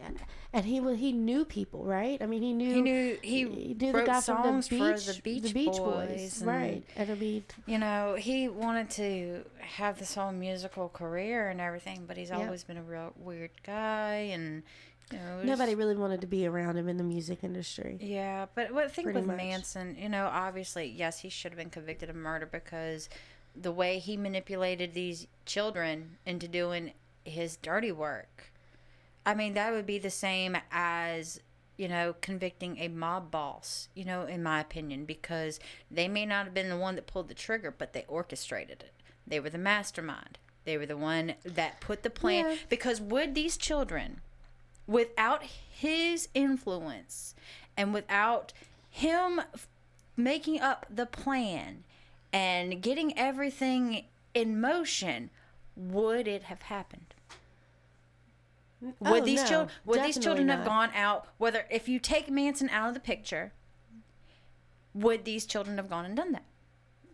and 0.53 0.65
he 0.65 0.79
he 0.95 1.11
knew 1.11 1.45
people 1.45 1.83
right 1.83 2.21
i 2.21 2.25
mean 2.25 2.41
he 2.41 2.53
knew 2.53 2.73
he 2.73 2.81
knew 2.81 3.17
he, 3.21 3.37
he 3.37 3.73
knew 3.73 3.91
the 3.91 4.03
guy 4.03 4.21
from 4.21 4.61
the 4.61 4.67
beach, 4.69 5.05
the 5.05 5.21
Beach, 5.21 5.43
the 5.43 5.53
Beach 5.53 5.77
Boys, 5.77 6.39
and, 6.39 6.47
right? 6.47 6.83
And 6.95 7.11
I 7.11 7.15
mean, 7.15 7.43
You 7.65 7.77
know, 7.77 8.15
he 8.17 8.47
wanted 8.47 8.89
to 8.91 9.43
have 9.59 9.99
this 9.99 10.15
whole 10.15 10.31
musical 10.31 10.89
career 10.89 11.49
and 11.49 11.61
everything, 11.61 12.05
but 12.07 12.17
he's 12.17 12.31
always 12.31 12.63
been 12.63 12.77
a 12.77 12.83
real 12.83 13.13
weird 13.17 13.51
guy, 13.65 14.29
and 14.33 14.63
you 15.11 15.17
know, 15.17 15.43
nobody 15.43 15.75
really 15.75 15.95
wanted 15.95 16.21
to 16.21 16.27
be 16.27 16.45
around 16.47 16.77
him 16.77 16.87
in 16.87 16.97
the 16.97 17.03
music 17.03 17.43
industry. 17.43 17.97
Yeah, 18.01 18.47
but 18.55 18.73
what 18.73 18.85
I 18.85 18.87
think 18.87 19.13
with 19.13 19.25
much. 19.25 19.37
Manson, 19.37 19.95
you 19.99 20.09
know, 20.09 20.29
obviously, 20.31 20.87
yes, 20.87 21.19
he 21.19 21.29
should 21.29 21.51
have 21.51 21.59
been 21.59 21.69
convicted 21.69 22.09
of 22.09 22.15
murder 22.15 22.45
because 22.45 23.09
the 23.55 23.71
way 23.71 23.99
he 23.99 24.15
manipulated 24.15 24.93
these 24.93 25.27
children 25.45 26.17
into 26.25 26.47
doing 26.47 26.93
his 27.25 27.57
dirty 27.57 27.91
work. 27.91 28.50
I 29.25 29.33
mean, 29.35 29.53
that 29.53 29.71
would 29.71 29.85
be 29.85 29.99
the 29.99 30.09
same 30.09 30.57
as, 30.71 31.39
you 31.77 31.87
know, 31.87 32.15
convicting 32.21 32.77
a 32.79 32.87
mob 32.87 33.31
boss, 33.31 33.87
you 33.93 34.03
know, 34.03 34.23
in 34.23 34.41
my 34.41 34.59
opinion, 34.59 35.05
because 35.05 35.59
they 35.89 36.07
may 36.07 36.25
not 36.25 36.45
have 36.45 36.53
been 36.53 36.69
the 36.69 36.77
one 36.77 36.95
that 36.95 37.07
pulled 37.07 37.27
the 37.27 37.33
trigger, 37.33 37.73
but 37.75 37.93
they 37.93 38.05
orchestrated 38.07 38.81
it. 38.81 38.93
They 39.27 39.39
were 39.39 39.49
the 39.49 39.57
mastermind. 39.57 40.39
They 40.65 40.77
were 40.77 40.85
the 40.85 40.97
one 40.97 41.35
that 41.43 41.81
put 41.81 42.03
the 42.03 42.09
plan. 42.09 42.45
Yeah. 42.45 42.55
Because 42.69 43.01
would 43.01 43.35
these 43.35 43.57
children, 43.57 44.21
without 44.87 45.43
his 45.43 46.27
influence 46.33 47.35
and 47.77 47.93
without 47.93 48.53
him 48.89 49.39
f- 49.53 49.67
making 50.17 50.59
up 50.59 50.85
the 50.89 51.05
plan 51.05 51.83
and 52.33 52.81
getting 52.81 53.17
everything 53.17 54.05
in 54.33 54.59
motion, 54.59 55.29
would 55.75 56.27
it 56.27 56.43
have 56.43 56.63
happened? 56.63 57.10
Would 58.81 58.95
Oh, 59.21 59.25
these 59.25 59.41
no, 59.43 59.47
children 59.47 59.69
would 59.85 60.03
these 60.03 60.17
children 60.17 60.49
have 60.49 60.65
gone 60.65 60.89
out 60.95 61.27
whether 61.37 61.65
if 61.69 61.87
you 61.87 61.99
take 61.99 62.29
Manson 62.29 62.69
out 62.69 62.87
of 62.87 62.93
the 62.93 62.99
picture 62.99 63.53
would 64.93 65.23
these 65.25 65.45
children 65.45 65.77
have 65.77 65.89
gone 65.89 66.05
and 66.05 66.15
done 66.15 66.31
that? 66.33 66.43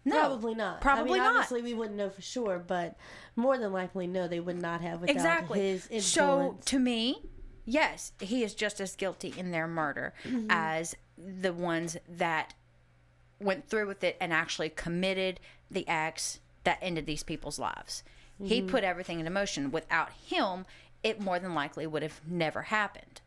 No. 0.05 0.20
Probably 0.22 0.55
not. 0.55 0.82
Probably 0.82 1.11
I 1.11 1.13
mean, 1.15 1.24
not. 1.24 1.36
Obviously, 1.36 1.61
we 1.61 1.74
wouldn't 1.74 1.97
know 1.97 2.09
for 2.09 2.22
sure, 2.22 2.57
but 2.65 2.95
more 3.36 3.57
than 3.57 3.74
likely, 3.74 4.07
no, 4.07 4.28
they 4.28 4.39
would 4.39 4.59
not 4.61 4.82
have 4.82 5.01
without 5.01 5.15
exactly. 5.15 5.59
his 5.59 5.84
influence. 5.88 6.05
So 6.05 6.57
to 6.65 6.80
me, 6.80 7.24
yes, 7.65 8.13
he 8.22 8.41
is 8.43 8.55
just 8.55 8.80
as 8.80 8.95
guilty 8.95 9.34
in 9.38 9.51
their 9.51 9.68
murder 9.68 10.13
Mm-hmm. 10.24 10.47
as 10.49 10.95
the 11.18 11.51
ones 11.51 11.97
that 12.07 12.53
went 13.39 13.68
through 13.68 13.88
with 13.88 14.03
it 14.03 14.15
and 14.22 14.32
actually 14.32 14.70
committed 14.70 15.39
the 15.70 15.86
acts 15.88 16.39
that 16.63 16.80
ended 16.82 17.05
these 17.05 17.24
people's 17.24 17.59
lives. 17.59 18.03
He 18.41 18.59
Mm-hmm. 18.61 18.70
put 18.70 18.84
everything 18.84 19.20
into 19.20 19.32
motion. 19.32 19.72
Without 19.72 20.11
him, 20.11 20.65
it 21.04 21.22
more 21.22 21.39
than 21.39 21.54
likely 21.54 21.88
would 21.88 22.04
have 22.04 22.22
never 22.28 22.64
happened. 22.64 23.22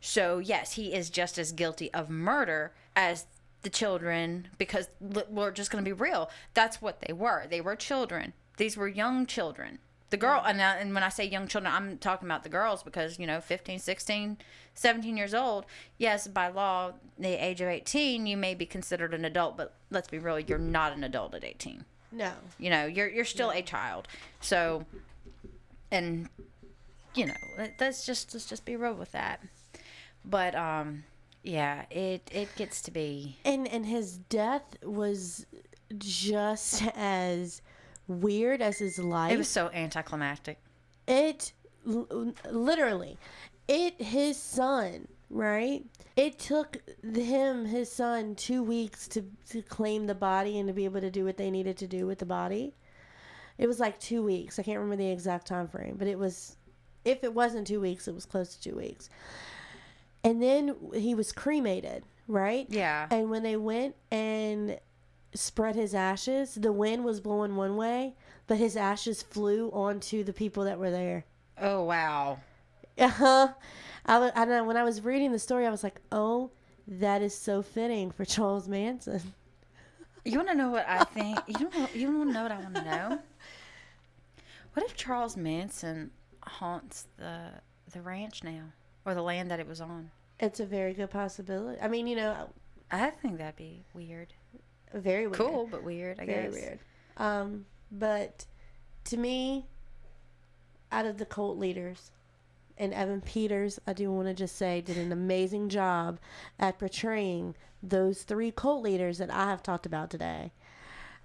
So 0.00 0.38
yes, 0.38 0.74
he 0.74 0.92
is 0.92 1.10
just 1.10 1.38
as 1.38 1.52
guilty 1.52 1.92
of 1.92 2.10
murder 2.10 2.72
as 2.94 3.26
the 3.62 3.70
children 3.70 4.48
because 4.58 4.88
we're 5.00 5.50
just 5.50 5.70
going 5.70 5.84
to 5.84 5.88
be 5.88 5.92
real. 5.92 6.30
That's 6.54 6.80
what 6.80 7.00
they 7.00 7.12
were. 7.12 7.46
They 7.48 7.60
were 7.60 7.76
children. 7.76 8.32
These 8.56 8.76
were 8.76 8.88
young 8.88 9.26
children. 9.26 9.78
The 10.10 10.16
girl 10.16 10.42
and, 10.46 10.62
I, 10.62 10.76
and 10.76 10.94
when 10.94 11.02
I 11.02 11.08
say 11.08 11.24
young 11.24 11.48
children, 11.48 11.72
I'm 11.72 11.98
talking 11.98 12.28
about 12.28 12.44
the 12.44 12.48
girls 12.48 12.84
because, 12.84 13.18
you 13.18 13.26
know, 13.26 13.40
15, 13.40 13.80
16, 13.80 14.38
17 14.74 15.16
years 15.16 15.34
old. 15.34 15.66
Yes, 15.98 16.28
by 16.28 16.46
law, 16.46 16.92
the 17.18 17.44
age 17.44 17.60
of 17.60 17.68
18, 17.68 18.24
you 18.24 18.36
may 18.36 18.54
be 18.54 18.66
considered 18.66 19.12
an 19.14 19.24
adult, 19.24 19.56
but 19.56 19.74
let's 19.90 20.06
be 20.06 20.18
real, 20.18 20.38
you're 20.38 20.58
not 20.58 20.92
an 20.92 21.02
adult 21.02 21.34
at 21.34 21.42
18 21.42 21.84
no, 22.12 22.32
you 22.58 22.70
know 22.70 22.86
you're 22.86 23.08
you're 23.08 23.24
still 23.24 23.50
a 23.50 23.62
child 23.62 24.08
so 24.40 24.84
and 25.90 26.28
you 27.16 27.26
know 27.26 27.34
let- 27.58 27.74
let's 27.80 28.06
just 28.06 28.32
let's 28.34 28.46
just 28.46 28.64
be 28.64 28.76
real 28.76 28.94
with 28.94 29.12
that. 29.12 29.40
But 30.24 30.54
um 30.54 31.04
yeah 31.42 31.84
it 31.90 32.28
it 32.32 32.54
gets 32.56 32.82
to 32.82 32.90
be 32.90 33.38
and 33.44 33.68
and 33.68 33.86
his 33.86 34.18
death 34.18 34.76
was 34.82 35.46
just 35.98 36.82
as 36.96 37.62
weird 38.08 38.60
as 38.60 38.78
his 38.78 38.98
life. 38.98 39.32
it 39.32 39.38
was 39.38 39.48
so 39.48 39.70
anticlimactic. 39.72 40.58
It 41.06 41.52
literally 41.84 43.16
it 43.68 44.00
his 44.00 44.36
son 44.36 45.08
right? 45.28 45.84
It 46.14 46.38
took 46.38 46.78
him 47.02 47.64
his 47.64 47.90
son 47.90 48.36
two 48.36 48.62
weeks 48.62 49.08
to, 49.08 49.24
to 49.50 49.60
claim 49.60 50.06
the 50.06 50.14
body 50.14 50.58
and 50.58 50.68
to 50.68 50.72
be 50.72 50.84
able 50.84 51.00
to 51.00 51.10
do 51.10 51.24
what 51.24 51.36
they 51.36 51.50
needed 51.50 51.76
to 51.78 51.88
do 51.88 52.06
with 52.06 52.20
the 52.20 52.26
body. 52.26 52.74
It 53.58 53.66
was 53.66 53.80
like 53.80 53.98
two 53.98 54.22
weeks. 54.22 54.58
I 54.58 54.62
can't 54.62 54.78
remember 54.78 55.02
the 55.02 55.10
exact 55.10 55.46
time 55.46 55.66
frame 55.68 55.96
but 55.98 56.06
it 56.08 56.18
was 56.18 56.56
if 57.06 57.24
it 57.24 57.32
wasn't 57.32 57.66
two 57.66 57.80
weeks 57.80 58.06
it 58.08 58.14
was 58.14 58.26
close 58.26 58.54
to 58.54 58.60
two 58.70 58.76
weeks 58.76 59.08
and 60.24 60.42
then 60.42 60.74
he 60.94 61.14
was 61.14 61.32
cremated 61.32 62.02
right 62.28 62.66
yeah 62.68 63.06
and 63.10 63.30
when 63.30 63.42
they 63.42 63.56
went 63.56 63.94
and 64.10 64.78
spread 65.34 65.74
his 65.76 65.94
ashes, 65.94 66.54
the 66.54 66.72
wind 66.72 67.04
was 67.04 67.20
blowing 67.20 67.56
one 67.56 67.76
way, 67.76 68.14
but 68.46 68.56
his 68.56 68.74
ashes 68.74 69.20
flew 69.22 69.68
onto 69.70 70.24
the 70.24 70.32
people 70.32 70.64
that 70.64 70.78
were 70.78 70.90
there. 70.90 71.24
oh 71.60 71.82
wow 71.84 72.38
Uh-huh. 72.98 73.48
I, 74.06 74.18
wa- 74.18 74.30
I 74.34 74.44
know 74.46 74.64
when 74.64 74.78
I 74.78 74.84
was 74.84 75.02
reading 75.04 75.32
the 75.32 75.38
story, 75.38 75.66
I 75.66 75.70
was 75.70 75.84
like, 75.84 76.00
oh, 76.10 76.52
that 76.88 77.20
is 77.20 77.36
so 77.36 77.60
fitting 77.60 78.10
for 78.10 78.24
Charles 78.24 78.66
Manson. 78.66 79.20
you 80.24 80.38
want 80.38 80.48
to 80.48 80.54
know 80.54 80.70
what 80.70 80.86
i 80.88 81.04
think 81.04 81.38
you 81.48 81.68
don't 81.68 81.94
you 81.94 82.10
want 82.16 82.30
to 82.30 82.34
know 82.34 82.42
what 82.44 82.52
i 82.52 82.58
want 82.58 82.74
to 82.76 82.84
know 82.84 83.18
what 84.72 84.84
if 84.86 84.96
charles 84.96 85.36
manson 85.36 86.10
haunts 86.46 87.06
the 87.16 87.48
the 87.92 88.00
ranch 88.00 88.42
now 88.44 88.64
or 89.04 89.14
the 89.14 89.22
land 89.22 89.50
that 89.50 89.60
it 89.60 89.66
was 89.66 89.80
on 89.80 90.10
It's 90.40 90.60
a 90.60 90.66
very 90.66 90.92
good 90.92 91.10
possibility. 91.10 91.80
I 91.80 91.88
mean, 91.88 92.06
you 92.06 92.16
know, 92.16 92.50
i 92.90 93.10
think 93.10 93.38
that'd 93.38 93.56
be 93.56 93.84
weird 93.94 94.32
very 94.94 95.26
weird. 95.26 95.38
cool 95.38 95.66
but 95.68 95.82
weird 95.82 96.20
i 96.20 96.26
Very 96.26 96.44
guess 96.44 96.54
weird. 96.54 96.78
Um, 97.16 97.66
but 97.90 98.46
to 99.04 99.16
me, 99.16 99.66
out 100.92 101.06
of 101.06 101.18
the 101.18 101.26
cult 101.26 101.58
leaders, 101.58 102.10
and 102.78 102.92
Evan 102.92 103.20
Peters, 103.20 103.80
I 103.86 103.92
do 103.92 104.12
want 104.12 104.28
to 104.28 104.34
just 104.34 104.56
say, 104.56 104.80
did 104.80 104.98
an 104.98 105.12
amazing 105.12 105.68
job 105.68 106.18
at 106.58 106.78
portraying 106.78 107.54
those 107.82 108.22
three 108.22 108.50
cult 108.50 108.82
leaders 108.82 109.18
that 109.18 109.30
I 109.30 109.46
have 109.46 109.62
talked 109.62 109.86
about 109.86 110.10
today. 110.10 110.52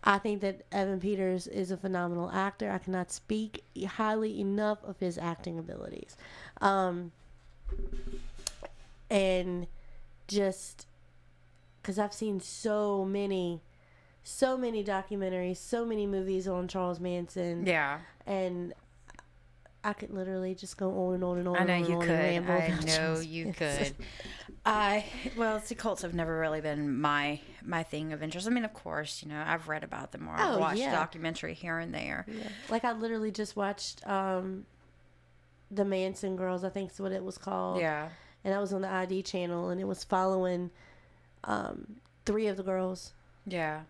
I 0.03 0.17
think 0.17 0.41
that 0.41 0.61
Evan 0.71 0.99
Peters 0.99 1.47
is 1.47 1.71
a 1.71 1.77
phenomenal 1.77 2.31
actor. 2.31 2.71
I 2.71 2.79
cannot 2.79 3.11
speak 3.11 3.63
highly 3.85 4.39
enough 4.39 4.83
of 4.83 4.99
his 4.99 5.17
acting 5.17 5.59
abilities. 5.59 6.17
Um, 6.59 7.11
and 9.09 9.67
just 10.27 10.87
because 11.81 11.99
I've 11.99 12.13
seen 12.13 12.39
so 12.39 13.05
many, 13.05 13.61
so 14.23 14.57
many 14.57 14.83
documentaries, 14.83 15.57
so 15.57 15.85
many 15.85 16.07
movies 16.07 16.47
on 16.47 16.67
Charles 16.67 16.99
Manson, 16.99 17.65
yeah 17.65 17.99
and 18.25 18.73
I 19.83 19.93
could 19.93 20.11
literally 20.11 20.53
just 20.53 20.77
go 20.77 21.07
on 21.07 21.15
and 21.15 21.23
on 21.23 21.37
and 21.39 21.47
on. 21.47 21.55
I 21.57 21.63
know 21.63 21.73
and 21.73 21.87
you 21.87 21.99
could. 21.99 22.09
I 22.11 22.67
know 22.85 23.19
you 23.19 23.51
could. 23.53 23.93
I 24.63 25.05
well, 25.35 25.59
see, 25.59 25.73
cults 25.73 26.03
have 26.03 26.13
never 26.13 26.37
really 26.39 26.61
been 26.61 26.99
my 27.01 27.39
my 27.63 27.81
thing 27.81 28.13
of 28.13 28.21
interest. 28.21 28.45
I 28.45 28.51
mean, 28.51 28.63
of 28.65 28.73
course, 28.73 29.23
you 29.23 29.29
know, 29.29 29.43
I've 29.45 29.67
read 29.67 29.83
about 29.83 30.11
them 30.11 30.27
or 30.29 30.33
I've 30.35 30.55
Oh, 30.55 30.59
watched 30.59 30.77
yeah. 30.79 30.91
documentary 30.93 31.55
here 31.55 31.79
and 31.79 31.93
there. 31.93 32.25
Yeah. 32.27 32.47
Like 32.69 32.85
I 32.85 32.91
literally 32.91 33.31
just 33.31 33.55
watched 33.55 34.07
um, 34.07 34.65
the 35.71 35.83
Manson 35.83 36.35
Girls. 36.35 36.63
I 36.63 36.69
think 36.69 36.91
is 36.91 36.99
what 36.99 37.11
it 37.11 37.23
was 37.23 37.39
called. 37.39 37.79
Yeah, 37.81 38.09
And 38.43 38.53
that 38.53 38.61
was 38.61 38.71
on 38.73 38.81
the 38.81 38.89
ID 38.91 39.23
channel, 39.23 39.69
and 39.69 39.81
it 39.81 39.85
was 39.85 40.03
following 40.03 40.69
um, 41.43 41.95
three 42.27 42.45
of 42.45 42.55
the 42.57 42.63
girls. 42.63 43.13
yeah. 43.47 43.81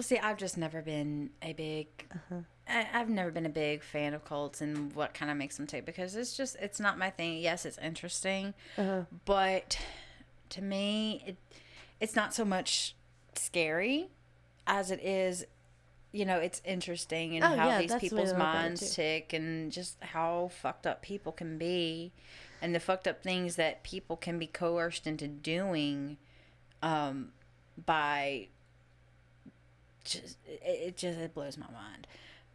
Well, 0.00 0.04
see, 0.06 0.16
I've 0.16 0.38
just 0.38 0.56
never 0.56 0.80
been 0.80 1.28
a 1.42 1.52
big. 1.52 1.88
Uh-huh. 2.10 2.36
I, 2.66 2.86
I've 2.94 3.10
never 3.10 3.30
been 3.30 3.44
a 3.44 3.50
big 3.50 3.82
fan 3.82 4.14
of 4.14 4.24
cults 4.24 4.62
and 4.62 4.94
what 4.94 5.12
kind 5.12 5.30
of 5.30 5.36
makes 5.36 5.58
them 5.58 5.66
tick 5.66 5.84
because 5.84 6.16
it's 6.16 6.34
just 6.34 6.56
it's 6.58 6.80
not 6.80 6.96
my 6.96 7.10
thing. 7.10 7.36
Yes, 7.36 7.66
it's 7.66 7.76
interesting, 7.76 8.54
Uh-huh. 8.78 9.02
but 9.26 9.78
to 10.48 10.62
me, 10.62 11.22
it 11.26 11.36
it's 12.00 12.16
not 12.16 12.32
so 12.32 12.46
much 12.46 12.96
scary 13.34 14.08
as 14.66 14.90
it 14.90 15.04
is. 15.04 15.44
You 16.12 16.24
know, 16.24 16.38
it's 16.38 16.62
interesting 16.64 17.36
and 17.36 17.44
Oh, 17.44 17.54
how 17.54 17.68
yeah, 17.68 17.80
these 17.82 17.90
that's 17.90 18.08
the 18.08 18.16
way 18.16 18.22
people's 18.22 18.32
I 18.32 18.38
look 18.38 18.46
at 18.46 18.54
it, 18.54 18.68
minds 18.68 18.94
tick 18.96 19.32
and 19.34 19.70
just 19.70 20.02
how 20.02 20.50
fucked 20.62 20.86
up 20.86 21.02
people 21.02 21.30
can 21.32 21.58
be 21.58 22.10
and 22.62 22.74
the 22.74 22.80
fucked 22.80 23.06
up 23.06 23.22
things 23.22 23.56
that 23.56 23.82
people 23.82 24.16
can 24.16 24.38
be 24.38 24.46
coerced 24.46 25.06
into 25.06 25.28
doing 25.28 26.16
um, 26.82 27.32
by 27.84 28.48
just 30.04 30.38
it, 30.46 30.96
just 30.96 31.18
it 31.18 31.34
blows 31.34 31.56
my 31.56 31.66
mind 31.72 32.06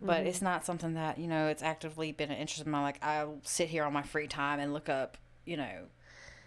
but 0.06 0.26
Mm-hmm. 0.26 0.28
it's 0.28 0.42
not 0.42 0.66
something 0.66 0.94
that 0.94 1.18
you 1.18 1.28
know 1.28 1.48
it's 1.48 1.64
actively 1.64 2.12
been 2.12 2.32
an 2.32 2.38
interest 2.38 2.66
in 2.66 2.72
my 2.72 2.82
like 2.82 3.04
i'll 3.04 3.40
sit 3.44 3.70
here 3.70 3.84
on 3.84 3.94
my 3.94 4.04
free 4.04 4.28
time 4.28 4.60
and 4.60 4.74
look 4.74 4.90
up 4.90 5.18
you 5.46 5.58
know 5.58 5.84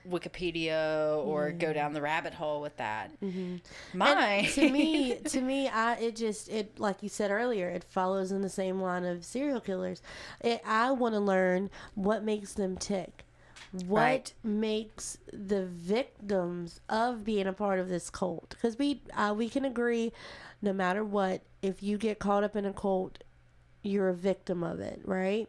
wikipedia 0.08 1.16
or 1.18 1.52
go 1.52 1.72
down 1.72 1.92
the 1.92 2.00
rabbit 2.00 2.34
hole 2.34 2.60
with 2.60 2.76
that 2.76 3.10
Mm-hmm. 3.22 3.56
my 3.92 4.48
to 4.52 4.64
me, 4.64 5.16
to 5.26 5.40
me, 5.40 5.68
I 5.68 5.94
it 5.94 6.16
just 6.16 6.48
it 6.48 6.78
like 6.78 7.02
you 7.02 7.08
said 7.08 7.30
earlier, 7.30 7.68
it 7.68 7.82
follows 7.84 8.30
in 8.30 8.42
the 8.42 8.48
same 8.48 8.80
line 8.80 9.04
of 9.04 9.24
serial 9.24 9.60
killers. 9.60 10.02
It, 10.40 10.60
I 10.64 10.92
want 10.92 11.14
to 11.14 11.20
learn 11.20 11.70
what 11.94 12.22
makes 12.22 12.52
them 12.52 12.76
tick. 12.76 13.24
What 13.72 14.22
Right. 14.22 14.32
makes 14.44 15.18
the 15.32 15.66
victims 15.66 16.80
of 16.88 17.24
being 17.24 17.46
a 17.46 17.52
part 17.52 17.80
of 17.80 17.88
this 17.88 18.08
cult? 18.08 18.50
Because 18.50 18.78
we 18.78 19.02
uh, 19.16 19.34
we 19.36 19.48
can 19.48 19.64
agree, 19.64 20.12
no 20.60 20.72
matter 20.72 21.04
what, 21.04 21.42
if 21.62 21.82
you 21.82 21.98
get 21.98 22.18
caught 22.18 22.44
up 22.44 22.56
in 22.56 22.64
a 22.64 22.72
cult, 22.72 23.22
you're 23.82 24.08
a 24.08 24.14
victim 24.14 24.62
of 24.62 24.80
it, 24.80 25.00
right? 25.04 25.48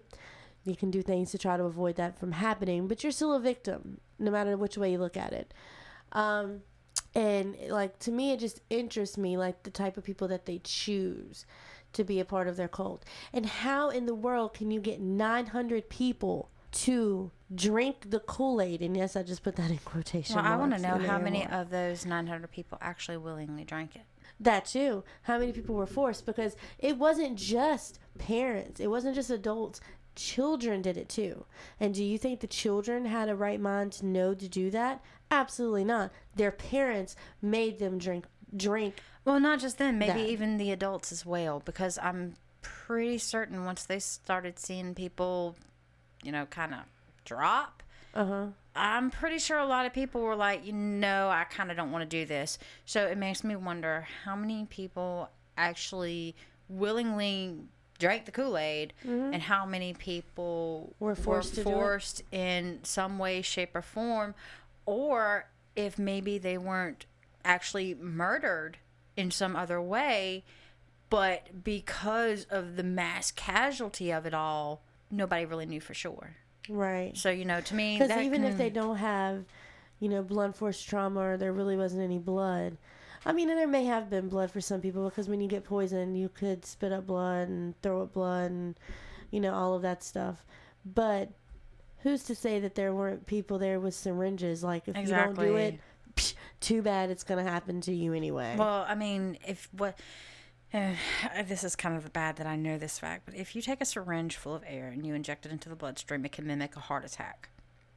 You 0.66 0.76
can 0.76 0.91
do 0.91 1.01
things 1.01 1.32
to 1.32 1.38
try 1.38 1.57
to 1.57 1.64
avoid 1.64 1.95
that 1.95 2.20
from 2.20 2.34
happening, 2.34 2.88
but 2.88 3.03
you're 3.03 3.12
still 3.12 3.34
a 3.34 3.39
victim, 3.39 3.99
no 4.20 4.30
matter 4.30 4.55
which 4.55 4.78
way 4.78 4.91
you 4.91 4.97
look 4.99 5.18
at 5.18 5.34
it. 5.34 5.53
Um, 6.12 6.62
and 7.16 7.55
like 7.70 7.97
to 7.99 8.12
me, 8.12 8.32
it 8.32 8.39
just 8.39 8.62
interests 8.70 9.18
me, 9.18 9.38
like 9.38 9.64
the 9.64 9.72
type 9.72 9.97
of 9.97 10.03
people 10.03 10.28
that 10.28 10.45
they 10.45 10.60
choose 10.64 11.45
to 11.93 12.03
be 12.03 12.20
a 12.20 12.26
part 12.26 12.47
of 12.47 12.55
their 12.55 12.68
cult, 12.68 13.03
and 13.34 13.47
how 13.47 13.89
in 13.89 14.05
the 14.05 14.14
world 14.14 14.53
can 14.53 14.70
you 14.70 14.80
get 14.80 14.99
900 15.01 15.89
people 15.89 16.49
to 16.72 17.32
drink 17.53 18.12
the 18.12 18.20
Kool 18.20 18.62
Aid? 18.62 18.82
And 18.84 18.95
yes, 18.95 19.16
I 19.16 19.24
just 19.24 19.41
put 19.41 19.55
that 19.55 19.72
in 19.72 19.80
quotation. 19.80 20.36
well 20.36 20.45
i 20.45 20.55
want 20.55 20.72
to 20.72 20.80
know 20.80 20.99
how 20.99 21.18
many 21.18 21.47
of 21.47 21.72
those 21.72 22.05
900 22.05 22.51
people 22.51 22.78
actually 22.80 23.18
willingly 23.18 23.64
drank 23.64 23.95
it 23.95 24.03
That 24.39 24.65
too. 24.65 25.03
How 25.23 25.37
many 25.37 25.51
people 25.51 25.75
were 25.75 25.85
forced? 25.85 26.25
Because 26.25 26.55
it 26.77 26.97
wasn't 26.97 27.37
just 27.37 27.99
parents, 28.17 28.79
it 28.79 28.87
wasn't 28.87 29.15
just 29.15 29.29
adults. 29.29 29.81
Children 30.15 30.81
did 30.81 30.97
it 30.97 31.07
too. 31.07 31.45
And 31.79 31.93
do 31.93 32.03
you 32.03 32.17
think 32.17 32.39
the 32.41 32.47
children 32.47 33.05
had 33.05 33.29
a 33.29 33.35
right 33.35 33.59
mind 33.59 33.93
to 33.93 34.05
know 34.05 34.33
to 34.33 34.47
do 34.49 34.69
that? 34.71 35.01
Absolutely 35.31 35.85
not. 35.85 36.11
Their 36.35 36.51
parents 36.51 37.15
made 37.41 37.79
them 37.79 37.97
drink 37.97 38.25
drink. 38.55 38.95
Well, 39.23 39.39
not 39.39 39.59
just 39.59 39.77
them, 39.77 39.97
maybe 39.99 40.13
That. 40.23 40.29
even 40.29 40.57
the 40.57 40.71
adults 40.71 41.11
as 41.11 41.25
well, 41.25 41.61
because 41.63 41.97
I'm 42.01 42.33
pretty 42.61 43.17
certain 43.19 43.63
once 43.63 43.85
they 43.85 43.99
started 43.99 44.57
seeing 44.59 44.93
people, 44.95 45.55
you 46.23 46.31
know, 46.31 46.45
kind 46.47 46.73
of 46.73 46.79
drop, 47.25 47.83
Uh 48.13 48.25
huh. 48.25 48.45
I'm 48.76 49.11
pretty 49.11 49.39
sure 49.39 49.57
a 49.57 49.65
lot 49.65 49.86
of 49.86 49.93
people 49.93 50.22
were 50.22 50.36
like, 50.36 50.65
you 50.65 50.74
know, 50.74 51.30
I 51.30 51.43
kind 51.43 51.72
of 51.72 51.78
don't 51.78 51.91
want 51.91 52.09
to 52.09 52.17
do 52.17 52.26
this. 52.26 52.57
So 52.86 53.05
it 53.07 53.17
makes 53.17 53.43
me 53.43 53.55
wonder 53.55 54.07
how 54.24 54.36
many 54.36 54.65
people 54.70 55.30
actually 55.57 56.36
willingly 56.70 57.55
drank 57.97 58.26
the 58.26 58.32
Kool 58.32 58.57
Aid 58.57 58.93
mm-hmm. 59.05 59.34
and 59.34 59.43
how 59.43 59.65
many 59.65 59.93
people 59.93 60.95
Were 60.99 61.15
forced 61.15 61.55
do 61.55 61.63
forced 61.63 62.24
in 62.32 62.80
some 62.84 63.20
way, 63.20 63.41
shape, 63.41 63.76
or 63.76 63.82
form, 63.82 64.34
or 64.86 65.47
if 65.76 65.99
maybe 65.99 66.38
they 66.38 66.57
weren't 66.57 67.05
actually 67.43 67.93
murdered 67.95 68.78
in 69.17 69.32
some 69.32 69.55
other 69.55 69.82
way, 69.82 70.43
but 71.09 71.63
because 71.63 72.45
of 72.49 72.76
the 72.76 72.84
mass 72.84 73.32
casualty 73.32 74.11
of 74.11 74.26
it 74.26 74.34
all, 74.34 74.82
nobody 75.11 75.45
really 75.45 75.65
knew 75.65 75.82
for 75.82 75.93
sure. 75.93 76.38
Right. 76.70 77.17
So 77.17 77.30
you 77.30 77.45
know, 77.45 77.61
to 77.61 77.76
me, 77.76 77.97
Because 77.97 78.17
even 78.22 78.43
if 78.43 78.57
they 78.57 78.70
mm. 78.70 78.76
don't 78.76 78.97
have, 78.97 79.43
you 79.99 80.09
know, 80.09 80.22
blunt 80.22 80.55
force 80.55 80.82
trauma 80.82 81.22
or 81.22 81.38
there 81.38 81.53
really 81.53 81.76
wasn't 81.76 82.03
any 82.03 82.20
blood, 82.20 82.78
I 83.26 83.34
mean, 83.34 83.49
and 83.49 83.57
there 83.57 83.67
may 83.67 83.86
have 83.86 84.09
been 84.09 84.30
blood 84.30 84.51
for 84.51 84.61
some 84.61 84.82
people 84.82 85.09
because 85.09 85.28
when 85.28 85.41
you 85.41 85.47
get 85.47 85.63
poisoned, 85.63 86.17
you 86.17 86.30
could 86.30 86.65
spit 86.65 86.91
up 86.91 87.07
blood 87.07 87.49
and 87.49 87.80
throw 87.82 88.03
up 88.03 88.13
blood 88.13 88.51
and, 88.51 88.76
you 89.32 89.39
know, 89.39 89.53
all 89.53 89.74
of 89.74 89.82
that 89.82 90.03
stuff. 90.03 90.45
But 90.86 91.30
who's 91.99 92.24
to 92.24 92.36
say 92.36 92.59
that 92.59 92.76
there 92.76 92.93
weren't 92.93 93.26
people 93.26 93.59
there 93.59 93.80
with 93.80 93.93
syringes? 93.93 94.63
Like, 94.63 94.88
if 94.88 94.95
you 94.95 95.07
don't 95.07 95.38
do 95.38 95.55
it, 95.57 95.80
psh, 96.15 96.34
too 96.61 96.82
bad 96.82 97.09
it's 97.09 97.24
going 97.24 97.43
to 97.43 97.51
happen 97.51 97.82
to 97.82 97.93
you 97.93 98.13
anyway. 98.13 98.55
Well, 98.57 98.86
I 98.88 98.95
mean, 98.95 99.38
if 99.45 99.67
what. 99.74 99.99
Uh, 100.74 100.93
this 101.47 101.63
is 101.63 101.76
kind 101.76 101.95
of 101.97 102.11
bad 102.13 102.36
that 102.38 102.47
I 102.47 102.55
know 102.55 102.78
this 102.78 102.99
fact, 102.99 103.24
but 103.26 103.36
if 103.36 103.55
you 103.55 103.61
take 103.61 103.82
a 103.82 103.86
syringe 103.86 104.36
full 104.36 104.55
of 104.55 104.63
air 104.67 104.88
and 104.88 105.05
you 105.05 105.13
inject 105.13 105.45
it 105.45 105.51
into 105.51 105.70
the 105.70 105.76
bloodstream, 105.76 106.26
it 106.26 106.32
can 106.32 106.45
mimic 106.47 106.76
a 106.76 106.80
heart 106.80 107.05
attack. 107.05 107.49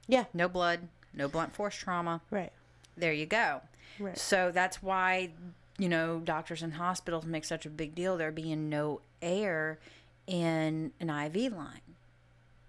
yeah, 0.09 0.25
No 0.33 0.49
blood, 0.49 0.89
no 1.14 1.29
blunt 1.29 1.55
force 1.55 1.75
trauma. 1.77 2.20
right. 2.31 2.53
There 2.97 3.12
you 3.12 3.25
go. 3.25 3.62
Right. 3.99 4.18
So 4.18 4.51
that's 4.53 4.83
why, 4.83 5.31
you 5.79 5.89
know, 5.89 6.20
doctors 6.23 6.62
and 6.62 6.75
hospitals 6.75 7.25
make 7.25 7.45
such 7.47 7.64
a 7.64 7.70
big 7.70 7.95
deal 7.95 8.18
there 8.18 8.31
being 8.31 8.68
no 8.68 9.01
air 9.23 9.79
in 10.27 10.93
an 11.01 11.09
IV 11.09 11.53
line, 11.55 11.81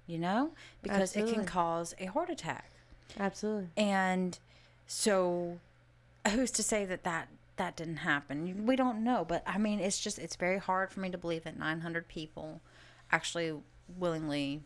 you 0.08 0.18
know, 0.18 0.52
because 0.82 1.16
it 1.18 1.28
can 1.34 1.46
cause 1.46 1.94
a 2.00 2.06
heart 2.06 2.30
attack. 2.30 2.72
Absolutely. 3.20 3.68
And 3.76 4.40
so, 4.88 5.60
who's 6.32 6.52
to 6.52 6.64
say 6.64 6.86
that 6.86 7.04
that 7.04 7.28
that 7.58 7.76
didn't 7.76 7.98
happen? 7.98 8.66
We 8.66 8.76
don't 8.76 9.04
know, 9.04 9.26
but 9.28 9.44
I 9.46 9.58
mean, 9.58 9.80
it's 9.80 10.00
just 10.00 10.20
it's 10.20 10.36
very 10.36 10.58
hard 10.58 10.92
for 10.92 11.00
me 11.00 11.10
to 11.10 11.18
believe 11.18 11.44
that 11.44 11.58
900 11.58 12.08
people 12.08 12.62
actually 13.12 13.54
willingly 13.98 14.62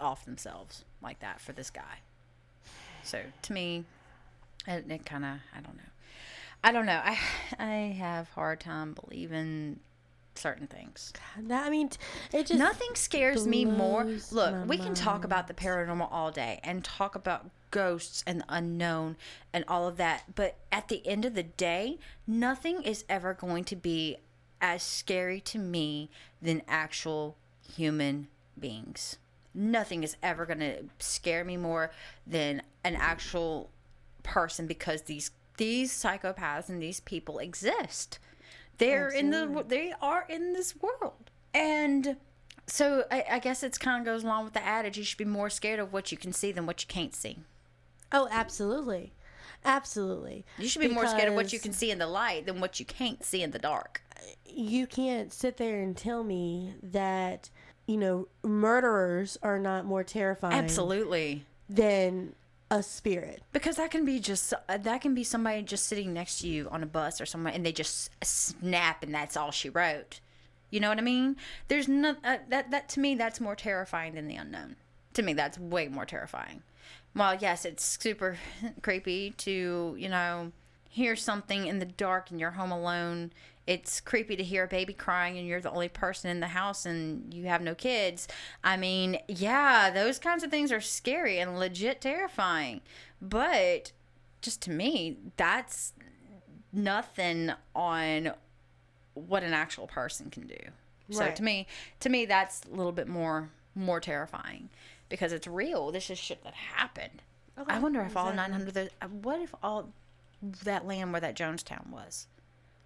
off 0.00 0.24
themselves 0.24 0.84
like 1.02 1.20
that 1.20 1.40
for 1.40 1.52
this 1.52 1.70
guy. 1.70 2.00
So 3.02 3.20
to 3.42 3.52
me, 3.52 3.84
it, 4.66 4.84
it 4.88 5.06
kind 5.06 5.24
of 5.24 5.38
I 5.56 5.60
don't 5.60 5.76
know. 5.76 5.82
I 6.62 6.72
don't 6.72 6.86
know. 6.86 7.00
I 7.02 7.18
I 7.58 7.96
have 7.98 8.28
hard 8.30 8.60
time 8.60 8.94
believing 8.94 9.80
certain 10.34 10.66
things. 10.66 11.12
That, 11.38 11.66
I 11.66 11.70
mean, 11.70 11.90
it 12.32 12.46
just. 12.46 12.58
Nothing 12.58 12.94
scares 12.94 13.46
me 13.46 13.64
more. 13.64 14.06
Look, 14.30 14.68
we 14.68 14.76
can 14.78 14.94
talk 14.94 15.24
about 15.24 15.48
the 15.48 15.54
paranormal 15.54 16.08
all 16.10 16.30
day 16.30 16.60
and 16.64 16.84
talk 16.84 17.14
about 17.14 17.50
ghosts 17.70 18.22
and 18.26 18.40
the 18.40 18.44
unknown 18.48 19.16
and 19.52 19.64
all 19.68 19.86
of 19.86 19.96
that, 19.96 20.34
but 20.34 20.56
at 20.70 20.88
the 20.88 21.06
end 21.06 21.24
of 21.24 21.34
the 21.34 21.42
day, 21.42 21.98
nothing 22.26 22.82
is 22.82 23.04
ever 23.08 23.34
going 23.34 23.64
to 23.64 23.76
be 23.76 24.16
as 24.60 24.82
scary 24.82 25.40
to 25.40 25.58
me 25.58 26.10
than 26.42 26.62
actual 26.68 27.36
human 27.74 28.28
beings. 28.58 29.18
Nothing 29.54 30.04
is 30.04 30.16
ever 30.22 30.46
going 30.46 30.60
to 30.60 30.84
scare 30.98 31.44
me 31.44 31.56
more 31.56 31.90
than 32.26 32.62
an 32.84 32.96
actual 32.96 33.70
person 34.22 34.66
because 34.66 35.02
these 35.02 35.30
these 35.56 35.92
psychopaths 35.92 36.68
and 36.68 36.80
these 36.80 37.00
people 37.00 37.38
exist. 37.38 38.18
They're 38.78 39.08
in 39.08 39.30
the 39.30 39.64
they 39.66 39.92
are 40.00 40.24
in 40.28 40.52
this 40.54 40.74
world. 40.80 41.30
And 41.52 42.16
so 42.66 43.04
I, 43.10 43.24
I 43.32 43.38
guess 43.40 43.62
it's 43.62 43.76
kind 43.76 44.00
of 44.00 44.06
goes 44.06 44.24
along 44.24 44.44
with 44.44 44.54
the 44.54 44.64
adage 44.64 44.96
you 44.96 45.04
should 45.04 45.18
be 45.18 45.24
more 45.24 45.50
scared 45.50 45.80
of 45.80 45.92
what 45.92 46.12
you 46.12 46.18
can 46.18 46.32
see 46.32 46.52
than 46.52 46.64
what 46.64 46.82
you 46.82 46.86
can't 46.86 47.14
see. 47.14 47.38
Oh, 48.12 48.28
absolutely. 48.30 49.12
Absolutely. 49.64 50.44
You 50.58 50.68
should 50.68 50.80
be 50.80 50.88
more 50.88 51.06
scared 51.06 51.28
of 51.28 51.34
what 51.34 51.52
you 51.52 51.58
can 51.60 51.72
see 51.72 51.90
in 51.90 51.98
the 51.98 52.06
light 52.06 52.46
than 52.46 52.60
what 52.60 52.80
you 52.80 52.86
can't 52.86 53.22
see 53.24 53.42
in 53.42 53.50
the 53.50 53.58
dark. 53.58 54.02
you 54.46 54.86
can't 54.86 55.32
sit 55.32 55.56
there 55.58 55.80
and 55.80 55.96
tell 55.96 56.24
me 56.24 56.74
that 56.82 57.50
you 57.86 57.96
know 57.96 58.28
murderers 58.42 59.38
are 59.42 59.58
not 59.58 59.84
more 59.84 60.02
terrifying 60.04 60.54
Absolutely. 60.54 61.44
than 61.68 62.34
a 62.70 62.82
spirit 62.82 63.42
Because 63.52 63.76
that 63.76 63.90
can 63.90 64.04
be 64.04 64.18
just 64.20 64.54
that 64.68 65.00
can 65.00 65.14
be 65.14 65.24
somebody 65.24 65.62
just 65.62 65.86
sitting 65.86 66.12
next 66.12 66.40
to 66.40 66.48
you 66.48 66.68
on 66.70 66.82
a 66.82 66.86
bus 66.86 67.20
or 67.20 67.26
somewhere, 67.26 67.52
and 67.52 67.66
they 67.66 67.72
just 67.72 68.10
snap, 68.24 69.02
and 69.02 69.12
that's 69.14 69.36
all 69.36 69.50
she 69.50 69.68
wrote. 69.68 70.20
You 70.70 70.78
know 70.80 70.88
what 70.88 70.98
I 70.98 71.02
mean? 71.02 71.36
There's 71.68 71.88
no 71.88 72.14
uh, 72.24 72.38
that 72.48 72.70
that 72.70 72.88
to 72.90 73.00
me 73.00 73.14
that's 73.16 73.40
more 73.40 73.56
terrifying 73.56 74.14
than 74.14 74.28
the 74.28 74.36
unknown. 74.36 74.76
To 75.14 75.22
me, 75.22 75.32
that's 75.32 75.58
way 75.58 75.88
more 75.88 76.06
terrifying. 76.06 76.62
While 77.12 77.36
yes, 77.36 77.64
it's 77.64 77.98
super 78.00 78.38
creepy 78.82 79.30
to 79.38 79.96
you 79.98 80.08
know 80.08 80.52
hear 80.90 81.14
something 81.14 81.66
in 81.66 81.78
the 81.78 81.86
dark 81.86 82.30
and 82.30 82.40
you're 82.40 82.50
home 82.52 82.72
alone. 82.72 83.32
It's 83.66 84.00
creepy 84.00 84.34
to 84.34 84.42
hear 84.42 84.64
a 84.64 84.68
baby 84.68 84.92
crying 84.92 85.38
and 85.38 85.46
you're 85.46 85.60
the 85.60 85.70
only 85.70 85.88
person 85.88 86.28
in 86.28 86.40
the 86.40 86.48
house 86.48 86.84
and 86.84 87.32
you 87.32 87.44
have 87.44 87.62
no 87.62 87.76
kids. 87.76 88.26
I 88.64 88.76
mean, 88.76 89.18
yeah, 89.28 89.90
those 89.90 90.18
kinds 90.18 90.42
of 90.42 90.50
things 90.50 90.72
are 90.72 90.80
scary 90.80 91.38
and 91.38 91.56
legit 91.56 92.00
terrifying. 92.00 92.80
But 93.22 93.92
just 94.42 94.60
to 94.62 94.72
me, 94.72 95.18
that's 95.36 95.92
nothing 96.72 97.52
on 97.76 98.32
what 99.14 99.44
an 99.44 99.52
actual 99.52 99.86
person 99.86 100.30
can 100.30 100.48
do. 100.48 100.56
So 101.10 101.30
to 101.30 101.42
me, 101.42 101.66
to 102.00 102.08
me 102.08 102.24
that's 102.24 102.62
a 102.70 102.74
little 102.74 102.92
bit 102.92 103.08
more 103.08 103.50
more 103.76 104.00
terrifying 104.00 104.68
because 105.10 105.32
it's 105.32 105.46
real. 105.46 105.92
This 105.92 106.08
is 106.08 106.18
shit 106.18 106.42
that 106.44 106.54
happened. 106.54 107.20
I 107.68 107.78
wonder 107.78 108.00
if 108.00 108.16
all 108.16 108.32
900 108.32 108.72
those, 108.72 108.88
uh, 109.02 109.08
what 109.08 109.40
if 109.42 109.54
all 109.62 109.90
that 110.64 110.86
land 110.86 111.12
where 111.12 111.20
that 111.20 111.36
Jonestown 111.36 111.90
was? 111.90 112.26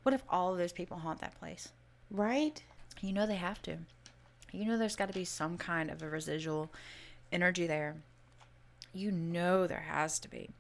What 0.03 0.15
if 0.15 0.25
all 0.29 0.51
of 0.51 0.59
those 0.59 0.73
people 0.73 0.99
haunt 0.99 1.21
that 1.21 1.39
place? 1.39 1.69
right 2.11 2.63
You 3.01 3.13
know 3.13 3.27
they 3.27 3.37
have 3.37 3.63
to. 3.63 3.79
You 4.53 4.65
know 4.65 4.77
there's 4.79 4.97
got 4.97 5.09
to 5.09 5.15
be 5.15 5.25
some 5.25 5.59
kind 5.59 5.91
of 5.91 6.03
a 6.03 6.09
residual 6.09 6.71
energy 7.31 7.67
there. 7.67 7.97
You 8.93 9.13
know 9.13 9.67
there 9.67 9.87
has 9.89 10.19
to 10.21 10.29
be. 10.29 10.51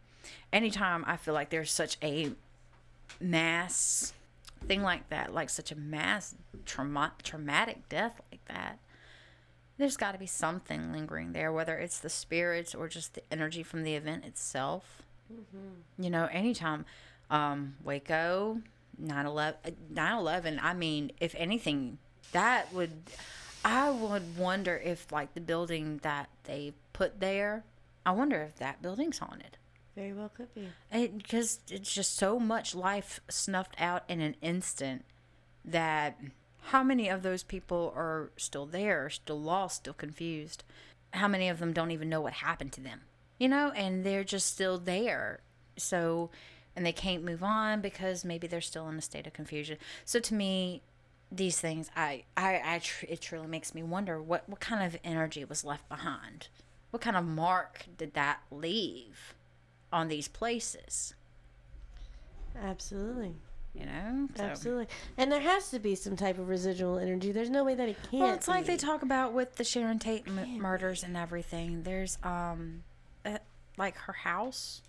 Anytime 0.52 1.04
I 1.06 1.16
feel 1.16 1.34
like 1.34 1.50
there's 1.50 1.70
such 1.72 1.96
a 2.02 2.32
mass 3.20 4.12
thing 4.66 4.82
like 4.82 5.08
that, 5.10 5.34
like 5.34 5.50
such 5.50 5.70
a 5.72 5.76
mass 5.76 6.34
trauma- 6.64 7.12
traumatic 7.22 7.88
death 7.88 8.20
like 8.32 8.44
that, 8.46 8.78
there's 9.78 9.96
got 9.96 10.12
to 10.12 10.18
be 10.18 10.26
something 10.26 10.92
lingering 10.92 11.32
there, 11.32 11.52
whether 11.52 11.76
it's 11.78 11.98
the 11.98 12.08
spirits 12.08 12.74
or 12.74 12.88
just 12.88 13.14
the 13.14 13.22
energy 13.32 13.62
from 13.62 13.82
the 13.82 13.94
event 13.94 14.24
itself. 14.24 15.02
You 15.98 16.10
know, 16.10 16.26
anytime 16.30 16.84
um, 17.30 17.74
Waco, 17.82 18.60
9 18.98 19.26
11, 19.26 20.60
I 20.62 20.74
mean, 20.74 21.10
if 21.18 21.34
anything, 21.36 21.98
that 22.32 22.72
would, 22.72 22.92
I 23.64 23.90
would 23.90 24.36
wonder 24.38 24.76
if, 24.76 25.10
like, 25.10 25.34
the 25.34 25.40
building 25.40 25.98
that 26.02 26.28
they 26.44 26.74
put 26.92 27.20
there, 27.20 27.64
I 28.06 28.12
wonder 28.12 28.42
if 28.42 28.56
that 28.56 28.82
building's 28.82 29.18
haunted. 29.18 29.56
very 29.96 30.12
well 30.12 30.28
could 30.28 30.54
be 30.54 30.68
Because 31.16 31.60
it's 31.68 31.92
just 31.92 32.16
so 32.16 32.38
much 32.38 32.74
life 32.74 33.20
snuffed 33.28 33.74
out 33.78 34.04
in 34.08 34.20
an 34.20 34.36
instant 34.42 35.04
that 35.64 36.18
how 36.68 36.82
many 36.82 37.08
of 37.08 37.22
those 37.22 37.42
people 37.42 37.92
are 37.94 38.30
still 38.36 38.66
there, 38.66 39.10
still 39.10 39.40
lost, 39.40 39.76
still 39.76 39.92
confused? 39.92 40.64
How 41.12 41.28
many 41.28 41.48
of 41.48 41.58
them 41.58 41.72
don't 41.72 41.90
even 41.90 42.08
know 42.08 42.20
what 42.20 42.34
happened 42.34 42.72
to 42.72 42.80
them? 42.80 43.02
You 43.38 43.48
know, 43.48 43.70
and 43.72 44.04
they're 44.04 44.24
just 44.24 44.46
still 44.46 44.78
there. 44.78 45.40
So, 45.76 46.30
and 46.74 46.86
they 46.86 46.92
can't 46.92 47.24
move 47.24 47.42
on 47.42 47.80
because 47.80 48.24
maybe 48.24 48.46
they're 48.46 48.60
still 48.60 48.88
in 48.88 48.96
a 48.96 49.02
state 49.02 49.26
of 49.26 49.32
confusion. 49.32 49.76
So 50.04 50.20
to 50.20 50.34
me, 50.34 50.82
these 51.30 51.60
things, 51.60 51.90
I, 51.96 52.24
I, 52.36 52.60
I 52.64 52.78
tr- 52.78 53.06
it 53.08 53.20
truly 53.20 53.46
makes 53.46 53.74
me 53.74 53.82
wonder 53.82 54.22
what, 54.22 54.48
what 54.48 54.60
kind 54.60 54.84
of 54.84 54.98
energy 55.04 55.44
was 55.44 55.64
left 55.64 55.88
behind. 55.88 56.48
What 56.90 57.02
kind 57.02 57.16
of 57.16 57.24
mark 57.24 57.86
did 57.98 58.14
that 58.14 58.40
leave 58.50 59.34
on 59.92 60.08
these 60.08 60.28
places? 60.28 61.14
absolutely 62.62 63.34
You 63.74 63.86
know, 63.86 64.28
so. 64.36 64.44
Absolutely. 64.44 64.86
And 65.16 65.32
there 65.32 65.40
has 65.40 65.70
to 65.70 65.80
be 65.80 65.96
some 65.96 66.14
type 66.16 66.38
of 66.38 66.48
residual 66.48 66.98
energy. 66.98 67.32
There's 67.32 67.50
no 67.50 67.64
way 67.64 67.74
that 67.74 67.88
it 67.88 67.96
can't. 68.10 68.22
Well, 68.22 68.34
it's 68.34 68.46
like 68.46 68.66
they 68.66 68.76
talk 68.76 69.02
about 69.02 69.32
with 69.32 69.56
the 69.56 69.64
Sharon 69.64 69.98
Tate 69.98 70.28
m- 70.28 70.58
murders 70.58 71.02
and 71.02 71.16
everything. 71.16 71.82
There's 71.82 72.16
um, 72.22 72.84
uh, 73.26 73.38
like 73.76 73.96
her 73.96 74.12
house. 74.12 74.82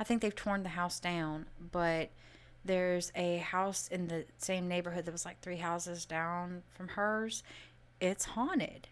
I 0.00 0.04
think 0.04 0.22
they've 0.22 0.34
torn 0.34 0.64
the 0.64 0.70
house 0.70 0.98
down, 0.98 1.46
but 1.70 2.10
there's 2.64 3.12
a 3.14 3.38
house 3.38 3.86
in 3.88 4.08
the 4.08 4.24
same 4.38 4.66
neighborhood 4.66 5.04
that 5.04 5.12
was 5.12 5.24
like 5.24 5.40
three 5.40 5.58
houses 5.58 6.04
down 6.04 6.62
from 6.74 6.88
hers. 6.88 7.42
It's 8.00 8.24
haunted. 8.24 8.88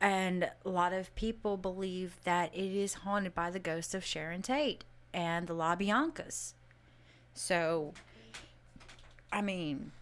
And 0.00 0.50
a 0.64 0.68
lot 0.68 0.92
of 0.92 1.14
people 1.14 1.56
believe 1.56 2.16
that 2.24 2.54
it 2.54 2.72
is 2.74 2.94
haunted 2.94 3.34
by 3.34 3.50
the 3.50 3.60
ghost 3.60 3.94
of 3.94 4.04
Sharon 4.04 4.42
Tate 4.42 4.84
and 5.12 5.46
the 5.46 5.54
LaBiancas. 5.54 6.54
So, 7.34 7.94
I 9.32 9.40
mean, 9.40 9.92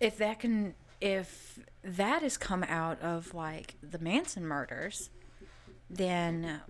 if 0.00 0.18
that 0.18 0.38
can 0.38 0.74
if 1.00 1.58
that 1.82 2.22
has 2.22 2.36
come 2.36 2.62
out 2.64 3.00
of 3.02 3.34
like 3.34 3.74
the 3.82 3.98
Manson 3.98 4.46
murders, 4.46 5.10
then 5.90 6.60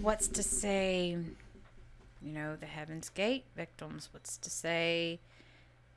what's 0.00 0.28
to 0.28 0.42
say, 0.42 1.16
you 2.22 2.32
know, 2.32 2.56
the 2.56 2.66
Heaven's 2.66 3.08
Gate 3.08 3.44
victims? 3.56 4.08
What's 4.12 4.36
to 4.38 4.50
say, 4.50 5.20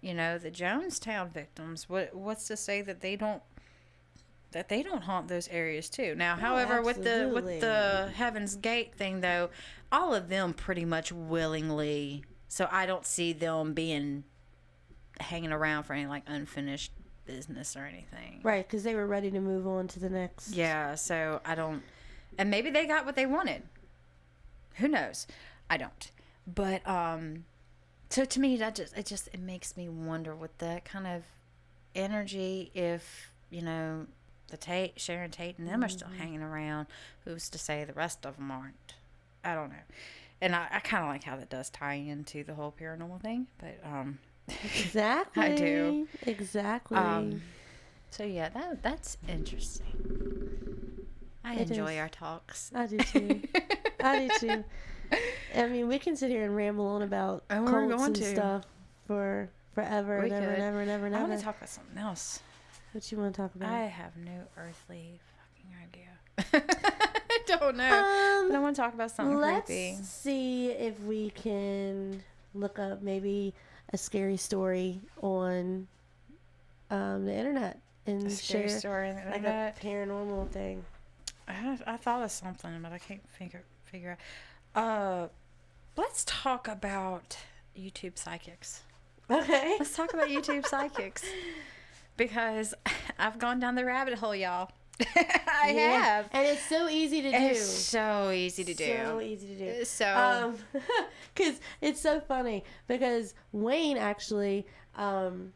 you 0.01 0.13
know, 0.13 0.37
the 0.37 0.51
Jonestown 0.51 1.31
victims? 1.31 1.89
What 1.89 2.15
what's 2.15 2.47
to 2.47 2.57
say 2.57 2.81
that 2.81 3.01
they 3.01 3.15
don't 3.15 3.43
that 4.51 4.69
they 4.69 4.83
don't 4.83 5.03
haunt 5.03 5.27
those 5.27 5.47
areas 5.49 5.89
too? 5.89 6.15
Now, 6.15 6.35
oh, 6.37 6.39
however, 6.39 6.81
with 6.81 7.03
the 7.03 7.29
with 7.33 7.59
the 7.61 8.11
Heaven's 8.15 8.55
Gate 8.55 8.95
thing 8.95 9.21
though, 9.21 9.49
all 9.91 10.13
of 10.13 10.29
them 10.29 10.53
pretty 10.53 10.85
much 10.85 11.11
willingly. 11.11 12.23
So 12.47 12.69
I 12.71 12.85
don't 12.85 13.05
see 13.05 13.33
them 13.33 13.73
being 13.73 14.23
hanging 15.19 15.51
around 15.51 15.83
for 15.83 15.93
any 15.93 16.05
like 16.07 16.23
unfinished 16.27 16.91
business 17.25 17.75
or 17.75 17.85
anything. 17.85 18.39
Right, 18.43 18.67
because 18.67 18.83
they 18.83 18.95
were 18.95 19.07
ready 19.07 19.31
to 19.31 19.39
move 19.39 19.67
on 19.67 19.87
to 19.89 19.99
the 19.99 20.09
next. 20.09 20.51
Yeah, 20.53 20.95
so 20.95 21.41
I 21.45 21.55
don't 21.55 21.83
and 22.37 22.49
maybe 22.49 22.69
they 22.69 22.85
got 22.85 23.05
what 23.05 23.15
they 23.15 23.25
wanted. 23.25 23.63
Who 24.75 24.87
knows? 24.87 25.27
I 25.69 25.77
don't. 25.77 26.11
But 26.47 26.87
um 26.87 27.45
so 28.09 28.25
to 28.25 28.39
me 28.39 28.57
that 28.57 28.75
just 28.75 28.97
it 28.97 29.05
just 29.05 29.29
it 29.33 29.39
makes 29.39 29.75
me 29.75 29.89
wonder 29.89 30.35
with 30.35 30.57
that 30.59 30.85
kind 30.85 31.07
of 31.07 31.23
energy 31.95 32.71
if, 32.73 33.31
you 33.49 33.61
know, 33.61 34.05
the 34.49 34.57
Tate 34.57 34.99
Sharon 34.99 35.31
Tate 35.31 35.57
and 35.57 35.67
them 35.67 35.83
are 35.83 35.89
still 35.89 36.09
hanging 36.09 36.41
around, 36.41 36.87
who's 37.23 37.49
to 37.49 37.57
say 37.57 37.83
the 37.83 37.93
rest 37.93 38.25
of 38.25 38.35
them 38.35 38.51
aren't? 38.51 38.93
I 39.43 39.55
don't 39.55 39.69
know. 39.69 39.75
And 40.41 40.55
I, 40.55 40.67
I 40.69 40.79
kind 40.79 41.03
of 41.03 41.09
like 41.09 41.23
how 41.23 41.37
that 41.37 41.49
does 41.49 41.69
tie 41.69 41.93
into 41.93 42.43
the 42.43 42.53
whole 42.53 42.73
paranormal 42.79 43.21
thing, 43.21 43.47
but 43.57 43.79
um 43.83 44.19
Exactly. 44.47 45.43
I 45.43 45.55
do. 45.55 46.07
Exactly. 46.23 46.97
Um, 46.97 47.41
so 48.09 48.23
yeah, 48.23 48.49
that 48.49 48.83
that's 48.83 49.17
interesting. 49.27 51.05
I 51.43 51.55
It 51.55 51.69
enjoy 51.69 51.93
is. 51.93 51.99
our 51.99 52.09
talks. 52.09 52.71
I 52.73 52.87
do 52.87 52.97
too. 52.97 53.41
I 54.03 54.27
do 54.27 54.29
too. 54.39 54.63
I 55.55 55.67
mean, 55.67 55.87
we 55.87 55.99
can 55.99 56.15
sit 56.15 56.29
here 56.31 56.43
and 56.43 56.55
ramble 56.55 56.85
on 56.87 57.01
about 57.03 57.43
And 57.49 57.65
we're 57.65 57.87
cults 57.89 58.03
and 58.05 58.15
to. 58.15 58.23
stuff 58.23 58.63
for 59.07 59.49
forever 59.73 60.19
We 60.21 60.25
and 60.31 60.33
ever 60.33 60.51
and 60.53 60.61
ever 60.63 60.81
and 60.81 60.89
ever 60.89 61.05
and 61.05 61.15
ever. 61.15 61.25
I 61.25 61.27
want 61.27 61.39
to 61.39 61.45
talk 61.45 61.57
about 61.57 61.69
something 61.69 61.97
else. 61.97 62.39
what 62.93 63.11
you 63.11 63.17
want 63.19 63.35
to 63.35 63.41
talk 63.41 63.53
about? 63.55 63.71
I 63.71 63.83
have 63.83 64.15
no 64.17 64.41
earthly 64.57 65.19
fucking 65.37 65.75
idea. 65.83 66.65
I 67.29 67.39
don't 67.47 67.77
know. 67.77 67.83
um, 67.85 68.49
but 68.49 68.57
I 68.57 68.59
want 68.59 68.75
to 68.75 68.81
talk 68.81 68.93
about 68.93 69.11
something 69.11 69.37
let's 69.37 69.67
creepy. 69.67 69.97
see 70.01 70.69
if 70.71 70.99
we 71.01 71.29
can 71.31 72.23
look 72.53 72.79
up 72.79 73.01
maybe 73.03 73.53
a 73.93 73.97
scary 73.97 74.37
story 74.37 75.01
on 75.21 75.87
um, 76.89 77.25
the 77.25 77.33
internet 77.33 77.79
and 78.07 78.27
A 78.27 78.29
scary 78.29 78.69
share 78.69 78.79
story 78.79 79.09
on 79.09 79.15
the 79.15 79.21
like 79.25 79.35
internet. 79.37 79.77
a 79.81 79.85
paranormal 79.85 80.49
thing. 80.49 80.83
I, 81.47 81.77
I 81.85 81.97
thought 81.97 82.23
of 82.23 82.31
something, 82.31 82.71
but 82.81 82.91
I 82.91 82.97
can't 82.97 83.27
figure 83.29 83.63
figure 83.83 84.17
out. 84.75 84.81
Uh, 84.83 85.27
let's 85.95 86.23
talk 86.25 86.67
about 86.67 87.37
YouTube 87.77 88.17
psychics. 88.17 88.81
Okay. 89.29 89.75
Let's 89.79 89.95
talk 89.95 90.13
about 90.13 90.27
YouTube 90.29 90.65
psychics 90.67 91.23
because 92.17 92.73
I've 93.19 93.39
gone 93.39 93.59
down 93.59 93.75
the 93.75 93.85
rabbit 93.85 94.15
hole, 94.19 94.35
y'all. 94.35 94.69
I 95.15 95.73
Yeah. 95.75 96.01
have. 96.01 96.29
And 96.31 96.47
it's 96.47 96.63
so 96.63 96.87
easy 96.87 97.21
to 97.21 97.31
do. 97.31 97.37
It's 97.37 97.61
so 97.61 98.31
easy 98.31 98.63
to 98.63 98.73
do. 98.73 98.85
So 98.85 99.21
easy 99.21 99.47
to 99.47 99.57
do. 99.77 99.85
So 99.85 100.05
Um, 100.07 100.57
because 101.33 101.59
it's 101.81 101.99
so 102.01 102.19
funny 102.21 102.63
because 102.87 103.33
Wayne 103.51 103.97
actually 103.97 104.65
um 104.95 105.51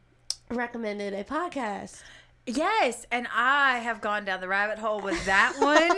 recommended 0.51 1.13
a 1.13 1.23
podcast. 1.23 2.01
Yes, 2.45 3.05
and 3.11 3.27
I 3.33 3.79
have 3.79 4.01
gone 4.01 4.25
down 4.25 4.41
the 4.41 4.47
rabbit 4.47 4.79
hole 4.79 5.01
with 5.01 5.23
that 5.25 5.53
one. 5.59 5.97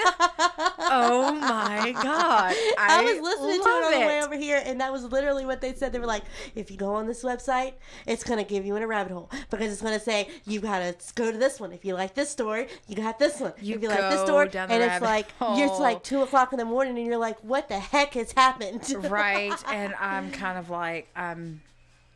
oh 0.80 1.34
my 1.34 1.92
god! 1.92 2.56
I, 2.78 3.00
I, 3.00 3.04
was 3.04 3.22
listening 3.22 3.62
to 3.62 3.70
it 3.70 3.86
on 3.86 3.92
the 3.92 4.08
way 4.08 4.24
over 4.24 4.36
here, 4.36 4.62
and 4.66 4.80
that 4.82 4.92
was 4.92 5.04
literally 5.06 5.46
what 5.46 5.62
they 5.62 5.74
said. 5.74 5.94
They 5.94 6.00
were 6.00 6.06
like, 6.06 6.24
"If 6.56 6.72
you 6.72 6.78
go 6.78 6.94
on 6.94 7.08
this 7.08 7.24
website, 7.24 7.74
it's 8.06 8.24
gonna 8.24 8.44
give 8.44 8.66
you 8.66 8.76
in 8.76 8.84
a 8.84 8.88
rabbit 8.88 9.12
hole 9.12 9.30
because 9.50 9.72
it's 9.72 9.82
gonna 9.82 10.00
say 10.00 10.30
you 10.46 10.60
gotta 10.60 10.96
go 11.16 11.32
to 11.32 11.38
this 11.38 11.60
one. 11.60 11.72
If 11.72 11.86
you 11.86 11.94
like 11.94 12.14
this 12.14 12.30
story, 12.30 12.68
you 12.88 12.96
got 12.96 13.20
this 13.20 13.40
one. 13.40 13.54
You 13.62 13.76
if 13.76 13.82
you 13.82 13.90
like 13.90 14.00
this 14.00 14.22
story, 14.22 14.50
down 14.50 14.70
the 14.70 14.76
and 14.76 14.84
it's 14.84 15.02
like 15.02 15.32
hole. 15.38 15.62
it's 15.62 15.80
like 15.80 16.04
two 16.04 16.22
o'clock 16.22 16.54
in 16.54 16.60
the 16.60 16.66
morning, 16.66 16.98
and 16.98 17.06
you're 17.06 17.18
like, 17.18 17.40
"What 17.44 17.70
the 17.70 17.80
heck 17.80 18.14
has 18.14 18.32
happened?" 18.32 18.90
right, 19.10 19.54
and 19.72 19.94
I'm 19.96 20.32
kind 20.32 20.58
of 20.58 20.70
like 20.70 21.08
I'm. 21.16 21.62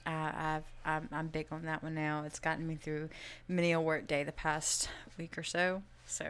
Uh, 0.06 0.32
I've, 0.36 0.64
I'm 0.86 1.10
I'm 1.12 1.28
big 1.28 1.48
on 1.52 1.64
that 1.66 1.82
one 1.84 1.96
now. 1.96 2.24
It's 2.26 2.40
gotten 2.40 2.68
me 2.68 2.76
through 2.76 3.10
many 3.48 3.72
a 3.72 3.82
work 3.82 4.08
day 4.08 4.24
the 4.24 4.32
past 4.32 4.90
week 5.18 5.38
or 5.38 5.44
so. 5.44 5.82
So 6.06 6.26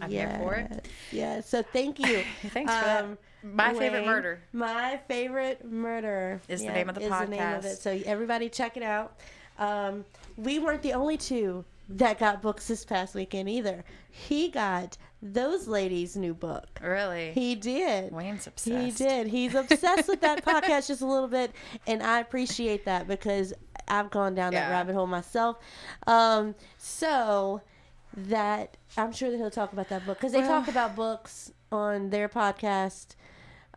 I'm 0.00 0.10
here 0.10 0.34
for 0.38 0.54
it. 0.54 0.88
Yeah. 1.10 1.40
So 1.42 1.62
thank 1.62 1.98
you. 1.98 2.22
Thanks 2.48 2.72
for 2.72 2.84
that. 2.84 3.04
Um, 3.04 3.18
My 3.42 3.74
favorite 3.74 4.06
murder. 4.06 4.40
My 4.52 4.98
favorite 5.08 5.64
murder 5.70 6.40
Is 6.48 6.62
the 6.62 6.68
name 6.72 6.88
of 6.88 6.94
the 6.94 7.02
is 7.02 7.10
the 7.10 7.26
name 7.26 7.40
of 7.42 7.64
podcast. 7.64 7.64
it. 7.64 7.78
So 7.78 8.00
everybody 8.06 8.48
check 8.48 8.76
it 8.76 8.82
out. 8.82 9.16
Um, 9.58 10.04
we 10.36 10.58
weren't 10.58 10.82
the 10.82 10.94
only 10.94 11.18
two 11.18 11.64
that 11.96 12.18
got 12.18 12.42
books 12.42 12.68
this 12.68 12.84
past 12.84 13.14
weekend 13.14 13.48
either. 13.48 13.84
He 14.10 14.48
got 14.48 14.96
those 15.22 15.68
ladies' 15.68 16.16
new 16.16 16.34
book. 16.34 16.80
Really, 16.82 17.32
He 17.32 17.54
did. 17.54 18.12
Wayne's 18.12 18.46
obsessed. 18.46 18.98
He 18.98 19.04
did. 19.04 19.26
He's 19.28 19.54
obsessed 19.54 20.08
with 20.08 20.20
that 20.22 20.44
podcast 20.46 20.88
just 20.88 21.00
a 21.02 21.06
little 21.06 21.28
bit, 21.28 21.52
and 21.86 22.02
I 22.02 22.20
appreciate 22.20 22.84
that 22.86 23.06
because 23.08 23.52
I've 23.88 24.10
gone 24.10 24.34
down 24.34 24.52
that 24.54 24.70
rabbit 24.70 24.94
hole 24.94 25.06
myself. 25.06 25.58
Um, 26.06 26.54
so 26.78 27.62
that 28.16 28.76
I'm 28.96 29.12
sure 29.12 29.30
that 29.30 29.36
he'll 29.38 29.50
talk 29.50 29.72
about 29.72 29.88
that 29.88 30.04
book 30.04 30.18
because 30.18 30.32
they 30.32 30.40
Well- 30.40 30.60
talk 30.60 30.68
about 30.68 30.94
books 30.96 31.52
on 31.70 32.10
their 32.10 32.28
podcast. 32.28 33.14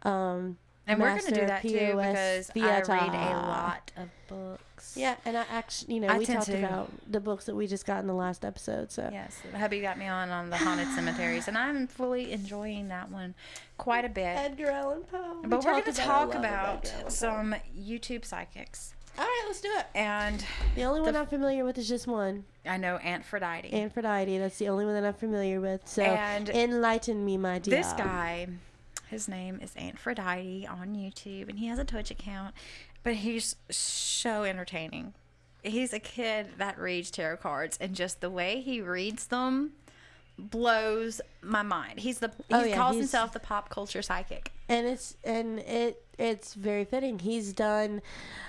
Um, 0.03 0.57
And 0.87 0.99
we're 0.99 1.07
gonna 1.09 1.21
do 1.21 1.29
Master 1.29 1.45
that 1.47 1.61
too 1.61 1.69
POS 1.69 2.11
because 2.13 2.47
Theater. 2.49 2.91
I 2.91 3.07
read 3.07 3.31
a 3.31 3.37
lot 3.47 3.91
of 3.97 4.09
books. 4.27 4.63
Yeah, 4.95 5.15
and 5.25 5.37
I 5.37 5.45
actually, 5.51 5.95
you 5.95 5.99
know, 6.01 6.07
I 6.07 6.17
we 6.17 6.25
talked 6.25 6.45
to. 6.47 6.57
about 6.57 6.89
the 7.11 7.19
books 7.19 7.45
that 7.45 7.55
we 7.55 7.67
just 7.67 7.85
got 7.85 7.99
in 8.01 8.07
the 8.07 8.13
last 8.13 8.45
episode. 8.45 8.91
So 8.91 9.09
Yes, 9.11 9.37
hubby 9.55 9.81
got 9.81 9.97
me 9.97 10.07
on 10.07 10.29
on 10.29 10.49
the 10.49 10.57
haunted 10.57 10.87
cemeteries, 10.89 11.47
and 11.47 11.57
I'm 11.57 11.87
fully 11.87 12.31
enjoying 12.31 12.87
that 12.89 13.11
one 13.11 13.35
quite 13.77 14.05
a 14.05 14.09
bit. 14.09 14.37
Edgar 14.37 14.69
Allan 14.71 15.01
Poe. 15.03 15.39
We 15.43 15.49
but 15.49 15.63
we're 15.63 15.71
going 15.71 15.83
to 15.85 15.91
talk 15.93 16.33
about 16.35 16.85
Poe. 17.03 17.09
some 17.09 17.55
YouTube 17.77 18.25
psychics, 18.25 18.93
All 19.17 19.25
right, 19.25 19.43
let's 19.47 19.61
do 19.61 19.69
it. 19.77 19.85
and 19.95 20.43
The 20.75 20.83
only 20.83 21.01
one 21.01 21.13
The- 21.13 21.19
I'm 21.19 21.27
familiar 21.27 21.63
with 21.65 21.77
is 21.77 21.87
just 21.87 22.07
one. 22.07 22.45
I 22.67 22.77
know 22.77 22.97
Aphrodite. 23.03 23.71
Aphrodite. 23.73 24.37
That's 24.39 24.57
the 24.57 24.69
only 24.69 24.85
one 24.85 24.95
that 24.95 25.05
I'm 25.05 25.13
familiar 25.13 25.61
with. 25.61 25.87
So 25.87 26.01
And 26.03 26.49
enlighten 26.49 27.23
me, 27.23 27.37
my 27.37 27.59
dear. 27.59 27.75
This 27.77 27.93
guy, 27.93 28.47
his 29.07 29.27
name 29.27 29.59
is 29.61 29.71
Aphrodite 29.77 30.65
on 30.67 30.95
YouTube, 30.95 31.47
and 31.49 31.59
he 31.59 31.67
has 31.67 31.77
a 31.77 31.85
Twitch 31.85 32.09
account, 32.09 32.55
but 33.05 33.13
he's 33.13 33.55
so 33.69 34.43
entertaining. 34.43 35.13
He's 35.63 35.93
a 35.93 35.99
kid 35.99 36.47
that 36.57 36.77
reads 36.77 37.09
tarot 37.09 37.37
cards, 37.37 37.77
and 37.79 37.95
just 37.95 38.19
the 38.19 38.29
way 38.29 38.59
he 38.59 38.81
reads 38.81 39.27
them 39.27 39.71
blows 40.37 41.21
my 41.41 41.61
mind. 41.61 41.99
He's 42.01 42.19
the 42.19 42.29
he 42.49 42.53
Oh, 42.53 42.63
yeah, 42.63 42.75
calls 42.75 42.97
himself 42.97 43.31
the 43.31 43.39
pop 43.39 43.69
culture 43.69 44.01
psychic. 44.01 44.51
and 44.67 44.85
it's 44.85 45.15
and 45.23 45.59
it 45.59 46.03
it's 46.17 46.53
very 46.53 46.83
fitting. 46.85 47.19
He's 47.19 47.53
done 47.53 48.01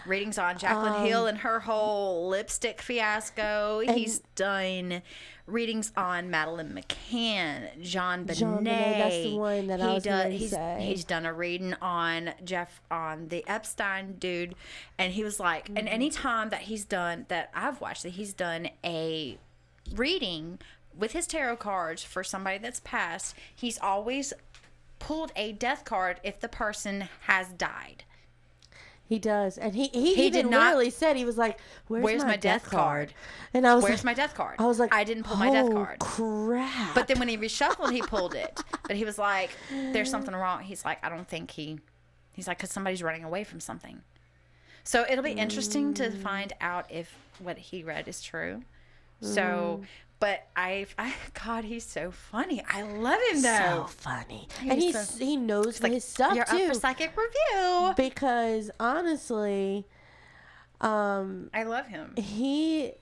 Readings 0.06 0.36
on 0.38 0.56
Jaclyn 0.56 0.96
Um, 1.00 1.06
Hill 1.06 1.26
and 1.26 1.38
her 1.38 1.60
whole 1.60 2.28
lipstick 2.28 2.80
fiasco. 2.82 3.80
And- 3.86 3.96
He's 3.96 4.18
done 4.34 5.02
readings 5.46 5.92
on 5.96 6.30
Madeleine 6.30 6.72
McCann, 6.72 7.80
JonBenét. 7.80 8.34
Jean 8.36 8.54
Bonnet, 8.56 8.98
that's 8.98 9.14
the 9.22 9.36
one 9.36 9.66
that 9.68 9.80
I 9.80 9.94
was 9.94 10.02
does, 10.02 10.22
going 10.22 10.30
to 10.32 10.36
he's, 10.36 10.50
say. 10.50 10.78
He's 10.80 11.04
done 11.04 11.24
a 11.26 11.32
reading 11.32 11.74
on 11.80 12.30
Jeff 12.44 12.80
on 12.90 13.28
the 13.28 13.44
Epstein 13.48 14.16
dude, 14.18 14.54
and 14.98 15.12
he 15.12 15.22
was 15.22 15.38
like, 15.38 15.66
Mm-hmm. 15.66 15.76
and 15.78 15.88
any 15.88 16.10
time 16.10 16.50
that 16.50 16.62
he's 16.62 16.84
done 16.84 17.26
that 17.28 17.50
I've 17.54 17.80
watched 17.80 18.02
that 18.02 18.10
he's 18.10 18.32
done 18.34 18.68
a 18.84 19.38
reading 19.94 20.58
with 20.96 21.12
his 21.12 21.26
tarot 21.26 21.56
cards 21.56 22.02
for 22.02 22.24
somebody 22.24 22.58
that's 22.58 22.80
passed, 22.80 23.34
he's 23.54 23.78
always 23.78 24.32
pulled 24.98 25.30
a 25.36 25.52
death 25.52 25.84
card 25.84 26.20
if 26.24 26.40
the 26.40 26.48
person 26.48 27.08
has 27.22 27.48
died. 27.48 28.04
He 29.08 29.18
does, 29.20 29.56
and 29.56 29.74
he 29.74 29.86
he, 29.88 30.14
He 30.16 30.26
even 30.26 30.32
did 30.46 30.50
not- 30.50 30.64
literally 30.66 30.90
said 30.90 31.16
he 31.16 31.24
was 31.24 31.38
like, 31.38 31.60
"Where's, 31.86 32.02
Where's 32.02 32.22
my, 32.22 32.30
my 32.30 32.36
death, 32.36 32.62
death 32.64 32.70
card? 32.70 33.08
card? 33.08 33.14
And 33.54 33.64
I 33.66 33.74
was 33.76 33.84
Where's 33.84 33.98
like, 34.00 34.04
my 34.04 34.14
death 34.14 34.34
card? 34.34 34.56
I 34.58 34.66
was 34.66 34.80
like, 34.80 34.92
I 34.92 35.04
didn't 35.04 35.22
pull 35.24 35.36
my 35.36 35.50
death 35.50 35.66
"Oh, 35.70 35.72
card. 35.74 35.98
Crap! 36.00 36.94
But 36.94 37.06
then 37.06 37.18
when 37.20 37.28
he 37.28 37.38
reshuffled, 37.38 37.92
he 37.92 38.02
pulled 38.02 38.34
it. 38.34 38.60
But 38.86 38.96
he 38.96 39.04
was 39.04 39.16
like, 39.18 39.50
"There's 39.70 40.10
something 40.10 40.34
wrong." 40.44 40.62
He's 40.62 40.84
like, 40.84 40.98
"I 41.04 41.08
don't 41.08 41.28
think 41.28 41.52
he." 41.52 41.78
He's 42.32 42.48
like, 42.48 42.58
"Cause 42.58 42.70
somebody's 42.72 43.02
running 43.02 43.22
away 43.24 43.44
from 43.44 43.60
something." 43.60 44.02
So 44.82 45.04
it'll 45.08 45.24
be 45.24 45.32
interesting 45.32 45.94
to 45.94 46.08
Mm. 46.10 46.22
find 46.22 46.52
out 46.60 46.90
if 46.90 47.16
what 47.38 47.58
he 47.58 47.82
read 47.84 48.08
is 48.08 48.20
true. 48.22 48.62
So, 49.20 49.82
but 50.20 50.46
I, 50.56 50.86
I, 50.98 51.14
God, 51.44 51.64
he's 51.64 51.84
so 51.84 52.10
funny. 52.10 52.62
I 52.72 52.82
love 52.82 53.18
him 53.30 53.42
though. 53.42 53.58
so 53.58 53.86
funny, 53.88 54.48
He's 54.60 54.70
and 54.72 54.80
he's 54.82 55.08
so- 55.08 55.24
he 55.24 55.36
knows 55.36 55.82
Like, 55.82 55.92
his 55.92 56.04
stuff 56.04 56.34
You're 56.34 56.44
too. 56.44 56.56
up 56.56 56.68
for 56.68 56.74
psychic 56.80 57.12
review. 57.16 57.94
because 57.96 58.70
honestly, 58.80 59.86
um, 60.80 61.50
I 61.54 61.62
love 61.64 61.86
him. 61.86 62.14
he. 62.16 62.92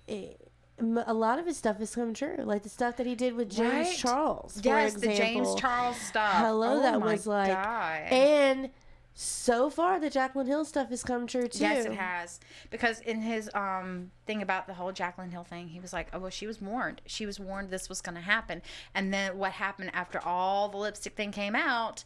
a 1.06 1.14
lot 1.14 1.38
of 1.38 1.46
his 1.46 1.56
stuff 1.56 1.78
has 1.78 1.94
come 1.94 2.14
true, 2.14 2.36
like 2.38 2.62
the 2.62 2.68
stuff 2.68 2.96
that 2.96 3.06
he 3.06 3.14
did 3.14 3.34
with 3.34 3.48
James 3.50 3.72
Right? 3.88 3.96
Charles. 3.96 4.54
For 4.60 4.68
Yes, 4.68 4.94
the 4.94 5.08
James. 5.08 5.54
Charles 5.56 5.96
stuff. 5.96 6.34
Hello, 6.34 6.78
Oh 6.78 6.82
that 6.82 7.00
was 7.00 7.26
like, 7.26 7.52
God. 7.52 8.00
and 8.12 8.70
so 9.16 9.70
far 9.70 10.00
the 10.00 10.10
Jaclyn 10.10 10.46
Hill 10.46 10.64
stuff 10.64 10.88
has 10.90 11.04
come 11.04 11.26
true 11.26 11.46
too. 11.46 11.60
Yes, 11.60 11.84
it 11.86 11.92
has. 11.94 12.40
Because 12.70 13.00
in 13.00 13.22
his 13.22 13.48
um 13.54 14.10
thing 14.26 14.42
about 14.42 14.66
the 14.66 14.74
whole 14.74 14.92
Jaclyn 14.92 15.30
Hill 15.30 15.44
thing, 15.44 15.68
he 15.68 15.78
was 15.78 15.92
like, 15.92 16.08
"Oh 16.12 16.18
well, 16.18 16.30
she 16.30 16.46
was 16.46 16.60
warned. 16.60 17.00
She 17.06 17.24
was 17.24 17.38
warned 17.38 17.70
this 17.70 17.88
was 17.88 18.00
going 18.00 18.16
to 18.16 18.20
happen." 18.20 18.60
And 18.94 19.14
then 19.14 19.38
what 19.38 19.52
happened 19.52 19.90
after 19.94 20.18
all 20.20 20.68
the 20.68 20.78
lipstick 20.78 21.14
thing 21.14 21.30
came 21.30 21.54
out? 21.54 22.04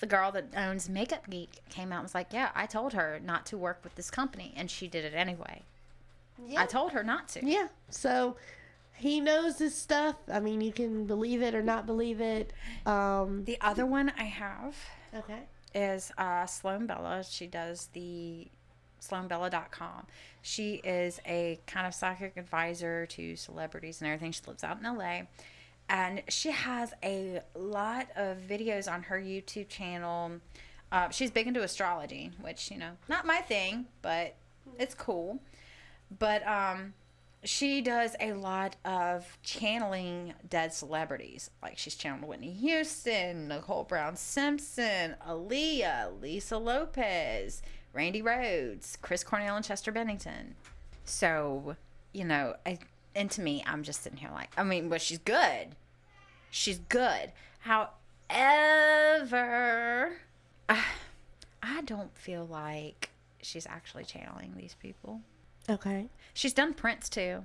The 0.00 0.06
girl 0.06 0.30
that 0.32 0.46
owns 0.56 0.88
Makeup 0.88 1.28
Geek 1.28 1.60
came 1.70 1.92
out 1.92 1.96
and 1.96 2.04
was 2.04 2.14
like, 2.14 2.32
"Yeah, 2.32 2.50
I 2.54 2.66
told 2.66 2.92
her 2.92 3.18
not 3.24 3.46
to 3.46 3.56
work 3.58 3.80
with 3.82 3.94
this 3.94 4.10
company, 4.10 4.52
and 4.56 4.70
she 4.70 4.86
did 4.86 5.04
it 5.04 5.14
anyway. 5.14 5.62
Yeah. 6.46 6.62
I 6.62 6.66
told 6.66 6.92
her 6.92 7.02
not 7.02 7.28
to." 7.30 7.46
Yeah. 7.46 7.68
So 7.88 8.36
he 8.94 9.18
knows 9.18 9.58
his 9.58 9.74
stuff. 9.74 10.16
I 10.30 10.40
mean, 10.40 10.60
you 10.60 10.72
can 10.72 11.06
believe 11.06 11.40
it 11.40 11.54
or 11.54 11.62
not 11.62 11.86
believe 11.86 12.20
it. 12.20 12.52
Um, 12.84 13.44
The 13.44 13.56
other 13.62 13.86
one 13.86 14.12
I 14.18 14.24
have 14.24 14.76
okay. 15.14 15.40
Is 15.74 16.12
uh, 16.18 16.46
Sloan 16.46 16.86
Bella. 16.86 17.24
She 17.28 17.46
does 17.46 17.88
the 17.92 18.48
sloanbella.com. 19.00 20.06
She 20.42 20.74
is 20.76 21.20
a 21.26 21.58
kind 21.66 21.86
of 21.86 21.94
psychic 21.94 22.36
advisor 22.36 23.06
to 23.06 23.36
celebrities 23.36 24.00
and 24.00 24.08
everything. 24.08 24.32
She 24.32 24.42
lives 24.46 24.64
out 24.64 24.78
in 24.78 24.84
LA. 24.84 25.22
And 25.88 26.22
she 26.28 26.52
has 26.52 26.94
a 27.02 27.40
lot 27.56 28.08
of 28.14 28.38
videos 28.38 28.90
on 28.90 29.02
her 29.04 29.18
YouTube 29.18 29.68
channel. 29.68 30.32
Uh, 30.92 31.08
she's 31.10 31.30
big 31.30 31.46
into 31.46 31.62
astrology, 31.62 32.30
which, 32.40 32.70
you 32.70 32.78
know, 32.78 32.92
not 33.08 33.26
my 33.26 33.38
thing, 33.38 33.86
but 34.00 34.36
it's 34.78 34.94
cool. 34.94 35.40
But 36.16 36.46
um, 36.46 36.94
she 37.42 37.80
does 37.80 38.14
a 38.20 38.34
lot 38.34 38.76
of 38.84 39.38
channeling 39.42 40.34
dead 40.48 40.72
celebrities. 40.74 41.50
Like 41.62 41.78
she's 41.78 41.94
channeled 41.94 42.28
Whitney 42.28 42.52
Houston, 42.52 43.48
Nicole 43.48 43.84
Brown 43.84 44.16
Simpson, 44.16 45.16
Aaliyah, 45.26 46.20
Lisa 46.20 46.58
Lopes, 46.58 47.62
Randy 47.92 48.22
Rhoads, 48.22 49.00
Chris 49.00 49.24
Cornell, 49.24 49.56
and 49.56 49.64
Chester 49.64 49.90
Bennington. 49.90 50.54
So, 51.04 51.76
you 52.12 52.24
know, 52.24 52.56
I, 52.66 52.78
and 53.14 53.30
to 53.32 53.40
me, 53.40 53.64
I'm 53.66 53.82
just 53.82 54.02
sitting 54.02 54.18
here 54.18 54.30
like, 54.30 54.50
I 54.56 54.62
mean, 54.62 54.88
but 54.88 55.00
she's 55.00 55.18
good. 55.18 55.68
She's 56.50 56.78
good. 56.78 57.32
However, 57.60 57.88
I, 60.68 60.84
I 61.62 61.82
don't 61.82 62.16
feel 62.16 62.46
like 62.46 63.10
she's 63.42 63.66
actually 63.66 64.04
channeling 64.04 64.54
these 64.56 64.74
people. 64.80 65.20
Okay. 65.68 66.08
She's 66.34 66.52
done 66.52 66.74
Prince 66.74 67.08
too, 67.08 67.44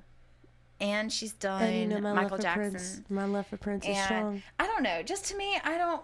and 0.80 1.12
she's 1.12 1.34
done 1.34 1.64
And 1.64 1.92
you 1.92 2.00
know 2.00 2.02
my 2.02 2.14
Michael 2.24 2.32
love 2.32 2.40
for 2.40 2.44
Jackson. 2.44 2.72
Prince. 2.72 3.02
My 3.10 3.26
love 3.26 3.48
for 3.48 3.58
Prince 3.58 3.86
is 3.88 3.98
strong. 4.04 4.42
I 4.60 4.68
don't 4.68 4.84
know. 4.84 5.02
Just 5.04 5.26
to 5.26 5.38
me, 5.38 5.58
I 5.64 5.78
don't. 5.78 6.02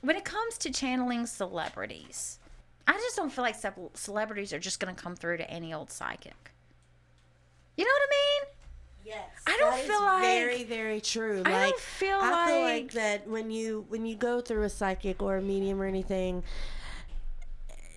When 0.00 0.16
it 0.16 0.24
comes 0.24 0.58
to 0.58 0.70
channeling 0.70 1.26
celebrities, 1.26 2.38
I 2.86 2.92
just 2.92 3.16
don't 3.16 3.30
feel 3.32 3.42
like 3.44 3.56
ce- 3.56 3.66
celebrities 3.94 4.52
are 4.52 4.58
just 4.60 4.78
going 4.80 4.94
to 4.94 5.02
come 5.02 5.16
through 5.16 5.38
to 5.38 5.50
any 5.50 5.74
old 5.74 5.90
psychic. 5.90 6.52
You 7.76 7.84
know 7.84 7.90
what 7.90 8.02
I 8.02 8.10
mean? 8.10 8.54
Yes. 9.06 9.28
I 9.46 9.56
don't 9.58 9.70
that 9.70 9.80
is 9.80 9.86
feel 9.86 10.02
like- 10.02 10.22
very 10.22 10.64
very 10.64 11.00
true. 11.00 11.42
I 11.46 11.50
like 11.52 11.70
don't 11.70 11.80
feel 11.80 12.18
I 12.20 12.46
feel 12.46 12.60
like 12.60 12.82
like- 12.84 12.92
that 12.92 13.26
when 13.28 13.50
you 13.50 13.86
when 13.88 14.04
you 14.06 14.14
go 14.16 14.40
through 14.40 14.62
a 14.64 14.68
psychic 14.68 15.22
or 15.22 15.36
a 15.36 15.42
medium 15.42 15.80
or 15.80 15.86
anything, 15.86 16.42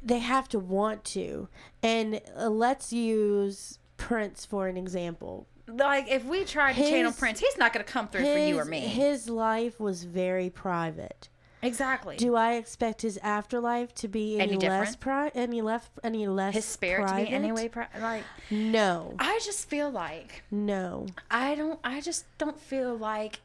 they 0.02 0.20
have 0.20 0.48
to 0.50 0.60
want 0.60 1.04
to. 1.06 1.48
And 1.84 2.22
uh, 2.38 2.50
let's 2.50 2.92
use 2.94 3.78
Prince 4.02 4.46
for 4.46 4.68
an 4.68 4.78
example. 4.78 5.48
Like 5.68 6.10
if 6.10 6.26
we 6.26 6.44
try 6.44 6.74
to 6.74 6.80
channel 6.82 7.12
Prince, 7.14 7.40
he's 7.40 7.58
not 7.58 7.72
going 7.74 7.86
to 7.86 7.92
come 7.92 8.08
through 8.08 8.24
for 8.26 8.38
you 8.38 8.60
or 8.60 8.66
me. 8.66 8.80
His 8.80 9.30
life 9.30 9.80
was 9.80 10.04
very 10.04 10.50
private. 10.50 11.30
exactly. 11.62 12.18
Do 12.18 12.36
I 12.36 12.54
expect 12.56 13.04
his 13.04 13.18
afterlife 13.22 13.94
to 13.96 14.08
be 14.08 14.40
any, 14.40 14.54
Any 14.54 14.68
less 14.68 14.96
pri- 14.96 15.32
any 15.36 15.62
less 15.62 15.88
any 16.04 16.28
less 16.28 16.56
His 16.56 16.66
spirit 16.66 17.04
private? 17.08 17.26
to 17.26 17.30
be 17.30 17.34
anyway. 17.36 17.68
Pri- 17.70 17.88
like 18.02 18.24
No, 18.50 19.14
I 19.20 19.40
just 19.46 19.70
feel 19.70 19.90
like 19.90 20.44
no. 20.52 21.06
I 21.30 21.56
don't. 21.56 21.80
I 21.84 22.02
just 22.02 22.26
don't 22.38 22.60
feel 22.60 22.96
like 22.98 23.40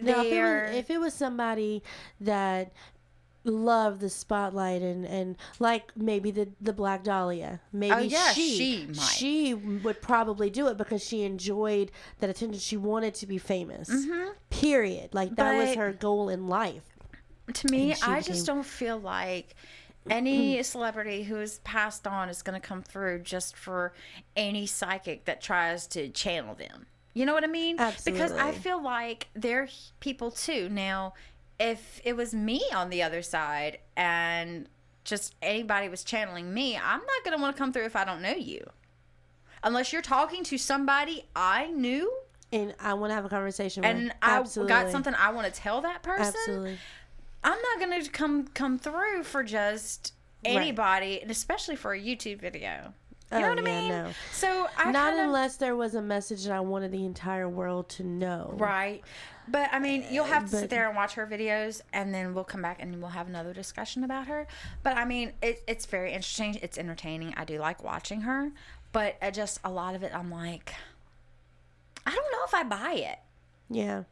Now, 0.00 0.20
if 0.22 0.32
it, 0.32 0.40
was, 0.42 0.76
if 0.76 0.90
it 0.90 0.98
was 0.98 1.12
somebody 1.12 1.82
that 2.20 2.70
loved 3.44 4.00
the 4.00 4.10
spotlight 4.10 4.82
and, 4.82 5.04
and 5.06 5.36
like 5.58 5.96
maybe 5.96 6.30
the 6.30 6.48
the 6.60 6.72
Black 6.72 7.02
Dahlia, 7.04 7.60
maybe 7.72 7.94
Oh, 7.94 7.98
yeah, 7.98 8.32
she 8.32 8.56
she 8.56 8.86
might. 8.86 8.96
she 8.96 9.54
would 9.54 10.02
probably 10.02 10.50
do 10.50 10.66
it 10.68 10.76
because 10.76 11.02
she 11.04 11.22
enjoyed 11.22 11.90
that 12.20 12.28
attention. 12.30 12.58
She 12.60 12.76
wanted 12.76 13.14
to 13.14 13.26
be 13.26 13.38
famous. 13.38 13.90
Period. 14.50 15.14
Like 15.14 15.36
that 15.36 15.56
was 15.56 15.68
Mm-hmm. 15.70 15.80
Her 15.80 15.92
goal 15.92 16.28
in 16.28 16.48
life. 16.48 16.82
to 17.54 17.66
me, 17.70 17.92
I 18.02 18.18
became- 18.18 18.22
just 18.22 18.46
don't 18.46 18.64
feel 18.66 18.98
like 18.98 19.54
any 20.10 20.62
celebrity 20.62 21.22
who 21.22 21.36
is 21.38 21.58
passed 21.60 22.06
on 22.06 22.28
is 22.28 22.42
going 22.42 22.60
to 22.60 22.66
come 22.66 22.82
through 22.82 23.20
just 23.20 23.56
for 23.56 23.92
any 24.36 24.66
psychic 24.66 25.24
that 25.26 25.40
tries 25.40 25.86
to 25.88 26.08
channel 26.08 26.54
them. 26.54 26.86
You 27.14 27.26
know 27.26 27.34
what 27.34 27.44
I 27.44 27.48
mean? 27.48 27.76
Absolutely. 27.78 28.12
Because 28.12 28.32
I 28.38 28.52
feel 28.52 28.82
like 28.82 29.28
they're 29.34 29.68
people 30.00 30.30
too. 30.30 30.68
Now, 30.68 31.14
if 31.58 32.00
it 32.04 32.16
was 32.16 32.32
me 32.34 32.62
on 32.74 32.90
the 32.90 33.02
other 33.02 33.22
side 33.22 33.78
and 33.96 34.68
just 35.04 35.34
anybody 35.42 35.88
was 35.88 36.04
channeling 36.04 36.52
me, 36.52 36.76
I'm 36.76 37.00
not 37.00 37.24
going 37.24 37.36
to 37.36 37.42
want 37.42 37.56
to 37.56 37.58
come 37.60 37.72
through 37.72 37.84
if 37.84 37.96
I 37.96 38.04
don't 38.04 38.22
know 38.22 38.34
you. 38.34 38.64
Unless 39.62 39.92
you're 39.92 40.02
talking 40.02 40.44
to 40.44 40.58
somebody 40.58 41.24
I 41.34 41.66
knew 41.68 42.12
And 42.52 42.74
I 42.78 42.94
want 42.94 43.10
to 43.10 43.14
have 43.14 43.24
a 43.24 43.28
conversation 43.28 43.82
with 43.82 43.90
that. 43.90 43.96
and 43.96 44.04
with. 44.08 44.16
I 44.22 44.38
Absolutely. 44.38 44.68
got 44.68 44.90
something 44.90 45.14
I 45.14 45.30
want 45.32 45.52
to 45.52 45.60
tell 45.60 45.80
that 45.80 46.02
person. 46.02 46.26
Absolutely. 46.26 46.78
I'm 47.44 47.58
not 47.60 47.80
gonna 47.80 48.08
come 48.08 48.48
come 48.48 48.78
through 48.78 49.22
for 49.24 49.42
just 49.42 50.12
Right. 50.44 50.56
anybody, 50.56 51.20
and 51.20 51.30
especially 51.30 51.74
for 51.76 51.92
a 51.92 52.00
YouTube 52.00 52.40
video. 52.40 52.92
You 53.32 53.40
know 53.40 53.46
Oh, 53.46 53.48
what 53.50 53.58
I 53.58 53.62
yeah, 53.62 53.80
mean? 53.80 53.88
no. 53.88 54.14
So 54.32 54.68
I 54.76 54.90
Not 54.92 55.08
kinda, 55.10 55.24
unless 55.24 55.56
there 55.56 55.74
was 55.76 55.94
a 55.94 56.02
message 56.02 56.44
that 56.44 56.52
I 56.52 56.60
wanted 56.60 56.92
the 56.92 57.04
entire 57.04 57.48
world 57.48 57.88
to 57.90 58.02
know. 58.04 58.54
right. 58.58 59.02
But 59.50 59.70
I 59.72 59.78
mean, 59.78 60.04
you'll 60.10 60.24
have 60.26 60.46
to 60.46 60.50
But- 60.50 60.60
sit 60.60 60.70
there 60.70 60.86
and 60.88 60.96
watch 60.96 61.14
her 61.14 61.26
videos, 61.26 61.80
and 61.92 62.14
then 62.14 62.34
we'll 62.34 62.44
come 62.44 62.62
back 62.62 62.80
and 62.80 63.00
we'll 63.00 63.10
have 63.10 63.28
another 63.28 63.52
discussion 63.52 64.04
about 64.04 64.26
her. 64.26 64.46
But 64.82 64.96
I 64.96 65.04
mean, 65.04 65.32
it, 65.42 65.62
it's 65.66 65.86
very 65.86 66.12
interesting. 66.12 66.56
It's 66.62 66.78
entertaining. 66.78 67.34
I 67.36 67.44
do 67.44 67.58
like 67.58 67.82
watching 67.82 68.22
her, 68.22 68.50
but 68.92 69.16
uh, 69.22 69.30
just 69.30 69.60
a 69.64 69.70
lot 69.70 69.94
of 69.94 70.02
it, 70.02 70.12
I'm 70.14 70.30
like, 70.30 70.74
I 72.06 72.10
don't 72.10 72.32
know 72.32 72.44
if 72.46 72.54
I 72.54 72.62
buy 72.64 72.92
it. 72.94 73.18
Yeah. 73.70 74.04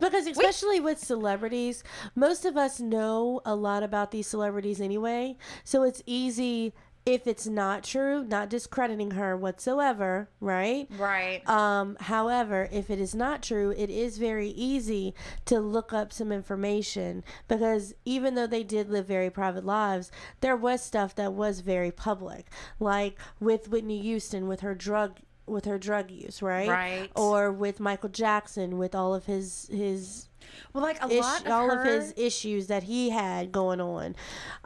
Because 0.00 0.26
especially 0.26 0.80
with 0.80 0.98
celebrities, 0.98 1.84
most 2.16 2.44
of 2.44 2.56
us 2.56 2.80
know 2.80 3.40
a 3.44 3.54
lot 3.54 3.82
about 3.84 4.10
these 4.10 4.26
celebrities 4.26 4.80
anyway. 4.80 5.36
So 5.62 5.84
it's 5.84 6.02
easy 6.04 6.72
if 7.06 7.26
it's 7.26 7.46
not 7.46 7.84
true, 7.84 8.24
not 8.24 8.48
discrediting 8.48 9.12
her 9.12 9.36
whatsoever, 9.36 10.28
right? 10.40 10.88
Right. 10.96 11.46
Um, 11.48 11.96
however, 12.00 12.68
if 12.72 12.88
it 12.88 12.98
is 12.98 13.14
not 13.14 13.42
true, 13.42 13.74
it 13.76 13.90
is 13.90 14.16
very 14.16 14.48
easy 14.48 15.14
to 15.44 15.60
look 15.60 15.92
up 15.92 16.12
some 16.12 16.32
information 16.32 17.22
because 17.46 17.94
even 18.06 18.34
though 18.34 18.46
they 18.46 18.62
did 18.62 18.88
live 18.88 19.06
very 19.06 19.28
private 19.28 19.66
lives, 19.66 20.10
there 20.40 20.56
was 20.56 20.82
stuff 20.82 21.14
that 21.16 21.34
was 21.34 21.60
very 21.60 21.90
public, 21.90 22.46
like 22.80 23.18
with 23.38 23.68
Whitney 23.68 24.00
Houston 24.00 24.48
with 24.48 24.60
her 24.60 24.74
drug 24.74 25.20
with 25.46 25.66
her 25.66 25.78
drug 25.78 26.10
use, 26.10 26.40
right? 26.40 26.68
Right. 26.68 27.10
Or 27.14 27.52
with 27.52 27.80
Michael 27.80 28.08
Jackson 28.08 28.78
with 28.78 28.94
all 28.94 29.14
of 29.14 29.26
his 29.26 29.68
his 29.70 30.28
well, 30.72 30.82
like 30.82 31.02
a 31.02 31.10
ish, 31.10 31.20
lot 31.20 31.46
of 31.46 31.52
all 31.52 31.68
her, 31.70 31.80
of 31.82 31.86
his 31.86 32.14
issues 32.16 32.66
that 32.68 32.84
he 32.84 33.10
had 33.10 33.52
going 33.52 33.80
on. 33.80 34.16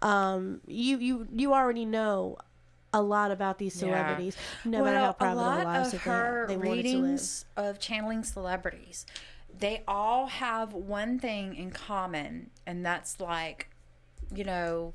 Um, 0.03 0.61
you 0.67 0.99
you 0.99 1.29
you 1.35 1.55
already 1.55 1.85
know 1.85 2.37
a 2.93 3.03
lot 3.03 3.31
about 3.31 3.59
these 3.59 3.75
Yeah. 3.77 3.81
celebrities, 3.81 4.37
no 4.65 4.83
matter 4.83 4.99
how 4.99 5.13
private 5.13 5.35
a 5.35 5.43
lot 5.43 5.57
their 5.57 5.65
lives 5.67 5.95
of 5.95 6.03
her 6.03 6.47
they, 6.49 6.55
they 6.55 6.59
wanted 6.59 6.83
to 6.85 6.99
live. 6.99 7.03
readings 7.03 7.45
of 7.57 7.79
channeling 7.79 8.25
celebrities, 8.25 9.05
they 9.57 9.83
all 9.87 10.27
have 10.27 10.73
one 10.73 11.19
thing 11.19 11.55
in 11.55 11.71
common, 11.71 12.51
and 12.67 12.85
that's 12.85 13.21
like, 13.21 13.69
you 14.35 14.45
know, 14.45 14.95